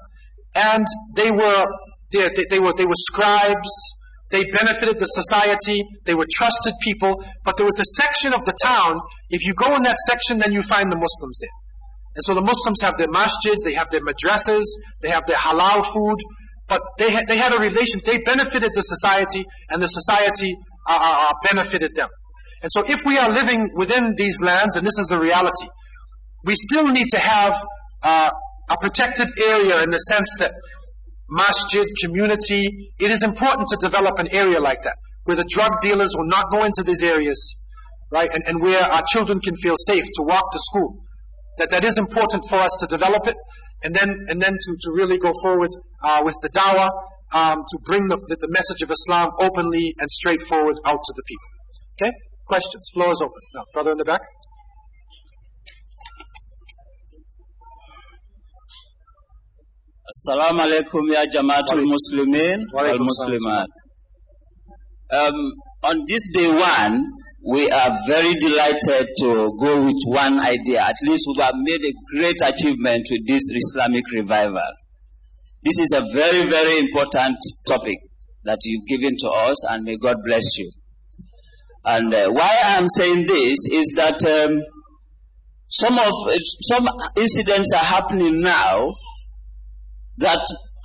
and 0.55 0.85
they 1.15 1.31
were 1.31 1.67
they, 2.11 2.29
they, 2.35 2.45
they, 2.49 2.59
were, 2.59 2.73
they 2.75 2.85
were 2.85 2.97
scribes. 3.09 3.69
They 4.31 4.45
benefited 4.45 4.99
the 4.99 5.05
society. 5.05 5.81
They 6.05 6.15
were 6.15 6.25
trusted 6.31 6.73
people. 6.81 7.23
But 7.43 7.57
there 7.57 7.65
was 7.65 7.79
a 7.79 8.01
section 8.01 8.33
of 8.33 8.45
the 8.45 8.53
town, 8.63 8.99
if 9.29 9.45
you 9.45 9.53
go 9.53 9.75
in 9.75 9.83
that 9.83 9.97
section, 10.09 10.39
then 10.39 10.51
you 10.51 10.61
find 10.61 10.91
the 10.91 10.97
Muslims 10.97 11.39
there. 11.41 11.58
And 12.15 12.23
so 12.23 12.33
the 12.33 12.41
Muslims 12.41 12.81
have 12.81 12.97
their 12.97 13.07
masjids, 13.07 13.63
they 13.63 13.73
have 13.73 13.89
their 13.91 14.01
madrasas, 14.01 14.65
they 15.01 15.09
have 15.09 15.25
their 15.27 15.37
halal 15.37 15.85
food, 15.85 16.17
but 16.67 16.81
they 16.97 17.11
had, 17.11 17.27
they 17.27 17.37
had 17.37 17.53
a 17.53 17.59
relation. 17.59 18.01
They 18.05 18.19
benefited 18.19 18.71
the 18.73 18.81
society, 18.81 19.45
and 19.69 19.81
the 19.81 19.87
society 19.87 20.55
uh, 20.87 20.99
uh, 21.01 21.29
uh, 21.29 21.33
benefited 21.51 21.95
them. 21.95 22.09
And 22.61 22.71
so 22.71 22.83
if 22.87 23.05
we 23.05 23.17
are 23.17 23.29
living 23.31 23.69
within 23.75 24.15
these 24.17 24.41
lands, 24.41 24.75
and 24.75 24.85
this 24.85 24.99
is 24.99 25.07
the 25.07 25.19
reality, 25.19 25.67
we 26.43 26.55
still 26.55 26.87
need 26.87 27.07
to 27.11 27.19
have 27.19 27.55
uh, 28.03 28.29
a 28.69 28.77
protected 28.79 29.29
area 29.41 29.81
in 29.83 29.89
the 29.89 29.97
sense 29.97 30.29
that 30.39 30.53
masjid, 31.29 31.85
community. 32.01 32.91
It 32.99 33.11
is 33.11 33.23
important 33.23 33.69
to 33.69 33.77
develop 33.77 34.19
an 34.19 34.27
area 34.31 34.59
like 34.59 34.83
that, 34.83 34.97
where 35.23 35.35
the 35.35 35.47
drug 35.47 35.79
dealers 35.81 36.13
will 36.15 36.27
not 36.27 36.51
go 36.51 36.63
into 36.63 36.83
these 36.83 37.03
areas, 37.03 37.55
right? 38.11 38.29
And, 38.31 38.43
and 38.47 38.61
where 38.61 38.83
our 38.83 39.01
children 39.07 39.39
can 39.39 39.55
feel 39.55 39.75
safe 39.87 40.05
to 40.05 40.23
walk 40.23 40.51
to 40.51 40.59
school. 40.59 41.03
That 41.57 41.71
that 41.71 41.83
is 41.83 41.97
important 41.97 42.43
for 42.47 42.55
us 42.55 42.71
to 42.79 42.85
develop 42.87 43.27
it, 43.27 43.35
and 43.83 43.93
then 43.93 44.09
and 44.29 44.41
then 44.41 44.53
to, 44.53 44.77
to 44.83 44.91
really 44.93 45.17
go 45.17 45.31
forward 45.41 45.71
uh, 46.03 46.21
with 46.23 46.35
the 46.41 46.49
dawah 46.49 46.89
um, 47.33 47.59
to 47.69 47.77
bring 47.85 48.07
the, 48.07 48.17
the, 48.39 48.47
message 48.49 48.81
of 48.81 48.89
Islam 48.91 49.29
openly 49.41 49.93
and 49.99 50.09
straightforward 50.09 50.75
out 50.85 50.99
to 51.03 51.13
the 51.15 51.23
people. 51.27 51.47
Okay, 52.01 52.11
questions? 52.47 52.89
Floor 52.93 53.11
is 53.11 53.21
open. 53.21 53.41
Now, 53.53 53.63
brother 53.73 53.91
in 53.91 53.97
the 53.97 54.05
back. 54.05 54.21
Assalamu 60.09 60.59
alaikum 60.59 61.11
ya 61.13 61.23
Jamaatul 61.25 61.85
Muslimin 61.85 62.63
wal 62.73 62.97
Muslimat. 62.97 63.67
Um, 65.11 65.53
on 65.83 66.05
this 66.07 66.27
day 66.33 66.49
one, 66.51 67.05
we 67.45 67.69
are 67.71 67.95
very 68.07 68.33
delighted 68.33 69.07
to 69.19 69.55
go 69.59 69.81
with 69.85 70.01
one 70.05 70.39
idea. 70.45 70.81
At 70.81 70.95
least 71.03 71.25
we 71.27 71.41
have 71.41 71.55
made 71.55 71.81
a 71.85 71.93
great 72.17 72.35
achievement 72.43 73.07
with 73.09 73.25
this 73.27 73.43
Islamic 73.53 74.03
revival. 74.11 74.61
This 75.63 75.79
is 75.79 75.93
a 75.93 76.01
very, 76.13 76.47
very 76.49 76.79
important 76.79 77.37
topic 77.67 77.97
that 78.43 78.57
you've 78.63 78.85
given 78.87 79.15
to 79.19 79.29
us, 79.29 79.65
and 79.69 79.83
may 79.83 79.97
God 79.97 80.17
bless 80.23 80.57
you. 80.57 80.71
And 81.85 82.13
uh, 82.13 82.29
why 82.29 82.57
I'm 82.65 82.87
saying 82.87 83.27
this 83.27 83.57
is 83.71 83.93
that 83.95 84.23
um, 84.25 84.61
some 85.67 85.97
of 85.97 86.11
some 86.61 86.87
incidents 87.15 87.71
are 87.73 87.85
happening 87.85 88.41
now 88.41 88.93
that 90.17 90.39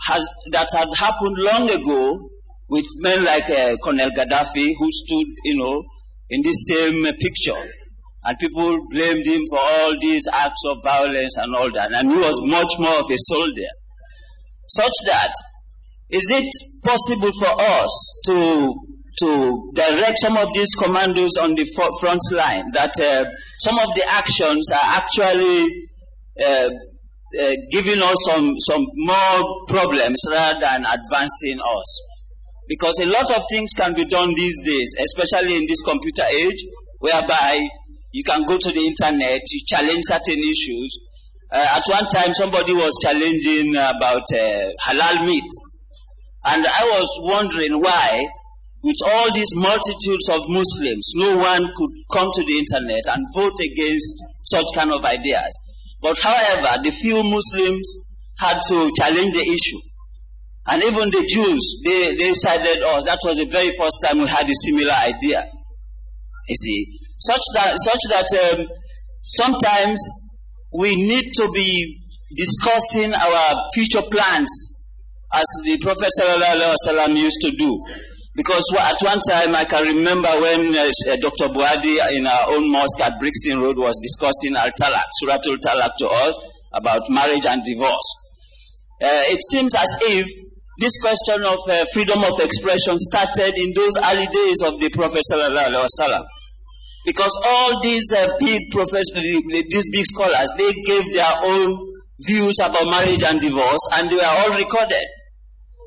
has 0.06 0.28
that 0.52 0.68
had 0.72 0.88
happened 0.96 1.36
long 1.38 1.68
ago 1.68 2.28
with 2.68 2.86
men 3.00 3.24
like 3.24 3.50
uh, 3.50 3.76
Colonel 3.82 4.10
Gaddafi, 4.16 4.72
who 4.78 4.88
stood, 4.90 5.26
you 5.44 5.56
know, 5.56 5.82
in 6.30 6.42
this 6.42 6.66
same 6.68 7.04
picture. 7.04 7.70
And 8.24 8.38
people 8.38 8.86
blamed 8.88 9.26
him 9.26 9.42
for 9.50 9.58
all 9.58 9.92
these 10.00 10.22
acts 10.32 10.62
of 10.68 10.78
violence 10.82 11.36
and 11.36 11.54
all 11.54 11.70
that. 11.74 11.92
And 11.92 12.10
he 12.10 12.16
was 12.16 12.40
much 12.42 12.72
more 12.78 13.00
of 13.00 13.10
a 13.10 13.16
soldier. 13.18 13.68
Such 14.68 14.92
that, 15.06 15.32
is 16.10 16.24
it 16.30 16.50
possible 16.86 17.32
for 17.32 17.52
us 17.60 18.20
to, 18.26 18.74
to 19.20 19.70
direct 19.74 20.18
some 20.20 20.38
of 20.38 20.54
these 20.54 20.70
commandos 20.74 21.36
on 21.36 21.54
the 21.54 21.66
front 22.00 22.20
line 22.32 22.70
that 22.72 22.98
uh, 22.98 23.28
some 23.60 23.78
of 23.78 23.94
the 23.94 24.04
actions 24.08 24.70
are 24.70 24.96
actually 24.96 25.66
uh, 26.42 26.70
uh, 27.40 27.52
giving 27.70 28.00
us 28.00 28.16
some, 28.30 28.54
some 28.58 28.86
more 28.94 29.66
problems 29.68 30.18
rather 30.30 30.60
than 30.60 30.86
advancing 30.86 31.60
us? 31.60 32.13
Because 32.68 32.98
a 33.00 33.06
lot 33.06 33.30
of 33.30 33.42
things 33.50 33.72
can 33.76 33.94
be 33.94 34.04
done 34.04 34.32
these 34.34 34.62
days, 34.64 34.94
especially 35.00 35.56
in 35.56 35.66
this 35.68 35.82
computer 35.82 36.24
age, 36.30 36.64
whereby 36.98 37.60
you 38.12 38.22
can 38.24 38.44
go 38.46 38.56
to 38.56 38.70
the 38.70 38.80
internet, 38.80 39.40
you 39.50 39.60
challenge 39.66 40.02
certain 40.04 40.38
issues. 40.38 40.98
Uh, 41.52 41.66
at 41.76 41.82
one 41.88 42.08
time, 42.08 42.32
somebody 42.32 42.72
was 42.72 42.96
challenging 43.02 43.74
about 43.76 44.24
uh, 44.32 44.70
halal 44.86 45.26
meat. 45.26 45.50
And 46.46 46.64
I 46.66 46.84
was 46.98 47.08
wondering 47.22 47.80
why, 47.80 48.24
with 48.82 48.96
all 49.06 49.32
these 49.32 49.54
multitudes 49.54 50.28
of 50.30 50.48
Muslims, 50.48 51.12
no 51.16 51.36
one 51.36 51.70
could 51.74 51.90
come 52.12 52.28
to 52.34 52.44
the 52.44 52.58
internet 52.58 53.00
and 53.08 53.24
vote 53.34 53.58
against 53.60 54.22
such 54.44 54.66
kind 54.74 54.92
of 54.92 55.04
ideas. 55.04 55.50
But 56.02 56.18
however, 56.20 56.76
the 56.84 56.90
few 56.92 57.22
Muslims 57.22 57.88
had 58.38 58.60
to 58.68 58.90
challenge 59.00 59.32
the 59.32 59.40
issue. 59.40 59.80
And 60.66 60.82
even 60.82 61.10
the 61.10 61.26
Jews, 61.28 61.82
they, 61.84 62.16
they 62.16 62.32
sided 62.32 62.82
us. 62.82 63.04
That 63.04 63.18
was 63.22 63.36
the 63.36 63.44
very 63.44 63.70
first 63.76 63.98
time 64.04 64.20
we 64.20 64.26
had 64.28 64.48
a 64.48 64.54
similar 64.64 64.94
idea. 64.94 65.44
You 66.48 66.56
see, 66.56 66.86
such 67.20 67.42
that, 67.54 67.74
such 67.76 68.00
that 68.10 68.58
um, 68.58 68.66
sometimes 69.22 70.00
we 70.72 70.96
need 70.96 71.24
to 71.36 71.50
be 71.52 72.00
discussing 72.36 73.12
our 73.12 73.54
future 73.74 74.02
plans 74.02 74.50
as 75.34 75.46
the 75.64 75.78
Prophet 75.78 76.10
used 77.16 77.40
to 77.42 77.50
do. 77.56 77.80
Because 78.36 78.64
at 78.78 78.96
one 79.02 79.20
time 79.28 79.54
I 79.54 79.64
can 79.64 79.96
remember 79.96 80.28
when 80.40 80.74
uh, 80.74 80.90
uh 81.12 81.16
Dr. 81.20 81.54
Buadi 81.54 82.00
in 82.16 82.26
our 82.26 82.50
own 82.54 82.70
mosque 82.72 83.00
at 83.00 83.20
Brixton 83.20 83.60
Road 83.60 83.78
was 83.78 83.98
discussing 84.02 84.56
Al-Talaq, 84.56 85.04
Suratul 85.22 85.56
Talaq 85.64 85.92
to 85.98 86.08
us 86.08 86.34
about 86.72 87.02
marriage 87.08 87.46
and 87.46 87.62
divorce. 87.64 88.08
Uh, 89.00 89.22
it 89.30 89.40
seems 89.50 89.74
as 89.76 89.96
if 90.02 90.26
this 90.78 91.00
question 91.00 91.42
of 91.44 91.58
uh, 91.70 91.84
freedom 91.92 92.24
of 92.24 92.34
expression 92.40 92.98
started 92.98 93.54
in 93.56 93.72
those 93.76 93.94
early 94.10 94.26
days 94.26 94.62
of 94.62 94.80
the 94.80 94.90
Prophet 94.90 95.22
sallallahu 95.30 96.24
Because 97.06 97.30
all 97.46 97.80
these 97.80 98.12
uh, 98.12 98.26
big 98.40 98.70
professors, 98.72 99.10
these 99.14 99.86
big 99.92 100.04
scholars, 100.06 100.50
they 100.58 100.72
gave 100.82 101.12
their 101.12 101.32
own 101.44 101.78
views 102.26 102.58
about 102.58 102.86
marriage 102.90 103.22
and 103.22 103.40
divorce, 103.40 103.86
and 103.94 104.10
they 104.10 104.16
were 104.16 104.22
all 104.24 104.58
recorded. 104.58 105.04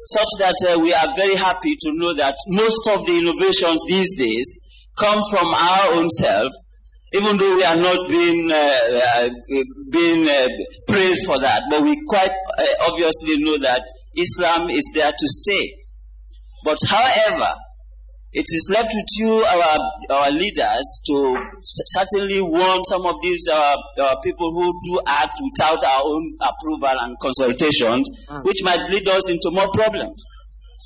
Such 0.07 0.29
that 0.39 0.55
uh, 0.69 0.79
we 0.79 0.93
are 0.93 1.07
very 1.17 1.35
happy 1.35 1.75
to 1.75 1.91
know 1.91 2.13
that 2.13 2.35
most 2.47 2.87
of 2.87 3.05
the 3.05 3.17
innovations 3.17 3.83
these 3.89 4.17
days 4.17 4.47
come 4.95 5.21
from 5.29 5.47
our 5.47 5.95
own 5.95 6.09
self, 6.11 6.53
even 7.11 7.35
though 7.35 7.55
we 7.55 7.63
are 7.65 7.75
not 7.75 8.07
being 8.07 8.49
uh, 8.49 8.55
uh, 8.55 9.29
being 9.91 10.27
uh, 10.29 10.47
praised 10.87 11.25
for 11.25 11.39
that. 11.39 11.63
But 11.69 11.81
we 11.81 11.99
quite 12.07 12.31
obviously 12.87 13.43
know 13.43 13.57
that 13.57 13.83
Islam 14.17 14.69
is 14.69 14.83
there 14.93 15.11
to 15.11 15.27
stay. 15.27 15.73
But 16.63 16.77
however, 16.87 17.53
it 18.33 18.45
is 18.49 18.69
left 18.73 18.89
with 18.93 19.05
you, 19.17 19.43
our, 19.43 19.77
our 20.09 20.31
leaders, 20.31 21.01
to 21.07 21.37
certainly 21.63 22.41
warn 22.41 22.83
some 22.85 23.05
of 23.05 23.15
these 23.23 23.47
uh, 23.49 23.75
uh, 24.01 24.15
people 24.23 24.51
who 24.51 24.73
do 24.85 24.99
act 25.07 25.39
without 25.41 25.83
our 25.83 26.01
own 26.03 26.37
approval 26.41 26.95
and 26.99 27.15
consultations, 27.19 28.09
mm. 28.29 28.43
which 28.43 28.63
might 28.63 28.81
lead 28.89 29.07
us 29.07 29.29
into 29.29 29.49
more 29.51 29.69
problems. 29.73 30.23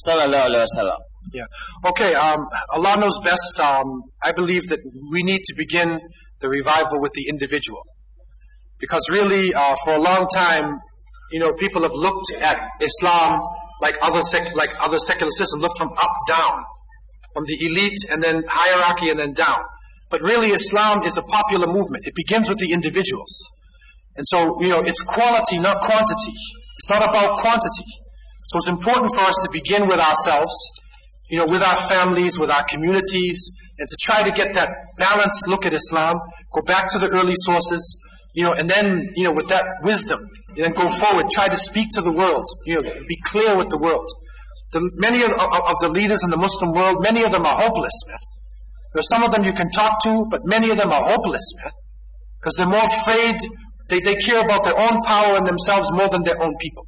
Sallallahu 0.08 0.50
Alaihi 0.50 0.66
Wasallam. 0.66 0.98
Yeah. 1.34 1.44
Okay. 1.90 2.14
Um, 2.16 2.46
Allah 2.74 2.98
knows 3.00 3.20
best. 3.26 3.60
Um, 3.60 4.04
I 4.24 4.32
believe 4.32 4.68
that 4.70 4.80
we 5.12 5.24
need 5.24 5.42
to 5.46 5.56
begin 5.56 6.00
the 6.40 6.48
revival 6.50 7.00
with 7.02 7.12
the 7.14 7.28
individual, 7.28 7.82
because 8.80 9.02
really, 9.12 9.54
uh, 9.54 9.76
for 9.84 9.94
a 9.94 10.00
long 10.00 10.28
time, 10.34 10.80
you 11.32 11.40
know, 11.40 11.54
people 11.54 11.82
have 11.84 11.94
looked 11.94 12.32
at 12.42 12.58
Islam 12.82 13.40
like 13.82 13.96
other 14.02 14.22
sec- 14.22 14.56
like 14.56 14.70
other 14.80 15.00
secular 15.00 15.32
systems, 15.32 15.62
looked 15.62 15.78
from 15.78 15.90
up 15.90 16.16
down, 16.28 16.64
from 17.34 17.46
the 17.46 17.58
elite 17.66 17.98
and 18.12 18.24
then 18.24 18.44
hierarchy 18.48 19.10
and 19.10 19.20
then 19.20 19.34
down. 19.34 19.58
But 20.10 20.22
really, 20.22 20.50
Islam 20.50 21.04
is 21.04 21.18
a 21.18 21.24
popular 21.24 21.68
movement. 21.68 22.06
It 22.06 22.14
begins 22.16 22.48
with 22.48 22.60
the 22.60 22.72
individuals, 22.72 23.34
and 24.16 24.26
so 24.28 24.62
you 24.62 24.70
know, 24.70 24.82
it's 24.82 25.02
quality, 25.02 25.58
not 25.60 25.82
quantity. 25.82 26.38
It's 26.78 26.90
not 26.90 27.08
about 27.08 27.38
quantity. 27.40 27.90
So 28.44 28.58
it's 28.58 28.70
important 28.70 29.14
for 29.16 29.22
us 29.22 29.36
to 29.44 29.50
begin 29.52 29.88
with 29.88 30.00
ourselves, 30.00 30.54
you 31.30 31.38
know, 31.38 31.46
with 31.46 31.64
our 31.64 31.78
families, 31.88 32.38
with 32.38 32.52
our 32.52 32.64
communities, 32.64 33.50
and 33.80 33.88
to 33.88 33.98
try 34.02 34.24
to 34.24 34.32
get 34.32 34.54
that 34.56 34.70
balanced 34.98 35.48
look 35.48 35.66
at 35.66 35.74
Islam. 35.74 36.16
Go 36.54 36.62
back 36.64 36.92
to 36.92 37.00
the 37.00 37.08
early 37.08 37.34
sources, 37.36 37.82
you 38.34 38.44
know, 38.44 38.54
and 38.54 38.70
then 38.70 39.12
you 39.16 39.24
know, 39.24 39.32
with 39.32 39.48
that 39.48 39.66
wisdom, 39.84 40.20
then 40.56 40.74
go 40.74 40.88
forward, 40.88 41.26
try 41.32 41.48
to 41.48 41.58
speak 41.58 41.90
to 41.94 42.02
the 42.02 42.12
world, 42.12 42.46
you 42.66 42.82
know, 42.82 42.90
be 43.08 43.18
clear 43.24 43.58
with 43.58 43.70
the 43.70 43.78
world. 43.78 44.10
The, 44.72 44.90
many 44.96 45.22
of, 45.22 45.32
of, 45.32 45.52
of, 45.54 45.76
the 45.82 45.90
leaders 45.90 46.24
in 46.24 46.30
the 46.30 46.38
Muslim 46.38 46.72
world, 46.72 46.98
many 47.02 47.24
of 47.24 47.32
them 47.32 47.46
are 47.46 47.56
hopeless, 47.56 47.94
man. 48.10 48.20
There's 48.94 49.10
some 49.10 49.24
of 49.24 49.32
them 49.32 49.44
you 49.44 49.54
can 49.54 49.70
talk 49.72 49.92
to, 50.04 50.26
but 50.30 50.42
many 50.46 50.70
of 50.70 50.78
them 50.78 50.92
are 50.92 51.04
hopeless, 51.04 51.44
man. 51.64 51.72
Because 52.40 52.56
they're 52.56 52.68
more 52.68 52.86
afraid, 52.86 53.36
they, 53.90 54.00
they 54.00 54.16
care 54.16 54.42
about 54.42 54.64
their 54.64 54.80
own 54.80 55.02
power 55.04 55.36
and 55.36 55.46
themselves 55.46 55.92
more 55.92 56.08
than 56.10 56.24
their 56.24 56.42
own 56.42 56.56
people. 56.60 56.88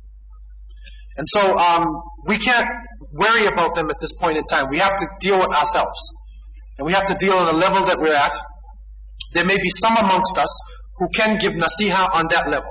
And 1.18 1.28
so, 1.28 1.58
um, 1.60 1.84
we 2.26 2.38
can't 2.38 2.68
worry 3.12 3.46
about 3.46 3.76
them 3.76 3.90
at 3.90 4.00
this 4.00 4.12
point 4.14 4.38
in 4.38 4.46
time. 4.46 4.68
We 4.70 4.80
have 4.80 4.96
to 4.98 5.08
deal 5.20 5.38
with 5.38 5.52
ourselves. 5.52 6.00
And 6.78 6.86
we 6.88 6.94
have 6.94 7.06
to 7.06 7.14
deal 7.14 7.34
on 7.34 7.46
the 7.46 7.54
level 7.54 7.86
that 7.86 7.98
we're 8.00 8.16
at. 8.16 8.34
There 9.34 9.46
may 9.46 9.58
be 9.58 9.70
some 9.82 9.96
amongst 9.98 10.38
us 10.38 10.50
who 10.98 11.08
can 11.14 11.38
give 11.38 11.54
nasiha 11.54 12.16
on 12.16 12.26
that 12.32 12.50
level. 12.50 12.70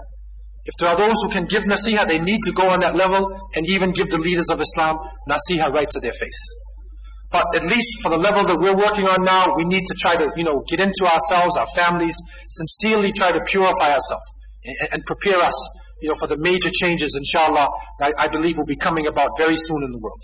If 0.64 0.74
there 0.78 0.90
are 0.90 0.96
those 0.96 1.14
who 1.22 1.30
can 1.30 1.46
give 1.46 1.64
nasiha, 1.64 2.06
they 2.06 2.18
need 2.18 2.40
to 2.44 2.52
go 2.52 2.68
on 2.68 2.80
that 2.80 2.94
level 2.94 3.50
and 3.54 3.66
even 3.66 3.92
give 3.92 4.10
the 4.10 4.18
leaders 4.18 4.48
of 4.50 4.60
Islam 4.60 4.98
nasiha 5.28 5.72
right 5.72 5.90
to 5.90 6.00
their 6.00 6.12
face. 6.12 6.40
But 7.30 7.46
at 7.56 7.64
least 7.64 8.02
for 8.02 8.10
the 8.10 8.18
level 8.18 8.44
that 8.44 8.58
we're 8.60 8.76
working 8.76 9.08
on 9.08 9.24
now, 9.24 9.56
we 9.56 9.64
need 9.64 9.86
to 9.86 9.94
try 9.98 10.14
to, 10.16 10.30
you 10.36 10.44
know, 10.44 10.62
get 10.68 10.80
into 10.80 11.08
ourselves, 11.08 11.56
our 11.56 11.66
families, 11.74 12.16
sincerely 12.48 13.10
try 13.10 13.32
to 13.32 13.40
purify 13.40 13.90
ourselves 13.90 14.22
and, 14.64 14.76
and 14.92 15.06
prepare 15.06 15.40
us, 15.40 15.56
you 16.02 16.08
know, 16.08 16.14
for 16.14 16.26
the 16.26 16.36
major 16.36 16.70
changes, 16.70 17.16
inshallah, 17.16 17.70
I, 18.00 18.12
I, 18.18 18.28
believe 18.28 18.58
will 18.58 18.66
be 18.66 18.76
coming 18.76 19.06
about 19.06 19.30
very 19.38 19.56
soon 19.56 19.82
in 19.82 19.92
the 19.92 19.98
world. 19.98 20.22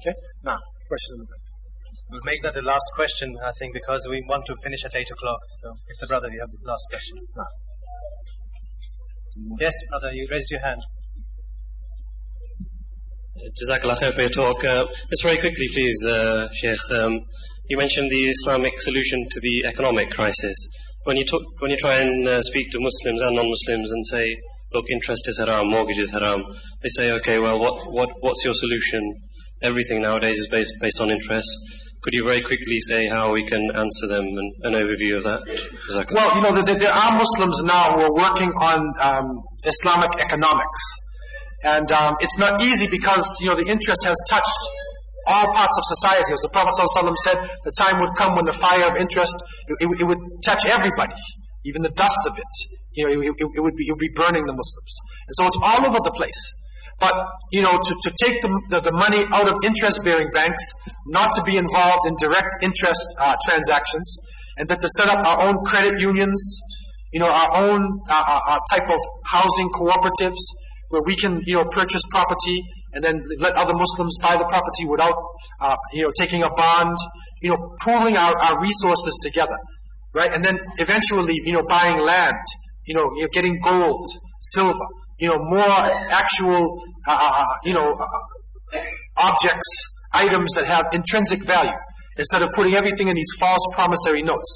Okay? 0.00 0.14
Now, 0.44 0.58
question 0.86 1.26
We'll 2.10 2.24
make 2.24 2.40
that 2.42 2.54
the 2.54 2.62
last 2.62 2.88
question, 2.94 3.36
I 3.44 3.52
think, 3.58 3.74
because 3.74 4.06
we 4.08 4.24
want 4.26 4.46
to 4.46 4.56
finish 4.62 4.84
at 4.84 4.94
8 4.94 5.10
o'clock. 5.10 5.40
So, 5.60 5.68
if 5.88 5.98
the 6.00 6.06
brother, 6.06 6.28
you 6.32 6.40
have 6.40 6.48
the 6.48 6.64
last 6.64 6.86
question. 6.88 7.18
No. 7.36 7.44
Yes, 9.60 9.74
brother, 9.88 10.14
you 10.14 10.26
raised 10.30 10.50
your 10.50 10.60
hand. 10.60 10.80
Jazakallah 13.38 13.96
khair 13.96 14.12
for 14.12 14.20
your 14.20 14.30
talk. 14.30 14.64
Uh, 14.64 14.86
just 15.10 15.22
very 15.22 15.36
quickly, 15.36 15.68
please, 15.72 16.04
uh, 16.06 16.48
Sheikh. 16.54 16.78
Um, 16.92 17.20
you 17.68 17.76
mentioned 17.76 18.10
the 18.10 18.30
Islamic 18.30 18.80
solution 18.80 19.26
to 19.30 19.40
the 19.40 19.64
economic 19.66 20.10
crisis. 20.10 20.56
When 21.04 21.16
you, 21.16 21.24
talk, 21.24 21.42
when 21.60 21.70
you 21.70 21.76
try 21.76 21.98
and 22.00 22.26
uh, 22.26 22.42
speak 22.42 22.70
to 22.72 22.80
Muslims 22.80 23.22
and 23.22 23.36
non-Muslims 23.36 23.92
and 23.92 24.06
say, 24.06 24.36
look, 24.72 24.84
interest 24.90 25.28
is 25.28 25.38
haram, 25.38 25.70
mortgage 25.70 25.98
is 25.98 26.10
haram, 26.10 26.44
they 26.82 26.88
say, 26.88 27.12
okay, 27.12 27.38
well, 27.38 27.60
what, 27.60 27.92
what, 27.92 28.10
what's 28.20 28.44
your 28.44 28.54
solution? 28.54 29.00
Everything 29.62 30.02
nowadays 30.02 30.38
is 30.38 30.48
based, 30.50 30.72
based 30.80 31.00
on 31.00 31.10
interest. 31.10 31.48
Could 32.00 32.14
you 32.14 32.24
very 32.24 32.40
quickly 32.40 32.78
say 32.80 33.08
how 33.08 33.32
we 33.32 33.42
can 33.42 33.70
answer 33.74 34.06
them 34.06 34.24
and 34.24 34.54
an 34.62 34.72
overview 34.74 35.16
of 35.16 35.24
that? 35.24 35.42
Well, 36.12 36.36
you 36.36 36.42
know, 36.42 36.62
there, 36.62 36.78
there, 36.78 36.94
are 36.94 37.12
Muslims 37.12 37.62
now 37.64 37.90
who 37.94 38.02
are 38.02 38.14
working 38.14 38.52
on 38.54 38.92
um, 39.00 39.42
Islamic 39.64 40.10
economics. 40.20 40.82
And 41.64 41.90
um, 41.90 42.14
it's 42.20 42.38
not 42.38 42.62
easy 42.62 42.86
because, 42.88 43.26
you 43.40 43.48
know, 43.48 43.56
the 43.56 43.66
interest 43.66 44.04
has 44.04 44.16
touched 44.30 44.62
all 45.26 45.46
parts 45.52 45.76
of 45.76 45.84
society. 45.98 46.32
As 46.32 46.40
the 46.40 46.50
Prophet 46.50 46.74
ﷺ 46.78 47.14
said, 47.24 47.38
the 47.64 47.72
time 47.72 48.00
would 48.00 48.14
come 48.14 48.36
when 48.36 48.44
the 48.44 48.52
fire 48.52 48.86
of 48.88 48.96
interest, 48.96 49.34
it, 49.66 49.76
it, 49.80 50.00
it 50.02 50.04
would 50.04 50.18
touch 50.44 50.64
everybody, 50.66 51.18
even 51.64 51.82
the 51.82 51.90
dust 51.90 52.20
of 52.26 52.38
it. 52.38 52.54
You 52.92 53.06
know, 53.06 53.12
it, 53.22 53.34
it, 53.38 53.62
would 53.62 53.74
be, 53.74 53.86
it 53.88 53.90
would 53.90 53.98
be 53.98 54.10
burning 54.14 54.46
the 54.46 54.54
Muslims. 54.54 54.94
And 55.26 55.34
so 55.34 55.46
it's 55.46 55.58
all 55.62 55.84
over 55.84 55.98
the 55.98 56.14
place. 56.14 56.40
But, 57.00 57.14
you 57.52 57.62
know, 57.62 57.78
to, 57.78 57.94
to 58.02 58.10
take 58.22 58.42
the, 58.42 58.50
the, 58.70 58.80
the 58.80 58.92
money 58.92 59.24
out 59.32 59.48
of 59.48 59.56
interest-bearing 59.62 60.30
banks, 60.34 60.62
not 61.06 61.30
to 61.36 61.42
be 61.44 61.56
involved 61.56 62.06
in 62.06 62.16
direct 62.18 62.58
interest 62.62 63.06
uh, 63.22 63.36
transactions, 63.46 64.16
and 64.56 64.68
that 64.68 64.80
to 64.80 64.88
set 64.98 65.08
up 65.08 65.24
our 65.24 65.46
own 65.46 65.62
credit 65.64 66.00
unions, 66.00 66.60
you 67.12 67.20
know, 67.20 67.30
our 67.30 67.56
own 67.56 68.00
uh, 68.10 68.24
uh, 68.26 68.40
uh 68.48 68.58
type 68.72 68.90
of 68.90 68.98
housing 69.26 69.70
cooperatives, 69.70 70.42
where 70.90 71.02
we 71.06 71.14
can, 71.14 71.40
you 71.46 71.54
know, 71.54 71.64
purchase 71.70 72.02
property 72.10 72.62
and 72.94 73.04
then 73.04 73.20
let 73.38 73.54
other 73.54 73.74
Muslims 73.74 74.16
buy 74.20 74.36
the 74.36 74.46
property 74.46 74.84
without, 74.84 75.14
uh, 75.60 75.76
you 75.92 76.02
know, 76.02 76.12
taking 76.18 76.42
a 76.42 76.50
bond, 76.50 76.96
you 77.42 77.50
know, 77.50 77.76
pooling 77.80 78.16
our, 78.16 78.34
our 78.44 78.60
resources 78.60 79.18
together, 79.22 79.56
right? 80.14 80.32
And 80.34 80.44
then 80.44 80.58
eventually, 80.78 81.36
you 81.44 81.52
know, 81.52 81.62
buying 81.62 82.00
land, 82.00 82.42
you 82.86 82.94
know, 82.94 83.10
you 83.14 83.22
know 83.22 83.28
getting 83.32 83.60
gold, 83.60 84.08
silver, 84.40 84.86
you 85.18 85.28
know, 85.28 85.38
more 85.38 85.68
actual, 86.10 86.82
uh, 87.06 87.10
uh, 87.10 87.42
uh 87.42 87.46
you 87.64 87.74
know, 87.74 87.92
uh, 87.92 88.78
objects, 89.16 89.68
items 90.12 90.54
that 90.54 90.66
have 90.66 90.86
intrinsic 90.92 91.44
value 91.44 91.76
instead 92.16 92.42
of 92.42 92.52
putting 92.52 92.74
everything 92.74 93.08
in 93.08 93.14
these 93.14 93.32
false 93.38 93.64
promissory 93.72 94.22
notes. 94.22 94.50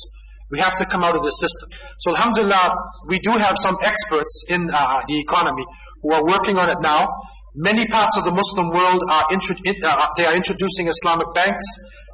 We 0.50 0.58
have 0.58 0.76
to 0.76 0.84
come 0.84 1.02
out 1.02 1.16
of 1.16 1.22
this 1.22 1.38
system. 1.40 1.70
So 1.98 2.10
alhamdulillah, 2.10 2.76
we 3.08 3.18
do 3.18 3.32
have 3.32 3.56
some 3.62 3.76
experts 3.82 4.44
in 4.50 4.68
uh, 4.72 5.00
the 5.08 5.18
economy 5.18 5.64
who 6.02 6.12
are 6.12 6.24
working 6.26 6.58
on 6.58 6.70
it 6.70 6.78
now. 6.82 7.08
Many 7.54 7.86
parts 7.86 8.16
of 8.18 8.24
the 8.24 8.32
Muslim 8.32 8.68
world 8.68 9.00
are, 9.10 9.24
intro- 9.32 9.56
uh, 9.56 10.06
they 10.16 10.26
are 10.26 10.34
introducing 10.34 10.88
Islamic 10.88 11.32
banks. 11.34 11.64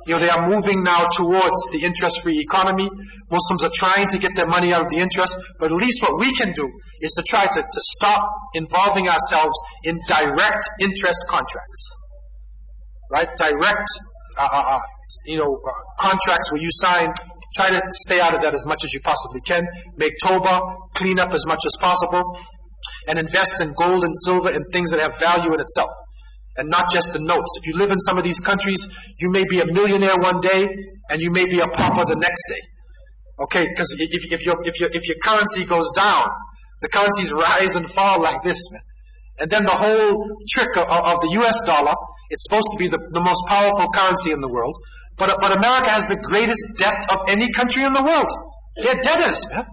You 0.08 0.14
know, 0.14 0.20
they 0.20 0.30
are 0.30 0.48
moving 0.48 0.82
now 0.82 1.04
towards 1.12 1.70
the 1.70 1.82
interest-free 1.84 2.40
economy. 2.40 2.88
Muslims 3.30 3.62
are 3.62 3.70
trying 3.74 4.06
to 4.08 4.18
get 4.18 4.34
their 4.34 4.46
money 4.46 4.72
out 4.72 4.82
of 4.82 4.88
the 4.88 4.96
interest, 4.96 5.36
but 5.60 5.70
at 5.70 5.76
least 5.76 6.02
what 6.02 6.18
we 6.18 6.34
can 6.34 6.52
do 6.52 6.66
is 7.00 7.12
to 7.12 7.22
try 7.22 7.44
to, 7.44 7.60
to 7.60 7.80
stop 7.96 8.22
involving 8.54 9.08
ourselves 9.08 9.54
in 9.84 9.98
direct 10.08 10.66
interest 10.80 11.24
contracts. 11.28 11.96
Right? 13.10 13.28
Direct, 13.36 13.88
uh, 14.38 14.48
uh, 14.50 14.64
uh 14.76 14.80
you 15.26 15.36
know, 15.36 15.60
uh, 15.60 15.70
contracts 16.00 16.50
where 16.50 16.60
you 16.60 16.70
sign 16.72 17.12
Try 17.54 17.70
to 17.70 17.80
stay 17.90 18.20
out 18.20 18.34
of 18.34 18.42
that 18.42 18.54
as 18.54 18.66
much 18.66 18.84
as 18.84 18.92
you 18.92 19.00
possibly 19.00 19.40
can. 19.40 19.66
Make 19.96 20.12
tawbah, 20.22 20.76
clean 20.94 21.18
up 21.18 21.32
as 21.32 21.46
much 21.46 21.60
as 21.66 21.74
possible, 21.80 22.38
and 23.08 23.18
invest 23.18 23.60
in 23.60 23.72
gold 23.72 24.04
and 24.04 24.14
silver 24.16 24.50
and 24.50 24.64
things 24.72 24.90
that 24.90 25.00
have 25.00 25.18
value 25.18 25.52
in 25.54 25.60
itself. 25.60 25.90
And 26.58 26.68
not 26.68 26.90
just 26.90 27.12
the 27.12 27.20
notes. 27.20 27.56
If 27.62 27.66
you 27.66 27.78
live 27.78 27.92
in 27.92 28.00
some 28.00 28.18
of 28.18 28.24
these 28.24 28.40
countries, 28.40 28.82
you 29.18 29.30
may 29.30 29.44
be 29.48 29.60
a 29.60 29.66
millionaire 29.66 30.16
one 30.18 30.40
day 30.40 30.68
and 31.08 31.22
you 31.22 31.30
may 31.30 31.46
be 31.46 31.60
a 31.60 31.66
pauper 31.66 32.04
the 32.04 32.16
next 32.16 32.42
day. 32.50 32.62
Okay, 33.40 33.68
because 33.68 33.96
if, 33.98 34.32
if, 34.32 34.44
your, 34.44 34.56
if, 34.64 34.80
your, 34.80 34.90
if 34.92 35.06
your 35.06 35.16
currency 35.22 35.64
goes 35.64 35.88
down, 35.94 36.26
the 36.80 36.88
currencies 36.88 37.32
rise 37.32 37.76
and 37.76 37.88
fall 37.88 38.20
like 38.20 38.42
this, 38.42 38.58
man. 38.72 38.82
And 39.40 39.50
then 39.50 39.64
the 39.64 39.78
whole 39.78 40.26
trick 40.50 40.76
of, 40.76 40.88
of 40.90 41.20
the 41.22 41.30
US 41.42 41.60
dollar, 41.64 41.94
it's 42.30 42.42
supposed 42.48 42.66
to 42.72 42.78
be 42.78 42.88
the, 42.88 42.98
the 43.10 43.20
most 43.20 43.40
powerful 43.46 43.86
currency 43.94 44.32
in 44.32 44.40
the 44.40 44.48
world. 44.48 44.76
But, 45.16 45.38
but 45.40 45.56
America 45.56 45.90
has 45.90 46.08
the 46.08 46.16
greatest 46.16 46.78
debt 46.78 47.06
of 47.10 47.22
any 47.28 47.50
country 47.50 47.84
in 47.84 47.92
the 47.92 48.02
world. 48.02 48.30
They're 48.76 49.00
debtors, 49.02 49.46
man. 49.54 49.66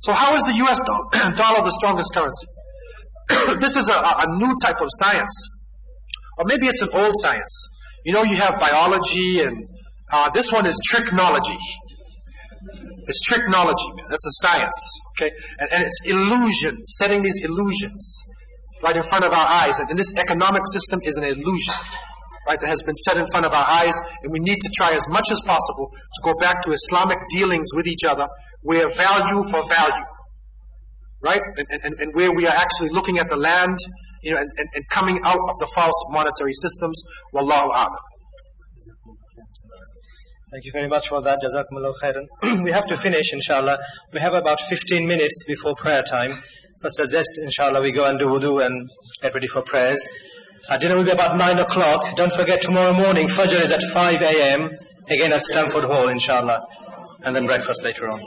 So 0.00 0.12
how 0.12 0.34
is 0.34 0.42
the 0.44 0.56
US 0.64 0.78
dollar 1.36 1.62
the 1.62 1.72
strongest 1.80 2.12
currency? 2.12 2.46
this 3.60 3.76
is 3.76 3.88
a, 3.88 3.94
a 3.94 4.26
new 4.36 4.56
type 4.64 4.80
of 4.80 4.88
science. 4.90 5.51
Or 6.38 6.44
maybe 6.46 6.66
it's 6.66 6.82
an 6.82 6.88
old 6.92 7.12
science. 7.20 7.68
You 8.04 8.12
know, 8.12 8.22
you 8.22 8.36
have 8.36 8.58
biology 8.58 9.40
and 9.40 9.56
uh, 10.12 10.30
this 10.30 10.52
one 10.52 10.66
is 10.66 10.78
tricknology. 10.90 11.58
It's 13.06 13.28
tricknology, 13.28 13.96
man. 13.96 14.06
That's 14.08 14.26
a 14.26 14.48
science. 14.48 15.00
Okay? 15.16 15.32
And, 15.58 15.72
and 15.72 15.84
it's 15.84 15.98
illusion, 16.06 16.76
setting 16.84 17.22
these 17.22 17.44
illusions 17.44 18.22
right 18.82 18.96
in 18.96 19.02
front 19.02 19.24
of 19.24 19.32
our 19.32 19.46
eyes. 19.46 19.78
And, 19.78 19.90
and 19.90 19.98
this 19.98 20.14
economic 20.16 20.62
system 20.66 21.00
is 21.04 21.16
an 21.16 21.24
illusion 21.24 21.74
right, 22.46 22.60
that 22.60 22.66
has 22.66 22.82
been 22.82 22.96
set 22.96 23.16
in 23.16 23.26
front 23.26 23.46
of 23.46 23.52
our 23.52 23.64
eyes, 23.66 23.98
and 24.22 24.32
we 24.32 24.38
need 24.40 24.60
to 24.60 24.70
try 24.74 24.92
as 24.92 25.06
much 25.08 25.30
as 25.30 25.40
possible 25.46 25.90
to 25.90 26.22
go 26.22 26.34
back 26.38 26.62
to 26.62 26.72
Islamic 26.72 27.18
dealings 27.30 27.68
with 27.74 27.86
each 27.86 28.04
other, 28.08 28.28
where 28.62 28.88
value 28.88 29.42
for 29.44 29.62
value, 29.68 30.04
right, 31.20 31.40
and, 31.56 31.66
and, 31.84 31.94
and 31.98 32.14
where 32.14 32.32
we 32.32 32.46
are 32.46 32.54
actually 32.54 32.90
looking 32.90 33.18
at 33.18 33.28
the 33.28 33.36
land, 33.36 33.78
you 34.22 34.32
know, 34.32 34.38
and, 34.38 34.48
and, 34.56 34.68
and 34.74 34.88
coming 34.88 35.20
out 35.24 35.38
of 35.50 35.58
the 35.58 35.70
false 35.74 36.04
monetary 36.10 36.52
systems. 36.52 37.02
Wallahu 37.34 37.70
a'lam. 37.70 37.96
Thank 40.52 40.66
you 40.66 40.72
very 40.72 40.88
much 40.88 41.08
for 41.08 41.22
that. 41.22 41.40
Jazakumullah 41.40 41.94
khairan. 42.02 42.62
we 42.64 42.72
have 42.72 42.84
to 42.86 42.96
finish, 42.96 43.32
inshallah. 43.32 43.78
We 44.12 44.20
have 44.20 44.34
about 44.34 44.60
15 44.60 45.08
minutes 45.08 45.44
before 45.48 45.74
prayer 45.74 46.02
time. 46.02 46.42
So 46.76 46.88
I 46.88 46.90
suggest, 46.90 47.38
inshallah, 47.42 47.80
we 47.80 47.90
go 47.90 48.04
and 48.04 48.18
do 48.18 48.26
wudu 48.26 48.64
and 48.64 48.88
get 49.22 49.32
ready 49.32 49.46
for 49.46 49.62
prayers. 49.62 50.06
Our 50.70 50.78
dinner 50.78 50.96
will 50.96 51.04
be 51.04 51.10
about 51.10 51.36
9 51.36 51.58
o'clock. 51.58 52.16
Don't 52.16 52.32
forget 52.32 52.60
tomorrow 52.60 52.92
morning, 52.92 53.28
Fajr 53.28 53.64
is 53.64 53.72
at 53.72 53.82
5 53.82 54.20
a.m. 54.20 54.68
Again 55.10 55.32
at 55.32 55.42
Stamford 55.42 55.84
Hall, 55.84 56.08
inshallah. 56.08 56.66
And 57.24 57.34
then 57.34 57.46
breakfast 57.46 57.82
later 57.82 58.08
on. 58.08 58.20